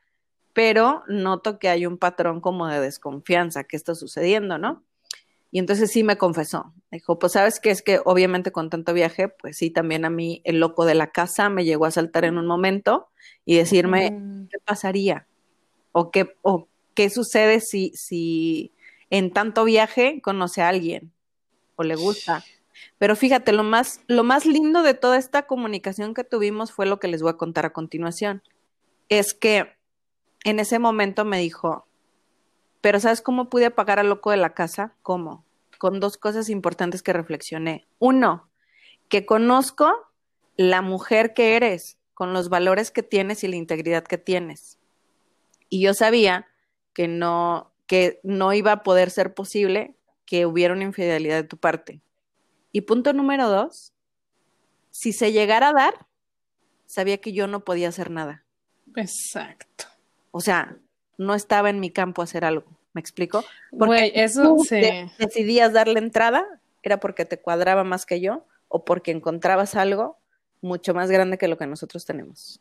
pero 0.53 1.03
noto 1.09 1.59
que 1.59 1.69
hay 1.69 1.87
un 1.87 1.99
patrón 1.99 2.41
como 2.41 2.67
de 2.67 2.81
desconfianza, 2.81 3.65
¿qué 3.65 3.77
está 3.77 3.95
sucediendo, 3.95 4.59
no? 4.59 4.83
Y 5.53 5.59
entonces 5.59 5.91
sí 5.91 6.05
me 6.05 6.17
confesó. 6.17 6.73
Dijo, 6.93 7.19
pues 7.19 7.33
sabes 7.33 7.59
que 7.61 7.71
es 7.71 7.83
que 7.83 8.01
obviamente 8.05 8.53
con 8.53 8.71
tanto 8.71 8.93
viaje, 8.93 9.29
pues 9.29 9.57
sí, 9.57 9.71
también 9.71 10.05
a 10.05 10.11
mí 10.11 10.43
el 10.45 10.61
loco 10.61 10.85
de 10.85 10.95
la 10.95 11.11
casa 11.11 11.49
me 11.49 11.65
llegó 11.65 11.87
a 11.87 11.91
saltar 11.91 12.25
en 12.25 12.39
un 12.39 12.47
momento 12.47 13.09
y 13.45 13.57
decirme, 13.57 14.11
mm. 14.11 14.49
¿qué 14.49 14.59
pasaría? 14.65 15.27
¿O 15.93 16.11
qué, 16.11 16.37
o 16.43 16.69
qué 16.95 17.11
sucede 17.11 17.61
si, 17.61 17.93
si 17.95 18.73
en 19.11 19.33
tanto 19.33 19.65
viaje 19.65 20.21
conoce 20.23 20.63
a 20.63 20.69
alguien 20.69 21.13
o 21.77 21.83
le 21.83 21.97
gusta. 21.97 22.45
Pero 22.99 23.17
fíjate, 23.17 23.53
lo 23.53 23.65
más, 23.65 24.01
lo 24.07 24.25
más 24.25 24.47
lindo 24.47 24.83
de 24.83 24.95
toda 24.95 25.19
esta 25.19 25.47
comunicación 25.47 26.15
que 26.15 26.25
tuvimos 26.25 26.73
fue 26.73 26.87
lo 26.87 27.01
que 27.01 27.09
les 27.09 27.23
voy 27.23 27.31
a 27.31 27.37
contar 27.37 27.67
a 27.67 27.73
continuación. 27.73 28.43
Es 29.09 29.35
que 29.35 29.77
en 30.45 30.61
ese 30.61 30.79
momento 30.79 31.25
me 31.25 31.39
dijo, 31.39 31.87
pero 32.81 33.01
¿sabes 33.01 33.21
cómo 33.21 33.51
pude 33.51 33.67
apagar 33.67 33.99
al 33.99 34.09
loco 34.09 34.31
de 34.31 34.37
la 34.37 34.55
casa? 34.55 34.95
¿Cómo? 35.03 35.45
Con 35.79 36.01
dos 36.01 36.17
cosas 36.17 36.49
importantes 36.49 37.03
que 37.03 37.13
reflexioné. 37.13 37.87
Uno, 37.99 38.49
que 39.09 39.27
conozco 39.27 39.93
la 40.57 40.83
mujer 40.83 41.35
que 41.35 41.57
eres, 41.57 41.99
con 42.15 42.33
los 42.33 42.49
valores 42.49 42.91
que 42.91 43.03
tienes 43.03 43.45
y 43.45 43.49
la 43.49 43.57
integridad 43.57 44.05
que 44.05 44.19
tienes. 44.19 44.79
Y 45.69 45.81
yo 45.83 45.95
sabía 45.95 46.47
que 46.93 47.09
no, 47.09 47.73
que 47.87 48.21
no 48.23 48.53
iba 48.53 48.73
a 48.73 48.83
poder 48.83 49.11
ser 49.11 49.35
posible 49.35 49.97
que 50.27 50.47
hubiera 50.47 50.75
una 50.75 50.85
infidelidad 50.85 51.37
de 51.37 51.49
tu 51.49 51.57
parte. 51.57 52.01
Y 52.73 52.83
punto 52.83 53.13
número 53.13 53.49
dos, 53.49 53.93
si 54.91 55.13
se 55.13 55.33
llegara 55.33 55.71
a 55.71 55.73
dar, 55.73 56.07
sabía 56.87 57.19
que 57.19 57.33
yo 57.33 57.47
no 57.47 57.65
podía 57.65 57.89
hacer 57.89 58.11
nada. 58.11 58.45
Exacto. 58.97 59.90
O 60.31 60.41
sea, 60.41 60.77
no 61.19 61.35
estaba 61.35 61.71
en 61.71 61.81
mi 61.81 61.91
campo 61.91 62.23
hacer 62.23 62.45
algo. 62.45 62.65
¿Me 62.93 63.01
explico? 63.01 63.45
Porque 63.77 64.13
eso 64.15 64.57
decidías 65.19 65.73
darle 65.73 65.99
entrada, 65.99 66.45
era 66.83 66.99
porque 66.99 67.25
te 67.25 67.41
cuadraba 67.41 67.85
más 67.85 68.05
que 68.05 68.21
yo 68.21 68.47
o 68.69 68.85
porque 68.85 69.13
encontrabas 69.13 69.77
algo 69.77 70.19
mucho 70.61 70.95
más 70.95 71.11
grande 71.11 71.39
que 71.39 71.49
lo 71.49 71.57
que 71.57 71.67
nosotros 71.67 72.05
tenemos 72.05 72.61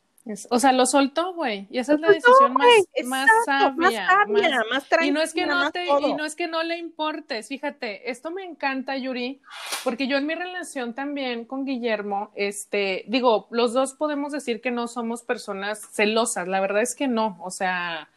o 0.49 0.59
sea, 0.59 0.71
lo 0.71 0.85
soltó, 0.85 1.33
güey. 1.33 1.67
Y 1.71 1.79
esa 1.79 1.93
es 1.93 1.99
la 1.99 2.09
decisión 2.09 2.53
más, 2.53 2.67
más, 3.05 3.29
sabia, 3.45 4.07
más 4.27 4.85
y 5.01 5.11
no 5.11 5.21
es 5.21 5.33
que 5.33 5.45
no 5.45 5.71
te, 5.71 5.85
y 5.85 6.13
no 6.13 6.25
es 6.25 6.35
que 6.35 6.47
no 6.47 6.61
le 6.63 6.77
importes. 6.77 7.47
Fíjate, 7.47 8.09
esto 8.09 8.29
me 8.31 8.43
encanta, 8.43 8.97
Yuri, 8.97 9.41
porque 9.83 10.07
yo 10.07 10.17
en 10.17 10.27
mi 10.27 10.35
relación 10.35 10.93
también 10.93 11.45
con 11.45 11.65
Guillermo, 11.65 12.31
este, 12.35 13.05
digo, 13.07 13.47
los 13.51 13.73
dos 13.73 13.93
podemos 13.93 14.31
decir 14.31 14.61
que 14.61 14.71
no 14.71 14.87
somos 14.87 15.23
personas 15.23 15.81
celosas. 15.91 16.47
La 16.47 16.59
verdad 16.59 16.81
es 16.81 16.95
que 16.95 17.07
no. 17.07 17.37
O 17.41 17.49
sea, 17.49 18.09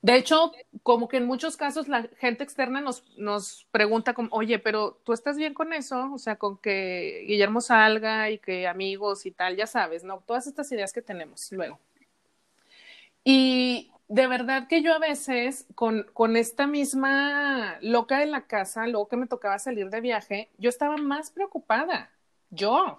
de 0.00 0.16
hecho, 0.16 0.52
como 0.82 1.08
que 1.08 1.16
en 1.16 1.26
muchos 1.26 1.56
casos 1.56 1.88
la 1.88 2.08
gente 2.18 2.44
externa 2.44 2.80
nos, 2.80 3.04
nos 3.16 3.66
pregunta 3.72 4.14
como, 4.14 4.28
oye, 4.30 4.58
pero 4.58 5.00
tú 5.04 5.12
estás 5.12 5.36
bien 5.36 5.54
con 5.54 5.72
eso, 5.72 6.12
o 6.12 6.18
sea, 6.18 6.36
con 6.36 6.58
que 6.58 7.24
Guillermo 7.26 7.60
salga 7.60 8.30
y 8.30 8.38
que 8.38 8.68
amigos 8.68 9.26
y 9.26 9.32
tal, 9.32 9.56
ya 9.56 9.66
sabes, 9.66 10.04
¿no? 10.04 10.22
Todas 10.24 10.46
estas 10.46 10.70
ideas 10.70 10.92
que 10.92 11.02
tenemos 11.02 11.50
luego. 11.50 11.80
Y 13.24 13.90
de 14.06 14.26
verdad 14.28 14.68
que 14.68 14.82
yo 14.82 14.94
a 14.94 14.98
veces 15.00 15.66
con, 15.74 16.06
con 16.14 16.36
esta 16.36 16.66
misma 16.66 17.76
loca 17.80 18.20
de 18.20 18.26
la 18.26 18.46
casa, 18.46 18.86
luego 18.86 19.08
que 19.08 19.16
me 19.16 19.26
tocaba 19.26 19.58
salir 19.58 19.90
de 19.90 20.00
viaje, 20.00 20.48
yo 20.58 20.68
estaba 20.68 20.96
más 20.96 21.32
preocupada, 21.32 22.10
yo, 22.50 22.98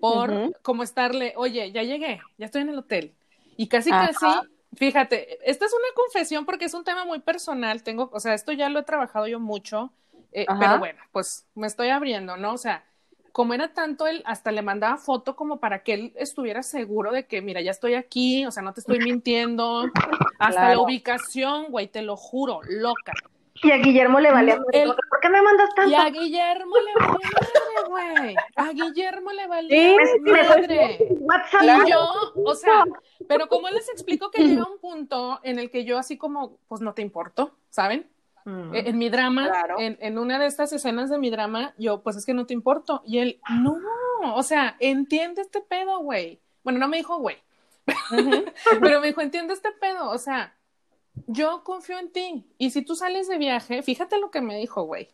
por 0.00 0.52
como 0.62 0.82
estarle, 0.82 1.32
oye, 1.36 1.72
ya 1.72 1.82
llegué, 1.82 2.20
ya 2.36 2.46
estoy 2.46 2.62
en 2.62 2.68
el 2.68 2.78
hotel. 2.78 3.14
Y 3.56 3.68
casi, 3.68 3.90
casi, 3.90 4.26
fíjate, 4.74 5.38
esta 5.48 5.66
es 5.66 5.72
una 5.72 5.94
confesión 5.94 6.46
porque 6.46 6.66
es 6.66 6.74
un 6.74 6.84
tema 6.84 7.04
muy 7.04 7.20
personal, 7.20 7.82
tengo, 7.82 8.10
o 8.12 8.20
sea, 8.20 8.34
esto 8.34 8.52
ya 8.52 8.68
lo 8.68 8.80
he 8.80 8.84
trabajado 8.84 9.26
yo 9.26 9.40
mucho, 9.40 9.92
eh, 10.32 10.46
pero 10.58 10.78
bueno, 10.78 11.00
pues 11.12 11.46
me 11.54 11.66
estoy 11.66 11.88
abriendo, 11.88 12.36
¿no? 12.36 12.52
O 12.52 12.58
sea, 12.58 12.84
como 13.32 13.54
era 13.54 13.72
tanto 13.72 14.06
él, 14.06 14.22
hasta 14.26 14.52
le 14.52 14.62
mandaba 14.62 14.96
foto 14.96 15.36
como 15.36 15.60
para 15.60 15.82
que 15.82 15.94
él 15.94 16.12
estuviera 16.16 16.62
seguro 16.62 17.12
de 17.12 17.26
que, 17.26 17.42
mira, 17.42 17.60
ya 17.60 17.70
estoy 17.70 17.94
aquí, 17.94 18.44
o 18.46 18.50
sea, 18.50 18.62
no 18.62 18.72
te 18.72 18.80
estoy 18.80 18.98
mintiendo, 19.04 19.84
hasta 20.38 20.70
la 20.70 20.80
ubicación, 20.80 21.66
güey, 21.70 21.88
te 21.88 22.02
lo 22.02 22.16
juro, 22.16 22.60
loca. 22.68 23.12
Y 23.62 23.70
a 23.70 23.76
Guillermo 23.78 24.20
le 24.20 24.30
valía. 24.30 24.56
¿Por 24.56 25.20
qué 25.20 25.28
me 25.28 25.42
mandas 25.42 25.68
tanto? 25.74 25.90
Y 25.90 25.94
a 25.94 26.08
Guillermo 26.08 26.76
le 26.76 27.06
madre, 27.06 27.88
güey. 27.88 28.36
A 28.56 28.72
Guillermo 28.72 29.32
le 29.32 29.46
valía 29.46 29.96
madre. 30.24 30.98
Y 31.62 31.90
yo, 31.90 32.32
o 32.44 32.54
sea, 32.54 32.84
pero 33.28 33.48
como 33.48 33.68
les 33.68 33.88
explico 33.90 34.30
que 34.30 34.42
llega 34.42 34.64
un 34.64 34.78
punto 34.78 35.40
en 35.42 35.58
el 35.58 35.70
que 35.70 35.84
yo 35.84 35.98
así 35.98 36.16
como, 36.16 36.58
pues 36.68 36.80
no 36.80 36.94
te 36.94 37.02
importo, 37.02 37.54
¿saben? 37.68 38.08
Mm. 38.44 38.74
En, 38.74 38.98
mi 38.98 39.10
drama, 39.10 39.50
en, 39.78 39.98
en, 40.00 40.18
una 40.18 40.38
de 40.38 40.46
estas 40.46 40.72
escenas 40.72 41.10
de 41.10 41.18
mi 41.18 41.28
drama, 41.28 41.74
yo, 41.76 42.02
pues 42.02 42.16
es 42.16 42.24
que 42.24 42.32
no 42.32 42.46
te 42.46 42.54
importo. 42.54 43.02
Y 43.04 43.18
él, 43.18 43.40
no, 43.50 43.76
o 44.34 44.42
sea, 44.42 44.76
entiende 44.80 45.42
este 45.42 45.60
pedo, 45.60 45.98
güey. 45.98 46.40
Bueno, 46.64 46.78
no 46.78 46.88
me 46.88 46.96
dijo, 46.96 47.18
güey. 47.18 47.36
pero 48.80 49.00
me 49.00 49.08
dijo, 49.08 49.20
entiende 49.20 49.52
este 49.52 49.72
pedo, 49.72 50.10
o 50.10 50.18
sea, 50.18 50.54
yo 51.26 51.64
confío 51.64 51.98
en 51.98 52.12
ti. 52.12 52.46
Y 52.58 52.70
si 52.70 52.82
tú 52.82 52.96
sales 52.96 53.28
de 53.28 53.38
viaje, 53.38 53.82
fíjate 53.82 54.18
lo 54.18 54.30
que 54.30 54.40
me 54.40 54.56
dijo, 54.56 54.82
güey. 54.82 55.08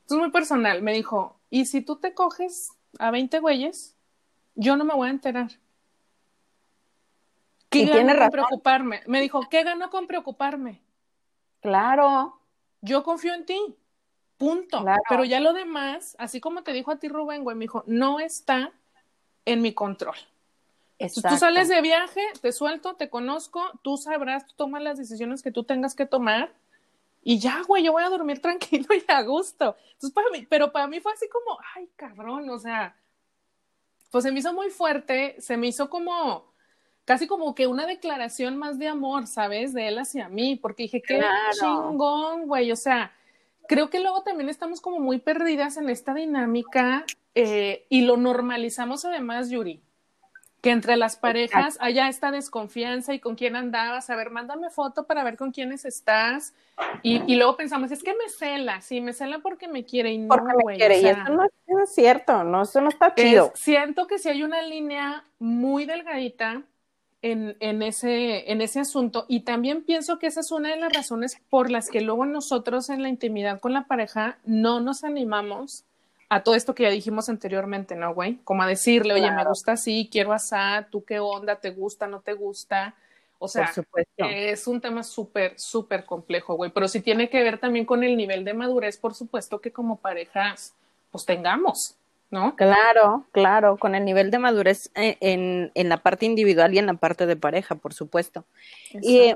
Esto 0.00 0.14
es 0.14 0.20
muy 0.20 0.30
personal. 0.30 0.82
Me 0.82 0.92
dijo, 0.92 1.40
y 1.50 1.66
si 1.66 1.82
tú 1.82 1.96
te 1.96 2.14
coges 2.14 2.72
a 2.98 3.10
20 3.10 3.38
güeyes, 3.38 3.96
yo 4.54 4.76
no 4.76 4.84
me 4.84 4.94
voy 4.94 5.08
a 5.08 5.12
enterar. 5.12 5.50
¿Qué 7.68 7.86
gano 7.86 8.18
con 8.18 8.30
preocuparme? 8.30 9.00
Me 9.06 9.20
dijo, 9.20 9.48
¿qué 9.48 9.62
gano 9.62 9.88
con 9.88 10.06
preocuparme? 10.06 10.82
Claro. 11.60 12.38
Yo 12.82 13.02
confío 13.02 13.32
en 13.34 13.46
ti. 13.46 13.76
Punto. 14.36 14.84
Pero 15.08 15.24
ya 15.24 15.40
lo 15.40 15.52
demás, 15.52 16.16
así 16.18 16.40
como 16.40 16.64
te 16.64 16.72
dijo 16.72 16.90
a 16.90 16.98
ti 16.98 17.08
Rubén, 17.08 17.44
güey, 17.44 17.56
me 17.56 17.64
dijo, 17.64 17.84
no 17.86 18.18
está 18.18 18.72
en 19.44 19.62
mi 19.62 19.72
control. 19.72 20.16
Tú 20.98 21.36
sales 21.36 21.68
de 21.68 21.80
viaje, 21.80 22.20
te 22.40 22.52
suelto, 22.52 22.94
te 22.94 23.10
conozco, 23.10 23.60
tú 23.82 23.96
sabrás, 23.96 24.46
tú 24.46 24.54
tomas 24.56 24.82
las 24.82 24.98
decisiones 24.98 25.42
que 25.42 25.50
tú 25.50 25.64
tengas 25.64 25.94
que 25.94 26.06
tomar 26.06 26.52
y 27.22 27.38
ya, 27.38 27.62
güey, 27.66 27.84
yo 27.84 27.92
voy 27.92 28.02
a 28.02 28.08
dormir 28.08 28.40
tranquilo 28.42 28.86
y 28.94 29.10
a 29.10 29.22
gusto. 29.22 29.76
Entonces, 29.92 30.12
para 30.12 30.30
mí, 30.30 30.46
pero 30.48 30.72
para 30.72 30.86
mí 30.86 31.00
fue 31.00 31.12
así 31.12 31.28
como, 31.28 31.58
ay, 31.74 31.88
cabrón, 31.96 32.48
o 32.50 32.58
sea, 32.58 32.96
pues 34.10 34.24
se 34.24 34.32
me 34.32 34.40
hizo 34.40 34.52
muy 34.52 34.70
fuerte, 34.70 35.36
se 35.40 35.56
me 35.56 35.68
hizo 35.68 35.88
como, 35.88 36.52
casi 37.04 37.26
como 37.26 37.54
que 37.54 37.66
una 37.66 37.86
declaración 37.86 38.56
más 38.56 38.78
de 38.78 38.88
amor, 38.88 39.26
¿sabes? 39.26 39.72
De 39.72 39.88
él 39.88 39.98
hacia 39.98 40.28
mí, 40.28 40.56
porque 40.56 40.84
dije, 40.84 41.02
qué 41.02 41.20
chingón, 41.58 42.46
güey, 42.46 42.70
o 42.72 42.76
sea, 42.76 43.12
creo 43.68 43.88
que 43.88 44.00
luego 44.00 44.22
también 44.22 44.48
estamos 44.48 44.80
como 44.80 44.98
muy 44.98 45.18
perdidas 45.18 45.76
en 45.76 45.88
esta 45.88 46.14
dinámica 46.14 47.04
eh, 47.34 47.86
y 47.88 48.02
lo 48.02 48.16
normalizamos 48.16 49.04
además, 49.04 49.48
Yuri 49.48 49.82
que 50.62 50.70
entre 50.70 50.96
las 50.96 51.16
parejas 51.16 51.76
haya 51.80 52.08
esta 52.08 52.30
desconfianza 52.30 53.12
y 53.12 53.18
con 53.18 53.34
quién 53.34 53.56
andabas, 53.56 54.08
a 54.10 54.16
ver, 54.16 54.30
mándame 54.30 54.70
foto 54.70 55.06
para 55.08 55.24
ver 55.24 55.36
con 55.36 55.50
quiénes 55.50 55.84
estás. 55.84 56.54
Y, 57.02 57.20
y 57.30 57.34
luego 57.34 57.56
pensamos, 57.56 57.90
es 57.90 58.02
que 58.02 58.12
me 58.12 58.28
cela, 58.28 58.80
sí, 58.80 59.00
me 59.00 59.12
cela 59.12 59.40
porque 59.40 59.66
me 59.66 59.84
quiere 59.84 60.12
y 60.12 60.18
no, 60.18 60.28
porque 60.28 60.54
me 60.64 60.76
quiere, 60.76 61.00
y 61.00 61.06
eso 61.06 61.24
no, 61.30 61.44
es 61.82 61.92
cierto, 61.92 62.44
no, 62.44 62.62
eso 62.62 62.80
no 62.80 62.90
está 62.90 63.12
chido. 63.12 63.50
siento 63.56 64.06
que 64.06 64.18
si 64.18 64.28
hay 64.28 64.44
una 64.44 64.62
línea 64.62 65.24
muy 65.40 65.84
delgadita 65.84 66.62
en, 67.22 67.56
en, 67.58 67.82
ese, 67.82 68.52
en 68.52 68.60
ese 68.60 68.78
asunto 68.78 69.26
y 69.28 69.40
también 69.40 69.82
pienso 69.82 70.20
que 70.20 70.28
esa 70.28 70.40
es 70.40 70.52
una 70.52 70.70
de 70.70 70.76
las 70.76 70.92
razones 70.92 71.40
por 71.50 71.72
las 71.72 71.90
que 71.90 72.02
luego 72.02 72.24
nosotros 72.24 72.88
en 72.88 73.02
la 73.02 73.08
intimidad 73.08 73.58
con 73.58 73.72
la 73.72 73.86
pareja 73.88 74.38
no 74.44 74.78
nos 74.78 75.02
animamos 75.02 75.84
a 76.32 76.42
todo 76.42 76.54
esto 76.54 76.74
que 76.74 76.84
ya 76.84 76.88
dijimos 76.88 77.28
anteriormente, 77.28 77.94
¿no, 77.94 78.14
güey? 78.14 78.38
Como 78.44 78.62
a 78.62 78.66
decirle, 78.66 79.12
oye, 79.12 79.30
me 79.30 79.44
gusta 79.44 79.72
así, 79.72 80.08
quiero 80.10 80.32
asar, 80.32 80.88
tú 80.90 81.04
qué 81.04 81.20
onda, 81.20 81.56
te 81.56 81.70
gusta, 81.70 82.06
no 82.06 82.20
te 82.20 82.32
gusta. 82.32 82.94
O 83.38 83.48
sea, 83.48 83.70
es 84.16 84.66
un 84.66 84.80
tema 84.80 85.02
súper, 85.02 85.52
súper 85.58 86.06
complejo, 86.06 86.54
güey, 86.54 86.70
pero 86.70 86.88
sí 86.88 87.02
tiene 87.02 87.28
que 87.28 87.42
ver 87.42 87.58
también 87.58 87.84
con 87.84 88.02
el 88.02 88.16
nivel 88.16 88.46
de 88.46 88.54
madurez, 88.54 88.96
por 88.96 89.14
supuesto, 89.14 89.60
que 89.60 89.72
como 89.72 89.98
parejas, 89.98 90.72
pues 91.10 91.26
tengamos, 91.26 91.96
¿no? 92.30 92.56
Claro, 92.56 93.26
claro, 93.32 93.76
con 93.76 93.94
el 93.94 94.06
nivel 94.06 94.30
de 94.30 94.38
madurez 94.38 94.90
eh, 94.94 95.18
en, 95.20 95.70
en, 95.74 95.88
la 95.90 95.98
parte 95.98 96.24
individual 96.24 96.72
y 96.72 96.78
en 96.78 96.86
la 96.86 96.94
parte 96.94 97.26
de 97.26 97.36
pareja, 97.36 97.74
por 97.74 97.92
supuesto. 97.92 98.46
Y, 99.02 99.34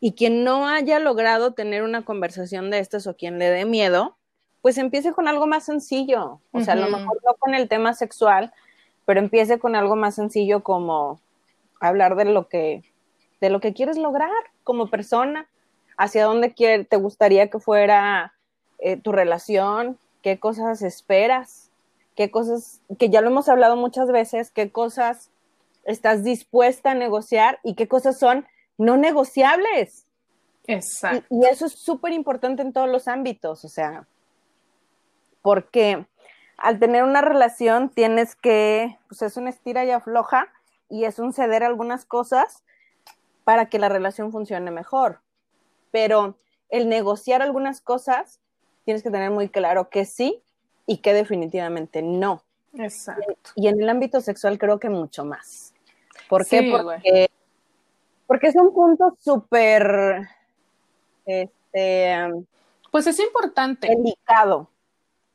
y 0.00 0.12
quien 0.12 0.42
no 0.42 0.68
haya 0.68 1.00
logrado 1.00 1.52
tener 1.52 1.82
una 1.82 2.02
conversación 2.02 2.70
de 2.70 2.78
estas 2.78 3.06
o 3.06 3.14
quien 3.14 3.38
le 3.38 3.50
dé 3.50 3.66
miedo, 3.66 4.16
pues 4.62 4.78
empiece 4.78 5.12
con 5.12 5.28
algo 5.28 5.46
más 5.46 5.64
sencillo. 5.64 6.40
O 6.52 6.60
sea, 6.60 6.74
a 6.74 6.76
lo 6.76 6.88
mejor 6.88 7.18
no 7.24 7.34
con 7.34 7.54
el 7.54 7.68
tema 7.68 7.94
sexual, 7.94 8.52
pero 9.06 9.20
empiece 9.20 9.58
con 9.58 9.74
algo 9.74 9.96
más 9.96 10.14
sencillo 10.14 10.62
como 10.62 11.20
hablar 11.80 12.16
de 12.16 12.26
lo 12.26 12.48
que, 12.48 12.84
de 13.40 13.50
lo 13.50 13.60
que 13.60 13.72
quieres 13.72 13.96
lograr 13.96 14.30
como 14.64 14.88
persona, 14.88 15.48
hacia 15.96 16.24
dónde 16.24 16.50
te 16.50 16.96
gustaría 16.96 17.48
que 17.50 17.58
fuera 17.58 18.34
eh, 18.78 18.96
tu 18.96 19.12
relación, 19.12 19.98
qué 20.22 20.38
cosas 20.38 20.82
esperas, 20.82 21.70
qué 22.14 22.30
cosas, 22.30 22.80
que 22.98 23.10
ya 23.10 23.20
lo 23.20 23.28
hemos 23.28 23.48
hablado 23.48 23.76
muchas 23.76 24.10
veces, 24.10 24.50
qué 24.50 24.70
cosas 24.70 25.30
estás 25.84 26.22
dispuesta 26.22 26.92
a 26.92 26.94
negociar 26.94 27.58
y 27.62 27.74
qué 27.74 27.88
cosas 27.88 28.18
son 28.18 28.46
no 28.78 28.96
negociables. 28.96 30.06
Exacto. 30.66 31.26
y 31.30 31.46
eso 31.46 31.66
es 31.66 31.72
súper 31.72 32.12
importante 32.12 32.62
en 32.62 32.72
todos 32.72 32.88
los 32.88 33.08
ámbitos, 33.08 33.64
o 33.64 33.68
sea, 33.68 34.06
porque 35.42 36.06
al 36.56 36.78
tener 36.78 37.04
una 37.04 37.22
relación 37.22 37.88
tienes 37.88 38.36
que, 38.36 38.98
pues 39.08 39.22
es 39.22 39.36
una 39.36 39.50
estira 39.50 39.84
y 39.84 39.90
afloja 39.90 40.48
y 40.88 41.04
es 41.04 41.18
un 41.18 41.32
ceder 41.32 41.62
algunas 41.64 42.04
cosas 42.04 42.62
para 43.44 43.68
que 43.68 43.78
la 43.78 43.88
relación 43.88 44.32
funcione 44.32 44.70
mejor. 44.70 45.20
Pero 45.90 46.36
el 46.68 46.88
negociar 46.88 47.42
algunas 47.42 47.80
cosas, 47.80 48.40
tienes 48.84 49.02
que 49.02 49.10
tener 49.10 49.30
muy 49.30 49.48
claro 49.48 49.88
que 49.88 50.04
sí 50.04 50.42
y 50.86 50.98
que 50.98 51.14
definitivamente 51.14 52.02
no. 52.02 52.42
Exacto. 52.74 53.50
Y, 53.56 53.68
en 53.68 53.80
el 53.80 53.88
ámbito 53.88 54.20
sexual 54.20 54.58
creo 54.58 54.78
que 54.78 54.88
mucho 54.88 55.24
más. 55.24 55.74
¿Por 56.28 56.46
qué? 56.46 56.70
porque, 56.70 57.30
porque 58.26 58.46
es 58.48 58.56
un 58.56 58.72
punto 58.72 59.16
súper, 59.20 60.28
este, 61.26 62.44
pues 62.90 63.06
es 63.06 63.18
importante. 63.18 63.88
Delicado. 63.88 64.68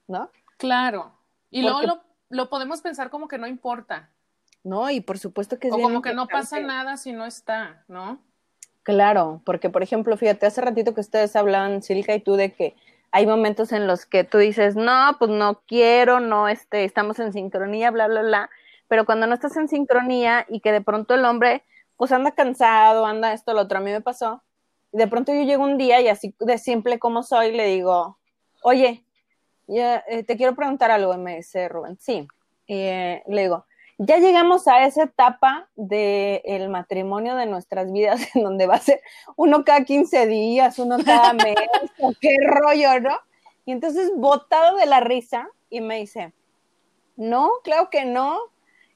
¿No? 0.07 0.29
Claro. 0.57 1.11
Y 1.51 1.61
luego 1.61 1.81
lo, 1.83 2.01
lo, 2.29 2.49
podemos 2.49 2.81
pensar 2.81 3.09
como 3.09 3.27
que 3.27 3.37
no 3.37 3.47
importa. 3.47 4.09
No, 4.63 4.89
y 4.89 4.99
por 4.99 5.19
supuesto 5.19 5.59
que 5.59 5.67
es 5.67 5.73
O 5.73 5.77
como 5.77 6.01
que 6.01 6.13
no 6.13 6.27
pasa 6.27 6.59
nada 6.59 6.97
si 6.97 7.11
no 7.11 7.25
está, 7.25 7.83
¿no? 7.87 8.19
Claro, 8.83 9.41
porque 9.45 9.69
por 9.69 9.83
ejemplo, 9.83 10.17
fíjate, 10.17 10.45
hace 10.45 10.61
ratito 10.61 10.93
que 10.93 11.01
ustedes 11.01 11.35
hablaban, 11.35 11.81
Silka 11.81 12.13
y 12.13 12.19
tú, 12.19 12.35
de 12.35 12.53
que 12.53 12.75
hay 13.11 13.25
momentos 13.25 13.71
en 13.71 13.87
los 13.87 14.05
que 14.05 14.23
tú 14.23 14.37
dices, 14.39 14.75
no, 14.75 15.15
pues 15.17 15.31
no 15.31 15.61
quiero, 15.67 16.19
no, 16.19 16.49
este, 16.49 16.83
estamos 16.83 17.19
en 17.19 17.31
sincronía, 17.31 17.89
bla, 17.89 18.07
bla, 18.07 18.21
bla, 18.21 18.49
pero 18.89 19.05
cuando 19.05 19.25
no 19.25 19.33
estás 19.33 19.55
en 19.55 19.69
sincronía 19.69 20.45
y 20.49 20.59
que 20.59 20.73
de 20.73 20.81
pronto 20.81 21.13
el 21.13 21.23
hombre, 21.23 21.63
pues 21.95 22.11
anda 22.11 22.31
cansado, 22.31 23.05
anda 23.05 23.31
esto, 23.31 23.53
lo 23.53 23.61
otro, 23.61 23.77
a 23.77 23.81
mí 23.81 23.89
me 23.89 24.01
pasó, 24.01 24.43
y 24.91 24.97
de 24.97 25.07
pronto 25.07 25.33
yo 25.33 25.43
llego 25.43 25.63
un 25.63 25.77
día 25.77 26.01
y 26.01 26.09
así 26.09 26.35
de 26.39 26.57
simple 26.57 26.99
como 26.99 27.23
soy, 27.23 27.53
le 27.53 27.67
digo, 27.67 28.19
oye, 28.63 29.04
ya, 29.67 30.03
eh, 30.07 30.23
te 30.23 30.37
quiero 30.37 30.55
preguntar 30.55 30.91
algo, 30.91 31.15
me 31.17 31.37
dice 31.37 31.67
Rubén. 31.69 31.97
Sí, 31.99 32.27
eh, 32.67 33.23
le 33.27 33.41
digo, 33.43 33.65
ya 33.97 34.17
llegamos 34.17 34.67
a 34.67 34.85
esa 34.85 35.03
etapa 35.03 35.69
del 35.75 36.69
matrimonio 36.69 37.35
de 37.35 37.45
nuestras 37.45 37.91
vidas, 37.91 38.19
en 38.35 38.43
donde 38.43 38.67
va 38.67 38.75
a 38.75 38.79
ser 38.79 39.01
uno 39.35 39.63
cada 39.63 39.85
15 39.85 40.27
días, 40.27 40.79
uno 40.79 40.97
cada 41.03 41.33
mes, 41.33 41.55
qué 42.21 42.37
rollo, 42.43 42.99
¿no? 42.99 43.17
Y 43.65 43.71
entonces, 43.71 44.11
botado 44.15 44.77
de 44.77 44.85
la 44.85 44.99
risa, 44.99 45.49
y 45.69 45.81
me 45.81 45.97
dice, 45.97 46.33
no, 47.15 47.51
claro 47.63 47.89
que 47.89 48.05
no. 48.05 48.39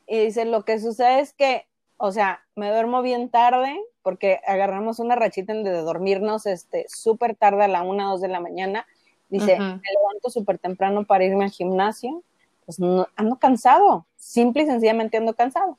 Y 0.07 0.19
dice, 0.19 0.45
lo 0.45 0.63
que 0.63 0.79
sucede 0.79 1.19
es 1.19 1.33
que, 1.33 1.65
o 1.97 2.11
sea, 2.11 2.43
me 2.55 2.69
duermo 2.69 3.01
bien 3.01 3.29
tarde, 3.29 3.79
porque 4.03 4.39
agarramos 4.45 4.99
una 4.99 5.15
rachita 5.15 5.53
de 5.53 5.81
dormirnos 5.81 6.45
este 6.45 6.85
súper 6.87 7.35
tarde 7.35 7.63
a 7.63 7.67
la 7.67 7.83
una, 7.83 8.05
dos 8.05 8.21
de 8.21 8.27
la 8.27 8.39
mañana, 8.39 8.87
Dice, 9.29 9.59
me 9.59 9.65
levanto 9.67 10.29
súper 10.29 10.57
temprano 10.57 11.05
para 11.05 11.23
irme 11.23 11.45
al 11.45 11.51
gimnasio, 11.51 12.23
pues 12.65 12.79
ando 13.15 13.37
cansado, 13.37 14.05
simple 14.15 14.63
y 14.63 14.65
sencillamente 14.65 15.17
ando 15.17 15.35
cansado. 15.35 15.77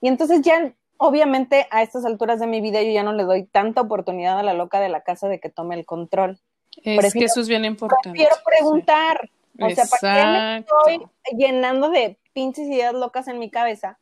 Y 0.00 0.08
entonces 0.08 0.42
ya, 0.42 0.74
obviamente, 0.98 1.66
a 1.70 1.82
estas 1.82 2.04
alturas 2.04 2.40
de 2.40 2.46
mi 2.46 2.60
vida 2.60 2.82
yo 2.82 2.90
ya 2.90 3.02
no 3.02 3.12
le 3.12 3.24
doy 3.24 3.44
tanta 3.44 3.80
oportunidad 3.80 4.38
a 4.38 4.42
la 4.42 4.52
loca 4.52 4.80
de 4.80 4.90
la 4.90 5.02
casa 5.02 5.28
de 5.28 5.40
que 5.40 5.48
tome 5.48 5.76
el 5.76 5.86
control. 5.86 6.40
Es 6.82 7.14
que 7.14 7.24
eso 7.24 7.40
es 7.40 7.48
bien 7.48 7.64
importante. 7.64 8.18
Quiero 8.18 8.36
preguntar, 8.44 9.30
o 9.60 9.70
sea, 9.70 9.84
¿para 9.86 10.62
qué 10.62 10.98
me 10.98 11.04
estoy 11.04 11.38
llenando 11.38 11.88
de 11.88 12.18
pinches 12.34 12.66
ideas 12.66 12.92
locas 12.92 13.28
en 13.28 13.38
mi 13.38 13.50
cabeza, 13.50 13.98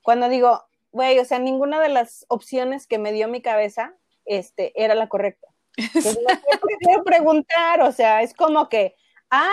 cuando 0.00 0.30
digo, 0.30 0.64
güey, 0.92 1.18
o 1.18 1.24
sea, 1.26 1.38
ninguna 1.38 1.80
de 1.80 1.90
las 1.90 2.24
opciones 2.28 2.86
que 2.86 2.98
me 2.98 3.12
dio 3.12 3.28
mi 3.28 3.42
cabeza 3.42 3.94
este, 4.24 4.72
era 4.82 4.94
la 4.94 5.08
correcta. 5.08 5.48
Entonces, 5.76 6.18
no 6.80 7.02
preguntar, 7.04 7.80
o 7.82 7.92
sea, 7.92 8.22
es 8.22 8.34
como 8.34 8.68
que, 8.68 8.94
A, 9.30 9.48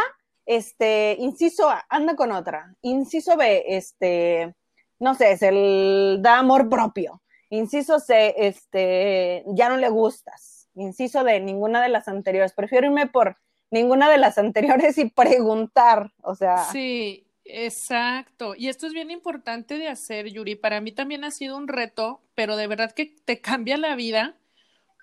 este, 0.45 1.15
inciso 1.19 1.69
A, 1.69 1.85
anda 1.89 2.15
con 2.15 2.31
otra. 2.31 2.75
Inciso 2.81 3.37
B, 3.37 3.65
este, 3.67 4.55
no 4.99 5.15
sé, 5.15 5.31
es 5.33 5.41
el 5.41 6.19
da 6.21 6.39
amor 6.39 6.69
propio. 6.69 7.21
Inciso 7.49 7.99
C, 7.99 8.35
este, 8.37 9.43
ya 9.47 9.69
no 9.69 9.77
le 9.77 9.89
gustas. 9.89 10.69
Inciso 10.75 11.23
D, 11.23 11.39
ninguna 11.39 11.81
de 11.81 11.89
las 11.89 12.07
anteriores. 12.07 12.53
Prefiero 12.53 12.87
irme 12.87 13.07
por 13.07 13.37
ninguna 13.71 14.09
de 14.09 14.17
las 14.17 14.37
anteriores 14.37 14.97
y 14.97 15.05
preguntar, 15.09 16.11
o 16.21 16.35
sea. 16.35 16.63
Sí, 16.71 17.27
exacto. 17.43 18.55
Y 18.55 18.69
esto 18.69 18.87
es 18.87 18.93
bien 18.93 19.11
importante 19.11 19.77
de 19.77 19.87
hacer, 19.87 20.27
Yuri. 20.27 20.55
Para 20.55 20.81
mí 20.81 20.91
también 20.91 21.23
ha 21.23 21.31
sido 21.31 21.57
un 21.57 21.67
reto, 21.67 22.21
pero 22.35 22.55
de 22.55 22.67
verdad 22.67 22.91
que 22.91 23.15
te 23.25 23.41
cambia 23.41 23.77
la 23.77 23.95
vida 23.95 24.35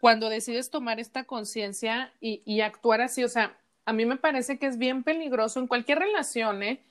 cuando 0.00 0.28
decides 0.28 0.70
tomar 0.70 1.00
esta 1.00 1.24
conciencia 1.24 2.12
y, 2.20 2.42
y, 2.44 2.60
actuar 2.60 3.00
así. 3.00 3.24
O 3.24 3.28
sea, 3.28 3.56
a 3.84 3.92
mí 3.92 4.04
me 4.04 4.16
parece 4.16 4.58
que 4.58 4.66
es 4.66 4.78
bien 4.78 5.02
peligroso 5.02 5.60
en 5.60 5.66
cualquier 5.66 6.00
relación, 6.00 6.62
¿eh? 6.62 6.82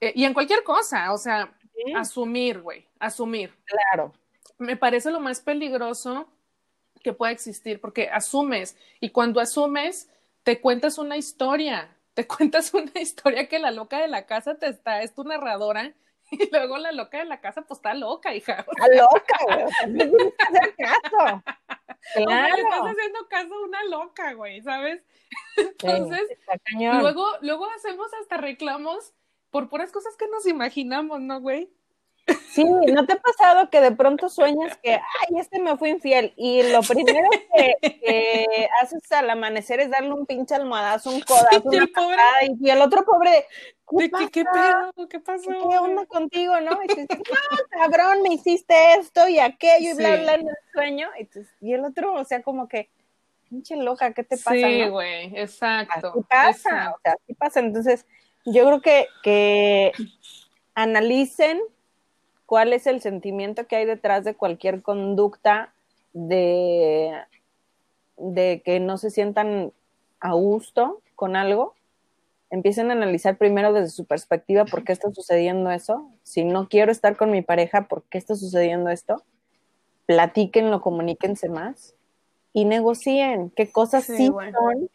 eh 0.00 0.12
y 0.14 0.24
en 0.24 0.34
cualquier 0.34 0.62
cosa, 0.62 1.12
o 1.12 1.18
sea, 1.18 1.52
asumir, 1.96 2.60
güey, 2.60 2.86
asumir. 2.98 3.54
Claro. 3.64 4.12
Me 4.58 4.76
parece 4.76 5.10
lo 5.10 5.20
más 5.20 5.40
peligroso 5.40 6.28
que 7.02 7.12
pueda 7.12 7.32
existir, 7.32 7.80
porque 7.80 8.08
asumes, 8.10 8.76
y 9.00 9.10
cuando 9.10 9.40
asumes, 9.40 10.10
te 10.42 10.60
cuentas 10.60 10.98
una 10.98 11.16
historia, 11.16 11.96
te 12.14 12.26
cuentas 12.28 12.74
una 12.74 13.00
historia 13.00 13.48
que 13.48 13.58
la 13.58 13.70
loca 13.70 14.00
de 14.00 14.08
la 14.08 14.26
casa 14.26 14.56
te 14.56 14.68
está, 14.68 15.02
es 15.02 15.14
tu 15.14 15.24
narradora, 15.24 15.94
y 16.30 16.50
luego 16.50 16.76
la 16.78 16.92
loca 16.92 17.18
de 17.18 17.24
la 17.24 17.40
casa, 17.40 17.62
pues 17.62 17.78
está 17.78 17.94
loca, 17.94 18.34
hija. 18.34 18.66
Está 18.70 18.88
loca, 18.88 19.38
güey. 19.44 20.10
que 20.10 20.34
hacer 20.44 20.74
caso. 20.76 21.42
Claro. 22.14 22.56
le 22.56 22.62
estás 22.62 22.80
haciendo 22.80 23.28
caso 23.28 23.54
a 23.54 23.64
una 23.64 23.84
loca, 23.84 24.32
güey, 24.34 24.60
¿sabes? 24.62 25.02
Entonces, 25.56 26.22
luego, 26.78 27.26
luego 27.40 27.66
hacemos 27.70 28.12
hasta 28.20 28.36
reclamos 28.36 29.14
por 29.50 29.68
puras 29.68 29.92
cosas 29.92 30.16
que 30.16 30.28
nos 30.28 30.46
imaginamos, 30.46 31.20
¿no, 31.20 31.40
güey? 31.40 31.70
Sí, 32.50 32.64
¿no 32.64 33.06
te 33.06 33.14
ha 33.14 33.20
pasado 33.20 33.70
que 33.70 33.80
de 33.80 33.92
pronto 33.92 34.28
sueñas 34.28 34.76
que, 34.78 34.94
ay, 34.94 35.38
este 35.38 35.60
me 35.60 35.76
fue 35.76 35.90
infiel? 35.90 36.32
Y 36.36 36.62
lo 36.64 36.82
primero 36.82 37.28
que, 37.54 38.68
haces 38.82 39.10
al 39.12 39.30
amanecer 39.30 39.80
es 39.80 39.90
darle 39.90 40.12
un 40.12 40.26
pinche 40.26 40.54
almohadazo, 40.54 41.10
un 41.10 41.20
codazo, 41.20 41.62
una 41.64 41.86
pobre... 41.94 42.16
y, 42.60 42.70
el 42.70 42.82
otro 42.82 43.04
pobre, 43.04 43.46
¿qué, 43.88 44.10
¿Qué, 44.10 44.30
¿Qué, 44.30 44.44
pedo? 44.44 45.08
¿Qué 45.08 45.20
pasó? 45.20 45.50
¿Qué 45.50 45.78
onda 45.78 46.06
contigo, 46.06 46.60
no? 46.60 46.78
Y 46.84 46.88
dices, 46.88 47.06
no, 47.10 47.78
cabrón, 47.78 48.22
me 48.22 48.34
hiciste 48.34 48.74
esto 48.94 49.28
y 49.28 49.38
aquello 49.38 49.90
y 49.90 49.94
bla, 49.94 50.16
bla, 50.16 50.34
en 50.34 50.48
el 50.48 50.56
sueño. 50.72 51.08
Y, 51.60 51.72
el 51.72 51.84
otro, 51.84 52.14
o 52.14 52.24
sea, 52.24 52.42
como 52.42 52.68
que, 52.68 52.90
pinche 53.48 53.76
loca, 53.76 54.12
¿qué 54.12 54.24
te 54.24 54.36
pasa? 54.36 54.52
Sí, 54.52 54.88
güey, 54.88 55.38
exacto. 55.38 56.08
Así 56.08 56.20
pasa, 56.28 56.94
o 56.94 57.00
sea, 57.02 57.12
así 57.12 57.34
pasa. 57.34 57.60
Entonces, 57.60 58.06
yo 58.44 58.64
creo 58.66 58.80
que, 58.80 59.06
que 59.22 59.92
analicen 60.74 61.60
cuál 62.48 62.72
es 62.72 62.86
el 62.86 63.02
sentimiento 63.02 63.66
que 63.66 63.76
hay 63.76 63.84
detrás 63.84 64.24
de 64.24 64.34
cualquier 64.34 64.80
conducta 64.80 65.74
de, 66.14 67.12
de 68.16 68.62
que 68.64 68.80
no 68.80 68.96
se 68.96 69.10
sientan 69.10 69.70
a 70.18 70.32
gusto 70.32 71.02
con 71.14 71.36
algo. 71.36 71.74
Empiecen 72.48 72.88
a 72.88 72.94
analizar 72.94 73.36
primero 73.36 73.74
desde 73.74 73.90
su 73.90 74.06
perspectiva 74.06 74.64
por 74.64 74.82
qué 74.82 74.92
está 74.92 75.12
sucediendo 75.12 75.70
eso. 75.70 76.10
Si 76.22 76.42
no 76.42 76.70
quiero 76.70 76.90
estar 76.90 77.18
con 77.18 77.30
mi 77.30 77.42
pareja, 77.42 77.86
¿por 77.86 78.04
qué 78.04 78.16
está 78.16 78.34
sucediendo 78.34 78.88
esto? 78.88 79.22
Platíquenlo, 80.06 80.80
comuníquense 80.80 81.50
más 81.50 81.96
y 82.54 82.64
negocien 82.64 83.50
qué 83.50 83.70
cosas 83.70 84.04
sí, 84.04 84.28
son 84.28 84.88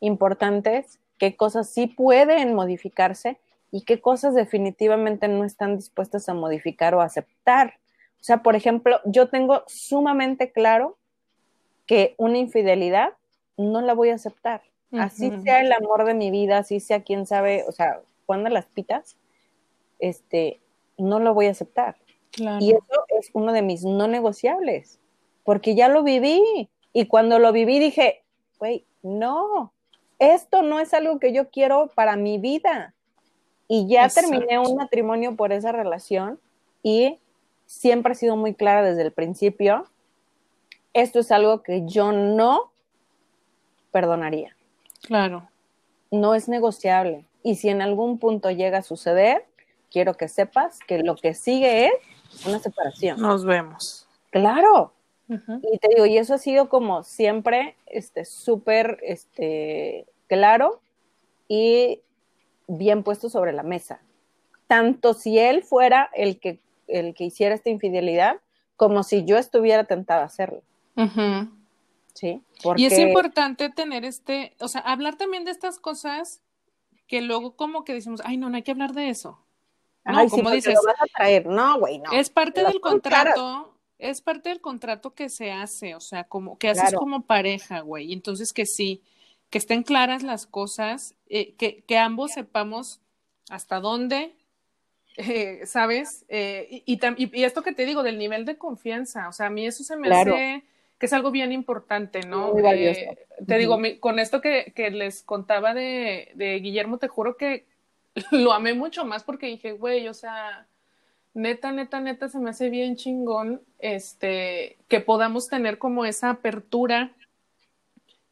importantes, 0.00 1.00
qué 1.16 1.36
cosas 1.36 1.70
sí 1.70 1.86
pueden 1.86 2.52
modificarse 2.52 3.38
y 3.72 3.82
qué 3.82 4.00
cosas 4.00 4.34
definitivamente 4.34 5.26
no 5.26 5.44
están 5.44 5.76
dispuestas 5.76 6.28
a 6.28 6.34
modificar 6.34 6.94
o 6.94 7.00
aceptar. 7.00 7.74
O 8.20 8.24
sea, 8.24 8.42
por 8.42 8.54
ejemplo, 8.54 9.00
yo 9.06 9.28
tengo 9.28 9.64
sumamente 9.66 10.52
claro 10.52 10.98
que 11.86 12.14
una 12.18 12.38
infidelidad 12.38 13.14
no 13.56 13.80
la 13.80 13.94
voy 13.94 14.10
a 14.10 14.14
aceptar. 14.14 14.62
Así 14.92 15.32
sea 15.42 15.62
el 15.62 15.72
amor 15.72 16.04
de 16.04 16.12
mi 16.12 16.30
vida, 16.30 16.58
así 16.58 16.78
sea 16.78 17.02
quien 17.02 17.26
sabe, 17.26 17.64
o 17.66 17.72
sea, 17.72 18.02
cuando 18.26 18.50
las 18.50 18.66
pitas, 18.66 19.16
este, 19.98 20.60
no 20.98 21.18
lo 21.18 21.32
voy 21.32 21.46
a 21.46 21.52
aceptar. 21.52 21.96
Y 22.60 22.72
eso 22.72 23.04
es 23.18 23.30
uno 23.32 23.54
de 23.54 23.62
mis 23.62 23.84
no 23.84 24.06
negociables, 24.06 25.00
porque 25.44 25.74
ya 25.74 25.88
lo 25.88 26.02
viví. 26.02 26.68
Y 26.92 27.06
cuando 27.06 27.38
lo 27.38 27.52
viví 27.52 27.78
dije, 27.78 28.22
güey, 28.58 28.84
no, 29.02 29.72
esto 30.18 30.62
no 30.62 30.78
es 30.78 30.92
algo 30.92 31.18
que 31.18 31.32
yo 31.32 31.48
quiero 31.48 31.90
para 31.94 32.16
mi 32.16 32.36
vida. 32.36 32.94
Y 33.68 33.88
ya 33.88 34.08
terminé 34.08 34.58
un 34.58 34.76
matrimonio 34.76 35.36
por 35.36 35.52
esa 35.52 35.72
relación 35.72 36.38
y 36.82 37.18
siempre 37.66 38.12
he 38.12 38.16
sido 38.16 38.36
muy 38.36 38.54
clara 38.54 38.82
desde 38.82 39.02
el 39.02 39.12
principio, 39.12 39.86
esto 40.92 41.20
es 41.20 41.32
algo 41.32 41.62
que 41.62 41.86
yo 41.86 42.12
no 42.12 42.70
perdonaría. 43.92 44.54
Claro. 45.02 45.48
No 46.10 46.34
es 46.34 46.48
negociable. 46.48 47.24
Y 47.42 47.56
si 47.56 47.70
en 47.70 47.80
algún 47.80 48.18
punto 48.18 48.50
llega 48.50 48.78
a 48.78 48.82
suceder, 48.82 49.46
quiero 49.90 50.14
que 50.14 50.28
sepas 50.28 50.78
que 50.86 50.98
lo 50.98 51.16
que 51.16 51.34
sigue 51.34 51.86
es 51.86 52.46
una 52.46 52.58
separación. 52.58 53.20
Nos 53.20 53.44
vemos. 53.44 54.06
Claro. 54.30 54.92
Y 55.28 55.78
te 55.78 55.88
digo, 55.88 56.04
y 56.04 56.18
eso 56.18 56.34
ha 56.34 56.38
sido 56.38 56.68
como 56.68 57.04
siempre, 57.04 57.74
este, 57.86 58.26
súper, 58.26 58.98
este, 59.02 60.06
claro 60.26 60.80
y 61.48 62.00
bien 62.66 63.02
puesto 63.02 63.28
sobre 63.28 63.52
la 63.52 63.62
mesa. 63.62 64.00
Tanto 64.66 65.14
si 65.14 65.38
él 65.38 65.62
fuera 65.62 66.10
el 66.14 66.38
que, 66.40 66.60
el 66.88 67.14
que 67.14 67.24
hiciera 67.24 67.54
esta 67.54 67.70
infidelidad, 67.70 68.40
como 68.76 69.02
si 69.02 69.24
yo 69.24 69.38
estuviera 69.38 69.84
tentada 69.84 70.22
a 70.22 70.26
hacerlo. 70.26 70.62
Sí. 72.14 72.42
Y 72.76 72.86
es 72.86 72.98
importante 72.98 73.70
tener 73.70 74.04
este, 74.04 74.54
o 74.60 74.68
sea, 74.68 74.80
hablar 74.82 75.16
también 75.16 75.44
de 75.44 75.50
estas 75.50 75.78
cosas 75.78 76.42
que 77.06 77.20
luego 77.20 77.56
como 77.56 77.84
que 77.84 77.94
decimos, 77.94 78.22
ay, 78.24 78.36
no, 78.36 78.48
no 78.48 78.56
hay 78.56 78.62
que 78.62 78.70
hablar 78.70 78.92
de 78.92 79.08
eso. 79.08 79.38
No, 80.04 80.26
como 80.28 80.50
dices, 80.50 80.74
lo 80.74 80.82
vas 80.84 81.00
a 81.00 81.06
traer. 81.16 81.46
No, 81.46 81.78
güey, 81.78 81.98
no. 81.98 82.10
Es 82.12 82.30
parte 82.30 82.64
del 82.64 82.80
contrato, 82.80 83.74
es 83.98 84.20
parte 84.20 84.48
del 84.48 84.60
contrato 84.60 85.14
que 85.14 85.28
se 85.28 85.52
hace, 85.52 85.94
o 85.94 86.00
sea, 86.00 86.24
como 86.24 86.58
que 86.58 86.70
haces 86.70 86.94
como 86.94 87.22
pareja, 87.22 87.80
güey. 87.80 88.12
Entonces 88.12 88.52
que 88.52 88.66
sí, 88.66 89.02
que 89.52 89.58
estén 89.58 89.82
claras 89.82 90.22
las 90.22 90.46
cosas, 90.46 91.14
eh, 91.28 91.52
que, 91.56 91.84
que, 91.84 91.98
ambos 91.98 92.32
sepamos 92.32 93.02
hasta 93.50 93.80
dónde, 93.80 94.34
eh, 95.18 95.60
¿sabes? 95.66 96.24
Eh, 96.30 96.82
y, 96.86 96.98
y, 97.18 97.44
esto 97.44 97.62
que 97.62 97.72
te 97.72 97.84
digo 97.84 98.02
del 98.02 98.16
nivel 98.16 98.46
de 98.46 98.56
confianza, 98.56 99.28
o 99.28 99.32
sea, 99.32 99.48
a 99.48 99.50
mí 99.50 99.66
eso 99.66 99.84
se 99.84 99.96
me 99.98 100.08
hace 100.08 100.64
que 100.98 101.06
es 101.06 101.12
algo 101.12 101.32
bien 101.32 101.52
importante, 101.52 102.20
¿no? 102.22 102.54
te 102.54 103.58
digo, 103.58 103.76
con 104.00 104.20
esto 104.20 104.40
que, 104.40 104.72
que 104.74 104.90
les 104.90 105.22
contaba 105.22 105.74
de, 105.74 106.30
de, 106.34 106.60
Guillermo, 106.60 106.96
te 106.96 107.08
juro 107.08 107.36
que 107.36 107.66
lo 108.30 108.54
amé 108.54 108.72
mucho 108.72 109.04
más 109.04 109.22
porque 109.22 109.48
dije, 109.48 109.72
güey, 109.72 110.08
o 110.08 110.14
sea, 110.14 110.66
neta, 111.34 111.72
neta, 111.72 112.00
neta, 112.00 112.28
se 112.30 112.38
me 112.38 112.50
hace 112.50 112.70
bien 112.70 112.96
chingón, 112.96 113.60
este, 113.80 114.78
que 114.88 115.00
podamos 115.00 115.48
tener 115.48 115.76
como 115.76 116.06
esa 116.06 116.30
apertura 116.30 117.12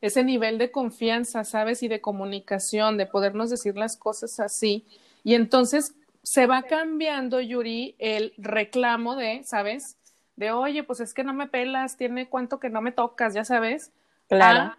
ese 0.01 0.25
nivel 0.25 0.59
de 0.59 0.71
confianza, 0.71 1.45
¿sabes? 1.45 1.83
Y 1.83 1.89
de 1.89 2.01
comunicación, 2.01 2.97
de 2.97 3.07
podernos 3.07 3.51
decir 3.51 3.77
las 3.77 3.97
cosas 3.97 4.41
así. 4.41 4.87
Y 5.25 5.35
entonces 5.35 5.95
se 6.23 6.47
va 6.47 6.63
cambiando, 6.63 7.41
Yuri, 7.41 7.97
el 7.99 8.33
reclamo 8.39 9.17
de, 9.17 9.43
¿sabes? 9.45 9.97
De, 10.37 10.53
oye, 10.53 10.85
pues 10.85 11.01
es 11.01 11.13
que 11.13 11.25
no 11.25 11.35
me 11.35 11.49
pelas, 11.49 11.97
tiene 11.97 12.29
cuánto 12.29 12.59
que 12.61 12.71
no 12.71 12.81
me 12.81 12.93
tocas, 12.93 13.35
ya 13.35 13.45
sabes. 13.45 13.93
Claro. 14.29 14.77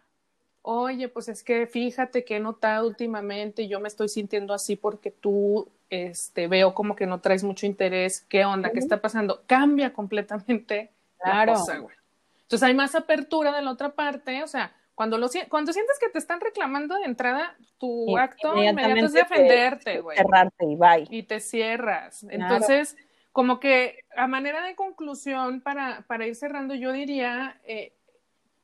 oye, 0.62 1.10
pues 1.10 1.28
es 1.28 1.44
que 1.44 1.68
fíjate 1.68 2.24
que 2.24 2.38
he 2.38 2.40
notado 2.40 2.88
últimamente 2.88 3.68
yo 3.68 3.82
me 3.82 3.90
estoy 3.90 4.08
sintiendo 4.08 4.54
así 4.54 4.78
porque 4.78 5.12
tú, 5.12 5.68
este, 5.90 6.48
veo 6.48 6.74
como 6.74 6.96
que 6.96 7.06
no 7.06 7.20
traes 7.20 7.44
mucho 7.44 7.66
interés. 7.66 8.22
¿Qué 8.22 8.46
onda? 8.46 8.72
¿Qué 8.72 8.80
está 8.80 9.02
pasando? 9.02 9.44
Cambia 9.46 9.94
completamente 9.94 10.92
claro. 11.20 11.52
la 11.52 11.60
cosa, 11.60 11.78
güey. 11.78 11.96
Entonces 12.44 12.68
hay 12.68 12.74
más 12.74 12.96
apertura 12.96 13.56
de 13.56 13.62
la 13.62 13.72
otra 13.72 13.94
parte, 13.94 14.44
o 14.44 14.48
sea, 14.48 14.74
cuando, 14.96 15.18
lo, 15.18 15.28
cuando 15.50 15.74
sientes 15.74 15.98
que 16.00 16.10
te 16.10 16.20
están 16.20 16.42
reclamando 16.42 16.96
de 16.96 17.06
entrada, 17.06 17.56
tu 17.78 18.18
acto 18.18 18.62
inmediato 18.62 19.06
es 19.06 19.14
defenderte, 19.14 20.02
güey. 20.02 20.18
Cerrarte 20.18 20.66
y 20.66 20.76
bye. 20.76 21.08
Y 21.10 21.24
te 21.24 21.40
cierras. 21.40 22.24
Entonces, 22.30 22.96
como 23.32 23.60
que 23.60 24.06
a 24.16 24.28
manera 24.28 24.64
de 24.64 24.76
conclusión, 24.76 25.62
para, 25.62 26.04
para 26.08 26.28
ir 26.28 26.36
cerrando, 26.36 26.76
yo 26.76 26.92
diría 26.92 27.60
eh, 27.64 27.94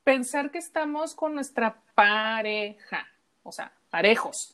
pensar 0.04 0.52
que 0.52 0.58
estamos 0.58 1.16
con 1.16 1.34
nuestra 1.34 1.82
pareja, 1.96 3.08
o 3.44 3.52
sea, 3.52 3.72
parejos. 3.90 4.54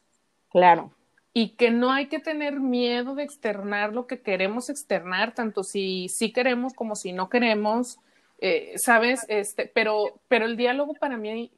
Claro. 0.50 0.92
y 1.34 1.56
que 1.56 1.72
no 1.72 1.92
hay 1.92 2.06
que 2.06 2.20
tener 2.20 2.60
miedo 2.60 3.16
de 3.16 3.24
externar 3.24 3.92
lo 3.92 4.06
que 4.06 4.22
queremos 4.22 4.70
externar, 4.70 5.34
tanto 5.34 5.64
si 5.64 6.08
sí 6.10 6.32
queremos 6.32 6.74
como 6.76 6.96
si 6.96 7.12
no 7.12 7.28
queremos, 7.28 7.98
eh, 8.40 8.74
¿sabes? 8.78 9.26
Este, 9.30 9.66
pero, 9.74 10.20
pero 10.28 10.46
el 10.46 10.58
diálogo 10.58 10.94
para 10.94 11.18
mí, 11.18 11.52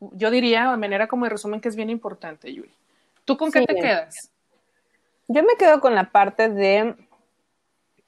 yo 0.00 0.30
diría 0.30 0.70
de 0.70 0.76
manera 0.76 1.08
como 1.08 1.24
de 1.24 1.30
resumen 1.30 1.60
que 1.60 1.68
es 1.68 1.76
bien 1.76 1.90
importante, 1.90 2.52
Yuri. 2.52 2.74
¿Tú 3.24 3.36
con 3.36 3.52
qué 3.52 3.64
te 3.64 3.74
quedas? 3.74 4.30
Yo 5.28 5.42
me 5.42 5.56
quedo 5.56 5.80
con 5.80 5.94
la 5.94 6.10
parte 6.10 6.48
de 6.48 6.96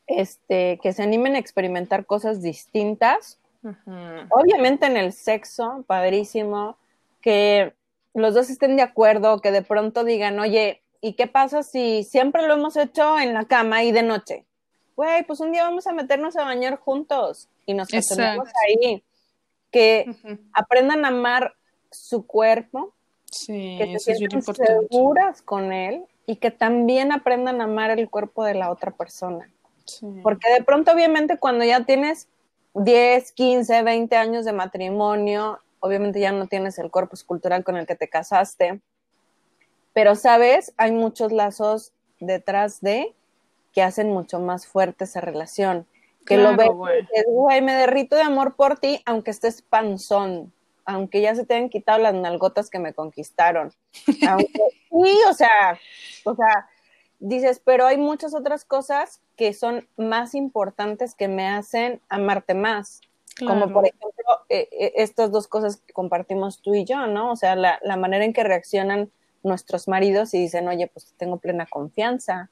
este, 0.06 0.78
que 0.82 0.92
se 0.92 1.02
animen 1.02 1.36
a 1.36 1.38
experimentar 1.38 2.06
cosas 2.06 2.42
distintas. 2.42 3.38
Obviamente 4.30 4.86
en 4.86 4.96
el 4.96 5.12
sexo, 5.12 5.84
padrísimo, 5.86 6.78
que 7.20 7.74
los 8.14 8.34
dos 8.34 8.48
estén 8.48 8.76
de 8.76 8.82
acuerdo, 8.82 9.40
que 9.40 9.52
de 9.52 9.62
pronto 9.62 10.02
digan, 10.02 10.38
oye, 10.40 10.82
¿y 11.00 11.12
qué 11.12 11.26
pasa 11.26 11.62
si 11.62 12.02
siempre 12.02 12.46
lo 12.46 12.54
hemos 12.54 12.76
hecho 12.76 13.18
en 13.18 13.34
la 13.34 13.44
cama 13.44 13.84
y 13.84 13.92
de 13.92 14.02
noche? 14.02 14.46
Güey, 14.96 15.24
pues 15.24 15.40
un 15.40 15.52
día 15.52 15.64
vamos 15.64 15.86
a 15.86 15.92
meternos 15.92 16.36
a 16.36 16.44
bañar 16.44 16.76
juntos 16.76 17.48
y 17.66 17.74
nos 17.74 17.88
quedamos 17.88 18.48
ahí. 18.66 19.04
Que 19.70 20.16
aprendan 20.52 21.04
a 21.04 21.08
amar 21.08 21.54
su 21.90 22.26
cuerpo, 22.26 22.94
que 23.46 23.96
se 23.98 24.16
sientan 24.16 24.42
seguras 24.42 25.42
con 25.42 25.72
él 25.72 26.04
y 26.26 26.36
que 26.36 26.50
también 26.50 27.12
aprendan 27.12 27.60
a 27.60 27.64
amar 27.64 27.90
el 27.90 28.08
cuerpo 28.08 28.44
de 28.44 28.54
la 28.54 28.70
otra 28.70 28.90
persona. 28.90 29.50
Porque 30.22 30.52
de 30.52 30.62
pronto, 30.62 30.92
obviamente, 30.92 31.38
cuando 31.38 31.64
ya 31.64 31.84
tienes 31.84 32.28
10, 32.74 33.32
15, 33.32 33.82
20 33.82 34.16
años 34.16 34.44
de 34.44 34.52
matrimonio, 34.52 35.58
obviamente 35.80 36.20
ya 36.20 36.32
no 36.32 36.46
tienes 36.46 36.78
el 36.78 36.90
cuerpo 36.90 37.16
cultural 37.26 37.64
con 37.64 37.76
el 37.76 37.86
que 37.86 37.96
te 37.96 38.08
casaste, 38.08 38.80
pero 39.92 40.14
sabes, 40.14 40.72
hay 40.76 40.92
muchos 40.92 41.32
lazos 41.32 41.92
detrás 42.20 42.80
de 42.80 43.14
que 43.72 43.82
hacen 43.82 44.10
mucho 44.10 44.38
más 44.38 44.66
fuerte 44.66 45.04
esa 45.04 45.20
relación. 45.20 45.86
Que 46.26 46.36
lo 46.36 46.54
ves 46.54 46.68
güey, 47.26 47.62
me 47.62 47.74
derrito 47.74 48.14
de 48.14 48.22
amor 48.22 48.54
por 48.54 48.78
ti, 48.78 49.02
aunque 49.06 49.30
estés 49.30 49.62
panzón, 49.62 50.52
aunque 50.90 51.20
ya 51.20 51.34
se 51.34 51.46
te 51.46 51.54
hayan 51.54 51.68
quitado 51.68 51.98
las 51.98 52.14
nalgotas 52.14 52.68
que 52.68 52.78
me 52.78 52.92
conquistaron. 52.92 53.72
Aunque, 54.28 54.60
sí, 54.90 55.18
o 55.28 55.32
sea, 55.32 55.78
o 56.24 56.34
sea, 56.34 56.68
dices, 57.20 57.60
pero 57.64 57.86
hay 57.86 57.96
muchas 57.96 58.34
otras 58.34 58.64
cosas 58.64 59.20
que 59.36 59.52
son 59.52 59.88
más 59.96 60.34
importantes 60.34 61.14
que 61.14 61.28
me 61.28 61.46
hacen 61.46 62.00
amarte 62.08 62.54
más. 62.54 63.00
Como 63.46 63.72
por 63.72 63.86
ejemplo, 63.86 64.10
eh, 64.50 64.68
eh, 64.72 64.92
estas 64.96 65.30
dos 65.30 65.48
cosas 65.48 65.80
que 65.80 65.94
compartimos 65.94 66.60
tú 66.60 66.74
y 66.74 66.84
yo, 66.84 67.06
¿no? 67.06 67.32
O 67.32 67.36
sea, 67.36 67.56
la, 67.56 67.78
la, 67.82 67.96
manera 67.96 68.24
en 68.24 68.34
que 68.34 68.44
reaccionan 68.44 69.10
nuestros 69.42 69.88
maridos 69.88 70.34
y 70.34 70.38
dicen, 70.38 70.68
oye, 70.68 70.88
pues 70.88 71.14
tengo 71.16 71.38
plena 71.38 71.66
confianza, 71.66 72.50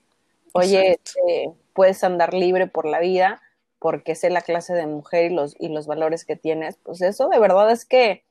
oye, 0.53 0.93
este, 0.93 1.53
puedes 1.75 2.03
andar 2.05 2.33
libre 2.33 2.69
por 2.69 2.87
la 2.87 3.01
vida 3.01 3.43
porque 3.79 4.15
sé 4.15 4.31
la 4.31 4.43
clase 4.43 4.75
de 4.75 4.87
mujer 4.87 5.31
y 5.31 5.35
los, 5.35 5.55
y 5.59 5.69
los 5.69 5.87
valores 5.87 6.25
que 6.25 6.37
tienes. 6.37 6.77
Pues 6.83 7.01
eso 7.01 7.29
de 7.29 7.39
verdad 7.39 7.71
es 7.71 7.85
que, 7.85 8.25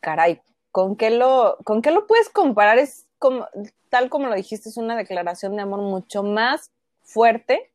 caray, 0.00 0.40
¿con 0.72 0.96
qué 0.96 1.10
lo, 1.10 1.58
con 1.64 1.82
qué 1.82 1.90
lo 1.90 2.06
puedes 2.06 2.28
comparar? 2.28 2.78
Es 2.78 3.06
como, 3.18 3.46
tal 3.88 4.08
como 4.08 4.26
lo 4.28 4.34
dijiste, 4.34 4.68
es 4.68 4.76
una 4.76 4.96
declaración 4.96 5.56
de 5.56 5.62
amor 5.62 5.80
mucho 5.80 6.22
más 6.22 6.70
fuerte 7.02 7.70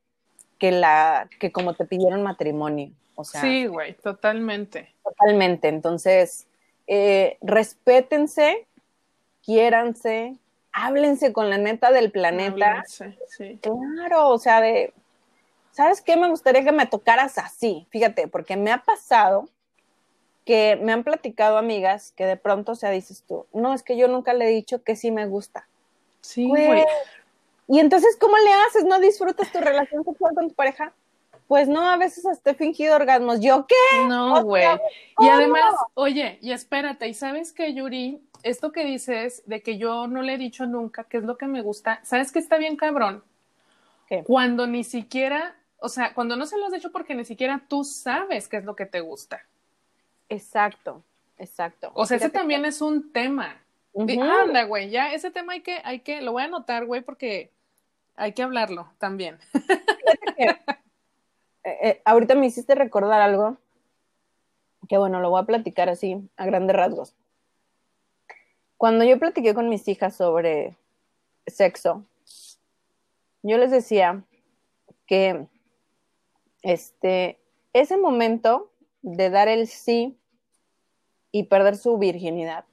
que 0.59 0.71
la 0.71 1.29
que 1.39 1.51
como 1.51 1.73
te 1.73 1.85
pidieron 1.85 2.23
matrimonio. 2.23 2.91
O 3.15 3.23
sea, 3.23 3.41
sí, 3.41 3.65
güey, 3.67 3.93
totalmente. 3.93 4.93
Totalmente. 5.03 5.67
Entonces, 5.67 6.47
eh, 6.87 7.37
respétense, 7.41 8.67
quiéranse, 9.43 10.35
háblense 10.71 11.31
con 11.31 11.49
la 11.49 11.57
neta 11.57 11.91
del 11.91 12.11
planeta. 12.11 12.83
sí. 12.85 13.59
Claro, 13.61 14.29
o 14.29 14.37
sea, 14.37 14.61
de, 14.61 14.93
¿sabes 15.71 16.01
qué? 16.01 16.17
Me 16.17 16.29
gustaría 16.29 16.63
que 16.63 16.71
me 16.71 16.85
tocaras 16.85 17.37
así, 17.37 17.87
fíjate, 17.89 18.27
porque 18.27 18.57
me 18.57 18.71
ha 18.71 18.83
pasado 18.83 19.49
que 20.45 20.79
me 20.81 20.93
han 20.93 21.03
platicado 21.03 21.57
amigas 21.57 22.13
que 22.15 22.25
de 22.25 22.37
pronto, 22.37 22.73
o 22.73 22.75
sea, 22.75 22.91
dices 22.91 23.23
tú, 23.27 23.47
no, 23.51 23.73
es 23.73 23.83
que 23.83 23.97
yo 23.97 24.07
nunca 24.07 24.33
le 24.33 24.45
he 24.45 24.53
dicho 24.53 24.83
que 24.83 24.95
sí 24.95 25.11
me 25.11 25.25
gusta. 25.25 25.67
Sí, 26.21 26.47
güey. 26.47 26.85
Y 27.67 27.79
entonces, 27.79 28.15
¿cómo 28.19 28.37
le 28.37 28.53
haces? 28.53 28.85
¿No 28.85 28.99
disfrutas 28.99 29.51
tu 29.51 29.59
relación 29.59 30.03
sexual 30.03 30.35
con 30.35 30.49
tu 30.49 30.53
pareja? 30.53 30.93
Pues 31.47 31.67
no, 31.67 31.89
a 31.89 31.97
veces 31.97 32.25
hasta 32.25 32.51
he 32.51 32.55
fingido 32.55 32.95
orgasmos. 32.95 33.39
¿Yo 33.39 33.65
qué? 33.67 34.07
No, 34.07 34.43
güey. 34.43 34.65
Y 35.19 35.27
además, 35.27 35.75
oye, 35.93 36.39
y 36.41 36.51
espérate, 36.51 37.07
¿y 37.07 37.13
sabes 37.13 37.51
qué, 37.51 37.73
Yuri? 37.73 38.21
Esto 38.43 38.71
que 38.71 38.83
dices 38.83 39.43
de 39.47 39.61
que 39.61 39.77
yo 39.77 40.07
no 40.07 40.21
le 40.21 40.35
he 40.35 40.37
dicho 40.37 40.67
nunca 40.67 41.03
qué 41.05 41.17
es 41.17 41.23
lo 41.23 41.37
que 41.37 41.47
me 41.47 41.61
gusta, 41.61 41.99
¿sabes 42.03 42.31
qué 42.31 42.37
está 42.37 42.57
bien 42.57 42.77
cabrón? 42.77 43.23
¿Qué? 44.07 44.23
Cuando 44.23 44.67
ni 44.67 44.83
siquiera, 44.83 45.55
o 45.79 45.89
sea, 45.89 46.13
cuando 46.13 46.35
no 46.35 46.45
se 46.45 46.57
lo 46.57 46.67
has 46.67 46.71
dicho 46.71 46.91
porque 46.91 47.15
ni 47.15 47.25
siquiera 47.25 47.63
tú 47.67 47.83
sabes 47.83 48.47
qué 48.47 48.57
es 48.57 48.65
lo 48.65 48.75
que 48.75 48.85
te 48.85 48.99
gusta. 48.99 49.41
Exacto, 50.29 51.03
exacto. 51.37 51.91
O 51.93 52.05
sea, 52.05 52.17
ese 52.17 52.29
también 52.29 52.65
es 52.65 52.81
un 52.81 53.11
tema. 53.11 53.61
Anda, 53.97 54.63
güey, 54.63 54.89
ya 54.89 55.13
ese 55.13 55.31
tema 55.31 55.53
hay 55.53 55.61
que, 55.61 55.79
hay 55.83 55.99
que, 55.99 56.21
lo 56.21 56.33
voy 56.33 56.43
a 56.43 56.45
anotar, 56.45 56.85
güey, 56.85 57.01
porque 57.01 57.51
hay 58.15 58.33
que 58.33 58.43
hablarlo 58.43 58.89
también. 58.97 59.39
Eh, 61.67 61.79
eh, 61.81 62.01
ahorita 62.05 62.35
me 62.35 62.45
hiciste 62.45 62.75
recordar 62.75 63.21
algo 63.21 63.57
que 64.87 64.97
bueno, 64.97 65.19
lo 65.19 65.29
voy 65.29 65.41
a 65.41 65.45
platicar 65.45 65.89
así, 65.89 66.29
a 66.37 66.45
grandes 66.45 66.75
rasgos. 66.75 67.15
Cuando 68.77 69.03
yo 69.03 69.17
platiqué 69.17 69.53
con 69.53 69.69
mis 69.69 69.87
hijas 69.87 70.15
sobre 70.15 70.75
sexo, 71.47 72.03
yo 73.41 73.57
les 73.57 73.71
decía 73.71 74.23
que 75.07 75.47
este, 76.61 77.39
ese 77.73 77.97
momento 77.97 78.71
de 79.05 79.29
dar 79.29 79.47
el 79.47 79.67
sí 79.67 80.17
y 81.31 81.43
perder 81.43 81.77
su 81.77 81.99
virginidad, 81.99 82.65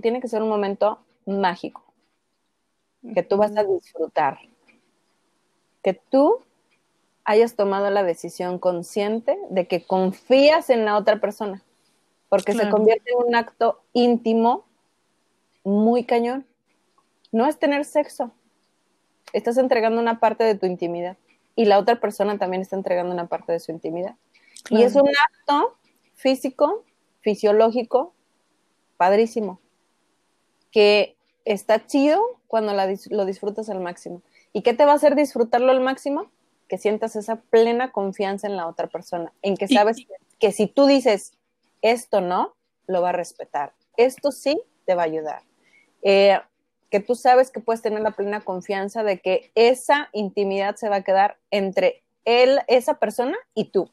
tiene 0.00 0.20
que 0.22 0.28
ser 0.28 0.42
un 0.42 0.48
momento 0.48 1.04
mágico, 1.26 1.84
que 3.14 3.22
tú 3.22 3.36
vas 3.36 3.54
a 3.54 3.62
disfrutar, 3.62 4.38
que 5.82 5.92
tú 5.92 6.38
hayas 7.24 7.56
tomado 7.56 7.90
la 7.90 8.02
decisión 8.02 8.58
consciente 8.58 9.38
de 9.50 9.68
que 9.68 9.84
confías 9.84 10.70
en 10.70 10.86
la 10.86 10.96
otra 10.96 11.20
persona, 11.20 11.62
porque 12.30 12.54
se 12.54 12.70
convierte 12.70 13.12
en 13.12 13.28
un 13.28 13.34
acto 13.34 13.82
íntimo 13.92 14.64
muy 15.62 16.04
cañón. 16.04 16.46
No 17.32 17.46
es 17.46 17.58
tener 17.58 17.84
sexo, 17.84 18.30
estás 19.34 19.58
entregando 19.58 20.00
una 20.00 20.20
parte 20.20 20.44
de 20.44 20.54
tu 20.54 20.64
intimidad 20.64 21.18
y 21.54 21.66
la 21.66 21.78
otra 21.78 22.00
persona 22.00 22.38
también 22.38 22.62
está 22.62 22.76
entregando 22.76 23.12
una 23.12 23.26
parte 23.26 23.52
de 23.52 23.60
su 23.60 23.72
intimidad. 23.72 24.16
Y 24.70 24.82
es 24.82 24.94
un 24.94 25.08
acto 25.08 25.76
físico, 26.14 26.84
fisiológico, 27.20 28.14
padrísimo, 28.96 29.60
que 30.70 31.16
está 31.44 31.86
chido 31.86 32.40
cuando 32.46 32.72
lo 33.10 33.24
disfrutas 33.24 33.68
al 33.68 33.80
máximo. 33.80 34.22
¿Y 34.52 34.62
qué 34.62 34.72
te 34.72 34.84
va 34.84 34.92
a 34.92 34.96
hacer 34.96 35.16
disfrutarlo 35.16 35.70
al 35.70 35.80
máximo? 35.80 36.30
Que 36.68 36.78
sientas 36.78 37.16
esa 37.16 37.36
plena 37.36 37.92
confianza 37.92 38.46
en 38.46 38.56
la 38.56 38.66
otra 38.66 38.86
persona, 38.86 39.32
en 39.42 39.56
que 39.56 39.68
sabes 39.68 39.98
que 40.38 40.52
si 40.52 40.66
tú 40.66 40.86
dices 40.86 41.32
esto 41.82 42.20
no, 42.20 42.54
lo 42.86 43.02
va 43.02 43.10
a 43.10 43.12
respetar. 43.12 43.74
Esto 43.96 44.32
sí 44.32 44.60
te 44.86 44.94
va 44.94 45.02
a 45.02 45.06
ayudar. 45.06 45.42
Eh, 46.02 46.38
que 46.90 47.00
tú 47.00 47.14
sabes 47.14 47.50
que 47.50 47.60
puedes 47.60 47.82
tener 47.82 48.00
la 48.00 48.12
plena 48.12 48.40
confianza 48.40 49.02
de 49.02 49.20
que 49.20 49.50
esa 49.54 50.10
intimidad 50.12 50.76
se 50.76 50.88
va 50.88 50.96
a 50.96 51.02
quedar 51.02 51.38
entre 51.50 52.04
él, 52.24 52.60
esa 52.68 52.98
persona 52.98 53.36
y 53.54 53.70
tú. 53.70 53.90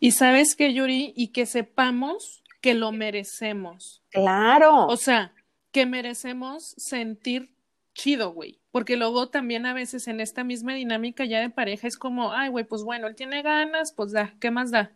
Y 0.00 0.12
sabes 0.12 0.54
que, 0.54 0.72
Yuri, 0.72 1.12
y 1.16 1.28
que 1.28 1.46
sepamos 1.46 2.42
que 2.60 2.74
lo 2.74 2.92
merecemos. 2.92 4.02
Claro. 4.10 4.86
O 4.86 4.96
sea, 4.96 5.32
que 5.70 5.86
merecemos 5.86 6.74
sentir 6.78 7.54
chido, 7.94 8.32
güey. 8.32 8.60
Porque 8.70 8.96
luego 8.96 9.28
también 9.28 9.66
a 9.66 9.74
veces 9.74 10.08
en 10.08 10.20
esta 10.20 10.44
misma 10.44 10.74
dinámica 10.74 11.24
ya 11.24 11.40
de 11.40 11.50
pareja 11.50 11.86
es 11.86 11.96
como, 11.96 12.32
ay, 12.32 12.48
güey, 12.48 12.64
pues 12.64 12.82
bueno, 12.82 13.06
él 13.06 13.14
tiene 13.14 13.42
ganas, 13.42 13.92
pues 13.92 14.12
da, 14.12 14.34
¿qué 14.40 14.50
más 14.50 14.70
da? 14.70 14.92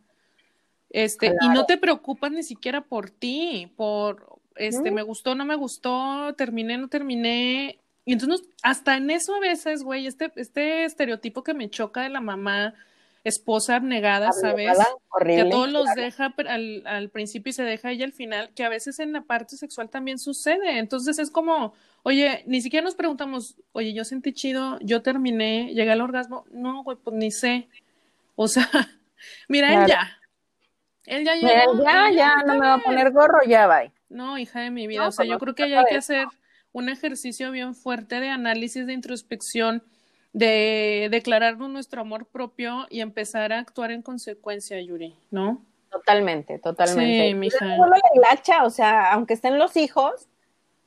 Este, 0.91 1.35
y 1.41 1.49
no 1.49 1.67
te 1.67 1.77
preocupas 1.77 2.33
ni 2.33 2.43
siquiera 2.43 2.81
por 2.81 3.11
ti, 3.11 3.71
por, 3.77 4.41
este, 4.57 4.91
me 4.91 5.03
gustó, 5.03 5.35
no 5.35 5.45
me 5.45 5.55
gustó, 5.55 6.35
terminé, 6.37 6.79
no 6.79 6.89
terminé. 6.89 7.79
Y 8.05 8.15
entonces, 8.15 8.49
hasta 8.63 8.97
en 8.97 9.11
eso 9.11 9.35
a 9.35 9.41
veces, 9.41 9.83
güey, 9.83 10.07
este, 10.07 10.33
este 10.37 10.85
estereotipo 10.85 11.45
que 11.45 11.55
me 11.55 11.71
choca 11.71 12.03
de 12.03 12.09
la 12.09 12.21
mamá 12.21 12.75
esposa 13.29 13.77
abnegada, 13.77 14.33
¿sabes? 14.33 14.79
que 15.25 15.41
a 15.41 15.49
todos 15.51 15.71
los 15.71 15.87
deja 15.95 16.35
al, 16.49 16.83
al, 16.87 17.11
principio 17.11 17.51
y 17.51 17.53
se 17.53 17.63
deja 17.63 17.91
ella 17.91 18.05
al 18.05 18.13
final, 18.13 18.51
que 18.55 18.65
a 18.65 18.69
veces 18.69 18.99
en 18.99 19.13
la 19.13 19.23
parte 19.23 19.57
sexual 19.57 19.91
también 19.91 20.19
sucede. 20.19 20.79
Entonces 20.79 21.19
es 21.19 21.31
como, 21.31 21.75
oye, 22.03 22.43
ni 22.47 22.61
siquiera 22.61 22.85
nos 22.85 22.95
preguntamos, 22.95 23.57
oye, 23.73 23.93
yo 23.93 24.05
sentí 24.05 24.33
chido, 24.33 24.79
yo 24.81 25.03
terminé, 25.03 25.73
llegué 25.75 25.91
al 25.91 26.01
orgasmo. 26.01 26.45
No, 26.51 26.83
güey, 26.83 26.97
pues 27.03 27.17
ni 27.17 27.31
sé. 27.31 27.69
O 28.35 28.49
sea, 28.49 28.69
mira, 29.49 29.83
él 29.83 29.89
ya. 29.89 30.19
Él 31.05 31.25
ya 31.25 31.35
ya, 31.37 32.11
ya, 32.15 32.35
no 32.47 32.55
me 32.55 32.67
va 32.67 32.75
a 32.75 32.79
poner 32.79 33.11
gorro, 33.13 33.39
ya 33.47 33.67
va. 33.67 33.83
No, 34.09 34.39
hija 34.39 34.61
de 34.61 34.71
mi 34.71 34.87
vida, 34.87 35.09
o 35.09 35.13
sea, 35.13 35.25
yo 35.25 35.39
creo 35.39 35.55
que 35.55 35.69
ya 35.69 35.81
hay 35.81 35.87
que 35.87 35.97
hacer 35.97 36.27
un 36.73 36.89
ejercicio 36.89 37.51
bien 37.51 37.75
fuerte 37.75 38.21
de 38.21 38.29
análisis, 38.29 38.87
de 38.87 38.93
introspección, 38.93 39.83
de 40.33 41.09
declararnos 41.11 41.71
nuestro 41.71 42.03
amor 42.03 42.27
propio 42.27 42.87
y 42.91 43.01
empezar 43.01 43.53
a 43.53 43.59
actuar 43.59 43.91
en 43.91 44.03
consecuencia, 44.03 44.81
Yuri, 44.81 45.17
¿no? 45.31 45.63
Totalmente, 45.91 46.59
totalmente. 46.59 47.29
Sí, 47.29 47.35
mija. 47.35 47.65
la 47.67 48.65
o 48.65 48.71
sea, 48.71 49.13
aunque 49.13 49.35
estén 49.35 49.59
los 49.59 49.77
hijos, 49.77 50.29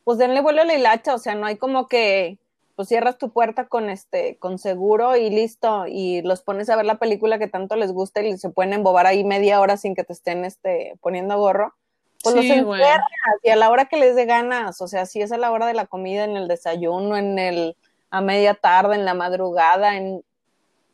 pues 0.03 0.17
denle 0.17 0.41
vuelo 0.41 0.61
a 0.61 0.65
la 0.65 0.75
hilacha, 0.75 1.15
o 1.15 1.17
sea, 1.17 1.35
no 1.35 1.45
hay 1.45 1.57
como 1.57 1.87
que 1.87 2.37
pues 2.75 2.87
cierras 2.87 3.17
tu 3.17 3.31
puerta 3.31 3.67
con 3.67 3.89
este, 3.89 4.37
con 4.37 4.57
seguro 4.57 5.15
y 5.15 5.29
listo, 5.29 5.85
y 5.87 6.21
los 6.21 6.41
pones 6.41 6.69
a 6.69 6.75
ver 6.75 6.85
la 6.85 6.99
película 6.99 7.37
que 7.37 7.47
tanto 7.47 7.75
les 7.75 7.91
gusta 7.91 8.21
y 8.21 8.37
se 8.37 8.49
pueden 8.49 8.73
embobar 8.73 9.05
ahí 9.05 9.23
media 9.23 9.59
hora 9.59 9.77
sin 9.77 9.93
que 9.93 10.03
te 10.03 10.13
estén 10.13 10.45
este, 10.45 10.97
poniendo 11.01 11.37
gorro. 11.37 11.75
Pues 12.23 12.35
los 12.35 12.45
encierras 12.45 13.01
y 13.41 13.49
a 13.49 13.55
la 13.55 13.71
hora 13.71 13.85
que 13.85 13.97
les 13.97 14.15
dé 14.15 14.25
ganas, 14.25 14.79
o 14.81 14.87
sea, 14.87 15.05
si 15.07 15.21
es 15.21 15.31
a 15.31 15.37
la 15.37 15.51
hora 15.51 15.65
de 15.65 15.73
la 15.73 15.87
comida, 15.87 16.23
en 16.23 16.37
el 16.37 16.47
desayuno, 16.47 17.17
en 17.17 17.39
el, 17.39 17.75
a 18.11 18.21
media 18.21 18.53
tarde, 18.53 18.95
en 18.95 19.05
la 19.05 19.13
madrugada, 19.13 19.97
en, 19.97 20.23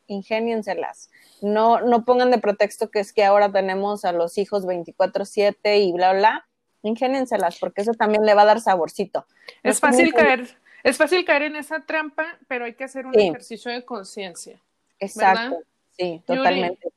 ingénienselas. 0.07 1.09
No, 1.41 1.81
no 1.81 2.05
pongan 2.05 2.31
de 2.31 2.39
pretexto 2.39 2.89
que 2.89 2.99
es 2.99 3.13
que 3.13 3.23
ahora 3.23 3.51
tenemos 3.51 4.05
a 4.05 4.11
los 4.11 4.37
hijos 4.37 4.65
24/7 4.65 5.79
y 5.79 5.91
bla, 5.91 6.13
bla, 6.13 6.47
ingénienselas, 6.81 7.59
porque 7.59 7.81
eso 7.81 7.93
también 7.93 8.25
le 8.25 8.33
va 8.33 8.43
a 8.43 8.45
dar 8.45 8.61
saborcito. 8.61 9.25
Es 9.63 9.79
fácil 9.79 10.13
caer, 10.13 10.47
es 10.83 10.97
fácil 10.97 11.25
caer 11.25 11.43
en 11.43 11.55
esa 11.55 11.81
trampa, 11.85 12.25
pero 12.47 12.65
hay 12.65 12.73
que 12.73 12.83
hacer 12.83 13.05
un 13.05 13.19
ejercicio 13.19 13.71
de 13.71 13.85
conciencia. 13.85 14.59
Exacto, 14.99 15.57
sí, 15.97 16.21
totalmente. 16.25 16.89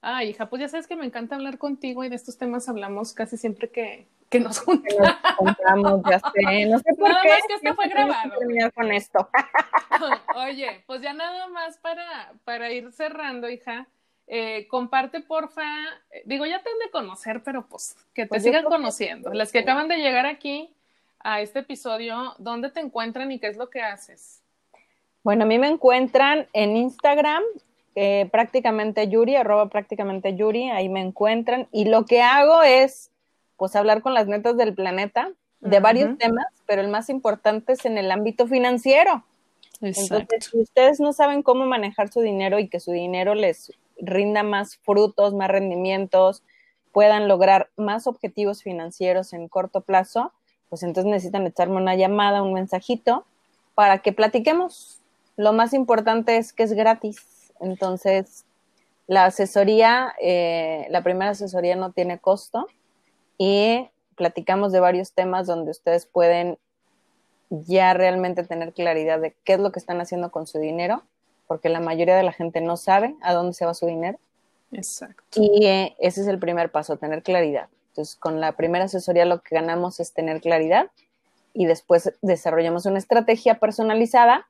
Ah, 0.00 0.24
hija, 0.24 0.48
pues 0.48 0.60
ya 0.60 0.68
sabes 0.68 0.86
que 0.86 0.96
me 0.96 1.06
encanta 1.06 1.36
hablar 1.36 1.58
contigo 1.58 2.02
y 2.02 2.08
de 2.08 2.16
estos 2.16 2.36
temas 2.36 2.68
hablamos 2.68 3.12
casi 3.12 3.36
siempre 3.36 3.70
que, 3.70 4.08
que 4.32 4.40
nos 4.40 4.58
juntamos. 4.60 6.00
ya 6.10 6.18
sé. 6.18 6.66
No 6.66 6.78
sé 6.78 6.94
por 6.98 7.08
nada 7.10 7.22
qué. 7.22 7.28
más 7.28 7.40
que 7.46 7.54
esto 7.54 7.74
fue 7.74 7.88
grabado. 7.88 8.32
con 8.74 8.90
esto. 8.90 9.28
Oye, 10.36 10.82
pues 10.86 11.02
ya 11.02 11.12
nada 11.12 11.46
más 11.48 11.76
para, 11.78 12.32
para 12.44 12.72
ir 12.72 12.90
cerrando, 12.92 13.48
hija. 13.48 13.86
Eh, 14.26 14.66
comparte, 14.68 15.20
porfa. 15.20 15.62
Digo, 16.24 16.46
ya 16.46 16.62
te 16.62 16.70
han 16.70 16.78
de 16.78 16.90
conocer, 16.90 17.42
pero 17.44 17.66
pues 17.66 17.94
que 18.14 18.22
te 18.22 18.28
pues 18.28 18.42
sigan 18.42 18.64
conociendo. 18.64 19.32
Las 19.34 19.52
que 19.52 19.58
acaban 19.58 19.88
de 19.88 19.98
llegar 19.98 20.24
aquí 20.24 20.74
a 21.20 21.42
este 21.42 21.58
episodio, 21.58 22.34
¿dónde 22.38 22.70
te 22.70 22.80
encuentran 22.80 23.30
y 23.30 23.38
qué 23.38 23.48
es 23.48 23.58
lo 23.58 23.68
que 23.68 23.82
haces? 23.82 24.42
Bueno, 25.22 25.44
a 25.44 25.46
mí 25.46 25.58
me 25.58 25.68
encuentran 25.68 26.48
en 26.54 26.76
Instagram 26.76 27.42
eh, 27.94 28.28
prácticamente 28.32 29.06
Yuri, 29.08 29.36
arroba 29.36 29.68
prácticamente 29.68 30.34
Yuri, 30.34 30.70
ahí 30.70 30.88
me 30.88 31.00
encuentran. 31.00 31.68
Y 31.70 31.84
lo 31.84 32.06
que 32.06 32.22
hago 32.22 32.62
es, 32.62 33.11
pues, 33.62 33.76
hablar 33.76 34.02
con 34.02 34.12
las 34.12 34.26
netas 34.26 34.56
del 34.56 34.74
planeta 34.74 35.30
de 35.60 35.78
varios 35.78 36.18
temas, 36.18 36.46
pero 36.66 36.82
el 36.82 36.88
más 36.88 37.08
importante 37.08 37.74
es 37.74 37.84
en 37.84 37.96
el 37.96 38.10
ámbito 38.10 38.48
financiero. 38.48 39.24
Entonces, 39.80 40.50
si 40.50 40.60
ustedes 40.60 40.98
no 40.98 41.12
saben 41.12 41.44
cómo 41.44 41.64
manejar 41.64 42.12
su 42.12 42.22
dinero 42.22 42.58
y 42.58 42.66
que 42.68 42.80
su 42.80 42.90
dinero 42.90 43.36
les 43.36 43.72
rinda 43.98 44.42
más 44.42 44.78
frutos, 44.78 45.32
más 45.32 45.46
rendimientos, 45.46 46.42
puedan 46.90 47.28
lograr 47.28 47.70
más 47.76 48.08
objetivos 48.08 48.64
financieros 48.64 49.32
en 49.32 49.46
corto 49.46 49.82
plazo, 49.82 50.32
pues 50.68 50.82
entonces 50.82 51.08
necesitan 51.08 51.46
echarme 51.46 51.76
una 51.76 51.94
llamada, 51.94 52.42
un 52.42 52.54
mensajito 52.54 53.24
para 53.76 53.98
que 53.98 54.12
platiquemos. 54.12 54.98
Lo 55.36 55.52
más 55.52 55.72
importante 55.72 56.36
es 56.36 56.52
que 56.52 56.64
es 56.64 56.72
gratis 56.72 57.52
entonces, 57.60 58.44
la 59.06 59.26
asesoría, 59.26 60.12
eh, 60.20 60.88
la 60.90 61.04
primera 61.04 61.30
asesoría 61.30 61.76
no 61.76 61.92
tiene 61.92 62.18
costo 62.18 62.66
y 63.44 63.90
platicamos 64.14 64.70
de 64.70 64.78
varios 64.78 65.14
temas 65.14 65.48
donde 65.48 65.72
ustedes 65.72 66.06
pueden 66.06 66.58
ya 67.50 67.92
realmente 67.92 68.44
tener 68.44 68.72
claridad 68.72 69.18
de 69.18 69.34
qué 69.42 69.54
es 69.54 69.58
lo 69.58 69.72
que 69.72 69.80
están 69.80 70.00
haciendo 70.00 70.30
con 70.30 70.46
su 70.46 70.60
dinero, 70.60 71.02
porque 71.48 71.68
la 71.68 71.80
mayoría 71.80 72.14
de 72.14 72.22
la 72.22 72.32
gente 72.32 72.60
no 72.60 72.76
sabe 72.76 73.16
a 73.20 73.34
dónde 73.34 73.54
se 73.54 73.66
va 73.66 73.74
su 73.74 73.86
dinero. 73.86 74.16
Exacto. 74.70 75.24
Y 75.34 75.66
eh, 75.66 75.96
ese 75.98 76.20
es 76.20 76.28
el 76.28 76.38
primer 76.38 76.70
paso, 76.70 76.98
tener 76.98 77.24
claridad. 77.24 77.66
Entonces, 77.88 78.14
con 78.14 78.40
la 78.40 78.52
primera 78.52 78.84
asesoría 78.84 79.24
lo 79.24 79.42
que 79.42 79.56
ganamos 79.56 79.98
es 79.98 80.12
tener 80.12 80.40
claridad 80.40 80.92
y 81.52 81.66
después 81.66 82.12
desarrollamos 82.22 82.86
una 82.86 82.98
estrategia 82.98 83.58
personalizada 83.58 84.46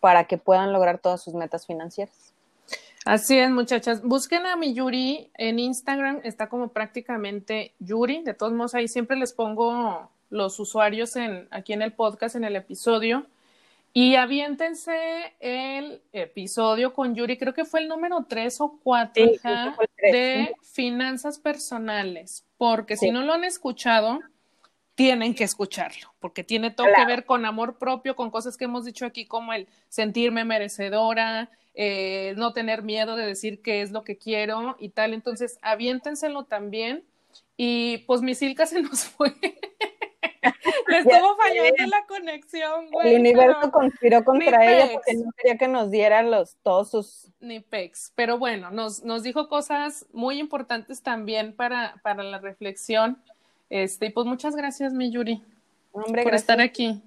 para 0.00 0.24
que 0.24 0.38
puedan 0.38 0.72
lograr 0.72 0.96
todas 0.96 1.20
sus 1.20 1.34
metas 1.34 1.66
financieras. 1.66 2.32
Así 3.06 3.38
es, 3.38 3.50
muchachas. 3.50 4.02
Busquen 4.02 4.46
a 4.46 4.56
mi 4.56 4.74
Yuri 4.74 5.30
en 5.34 5.58
Instagram, 5.58 6.20
está 6.22 6.48
como 6.48 6.68
prácticamente 6.68 7.74
Yuri. 7.78 8.22
De 8.22 8.34
todos 8.34 8.52
modos, 8.52 8.74
ahí 8.74 8.88
siempre 8.88 9.16
les 9.16 9.32
pongo 9.32 10.10
los 10.28 10.60
usuarios 10.60 11.16
en, 11.16 11.48
aquí 11.50 11.72
en 11.72 11.82
el 11.82 11.92
podcast, 11.92 12.36
en 12.36 12.44
el 12.44 12.56
episodio. 12.56 13.26
Y 13.92 14.14
aviéntense 14.14 15.34
el 15.40 16.00
episodio 16.12 16.94
con 16.94 17.14
Yuri, 17.16 17.36
creo 17.36 17.54
que 17.54 17.64
fue 17.64 17.80
el 17.80 17.88
número 17.88 18.24
tres 18.28 18.60
o 18.60 18.78
cuatro 18.84 19.24
de 20.00 20.54
finanzas 20.62 21.40
personales, 21.40 22.46
porque 22.56 22.96
si 22.96 23.10
no 23.10 23.22
lo 23.22 23.32
han 23.32 23.42
escuchado, 23.42 24.20
tienen 25.00 25.34
que 25.34 25.44
escucharlo, 25.44 26.12
porque 26.18 26.44
tiene 26.44 26.70
todo 26.70 26.88
que 26.94 27.06
ver 27.06 27.24
con 27.24 27.46
amor 27.46 27.78
propio, 27.78 28.14
con 28.16 28.30
cosas 28.30 28.58
que 28.58 28.66
hemos 28.66 28.84
dicho 28.84 29.06
aquí, 29.06 29.24
como 29.24 29.54
el 29.54 29.66
sentirme 29.88 30.44
merecedora, 30.44 31.48
eh, 31.72 32.34
no 32.36 32.52
tener 32.52 32.82
miedo 32.82 33.16
de 33.16 33.24
decir 33.24 33.62
qué 33.62 33.80
es 33.80 33.92
lo 33.92 34.04
que 34.04 34.18
quiero 34.18 34.76
y 34.78 34.90
tal. 34.90 35.14
Entonces, 35.14 35.58
aviéntenselo 35.62 36.44
también. 36.44 37.02
Y 37.56 38.04
pues 38.06 38.20
mi 38.20 38.34
Silca 38.34 38.66
se 38.66 38.82
nos 38.82 39.06
fue. 39.06 39.32
Le 40.88 40.98
estuvo 40.98 41.34
fallando 41.36 41.86
la 41.86 42.04
conexión, 42.06 42.90
güey. 42.90 43.14
El 43.14 43.20
universo 43.20 43.70
conspiró 43.70 44.22
contra 44.22 44.70
ella 44.70 44.92
porque 44.92 45.14
no 45.14 45.32
quería 45.34 45.56
que 45.56 45.68
nos 45.68 45.90
dieran 45.90 46.30
los, 46.30 46.56
todos 46.56 46.90
sus. 46.90 47.32
Ni 47.40 47.60
pex. 47.60 48.12
Pero 48.16 48.36
bueno, 48.36 48.70
nos, 48.70 49.02
nos 49.02 49.22
dijo 49.22 49.48
cosas 49.48 50.04
muy 50.12 50.38
importantes 50.38 51.00
también 51.02 51.56
para, 51.56 51.94
para 52.02 52.22
la 52.22 52.38
reflexión. 52.38 53.22
Este, 53.70 54.06
y 54.06 54.10
pues 54.10 54.26
muchas 54.26 54.56
gracias, 54.56 54.92
mi 54.92 55.10
Yuri, 55.12 55.42
por 55.92 56.34
estar 56.34 56.60
aquí. 56.60 57.00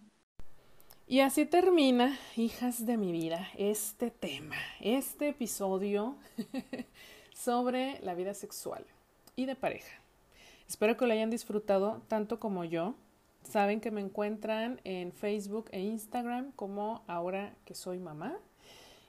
Y 1.05 1.19
así 1.19 1.45
termina, 1.45 2.17
hijas 2.37 2.85
de 2.85 2.95
mi 2.95 3.11
vida, 3.11 3.49
este 3.57 4.09
tema, 4.09 4.55
este 4.79 5.27
episodio 5.27 6.15
sobre 7.35 7.99
la 7.99 8.15
vida 8.15 8.33
sexual 8.33 8.85
y 9.35 9.45
de 9.45 9.55
pareja. 9.55 9.99
Espero 10.67 10.95
que 10.95 11.05
lo 11.05 11.11
hayan 11.11 11.29
disfrutado 11.29 12.01
tanto 12.07 12.39
como 12.39 12.63
yo. 12.63 12.95
Saben 13.43 13.81
que 13.81 13.91
me 13.91 13.99
encuentran 13.99 14.79
en 14.85 15.11
Facebook 15.11 15.65
e 15.71 15.81
Instagram 15.81 16.53
como 16.53 17.03
ahora 17.07 17.53
que 17.65 17.75
soy 17.75 17.99
mamá. 17.99 18.37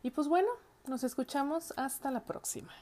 Y 0.03 0.11
pues 0.11 0.27
bueno, 0.27 0.49
nos 0.89 1.05
escuchamos 1.05 1.73
hasta 1.77 2.11
la 2.11 2.25
próxima. 2.25 2.73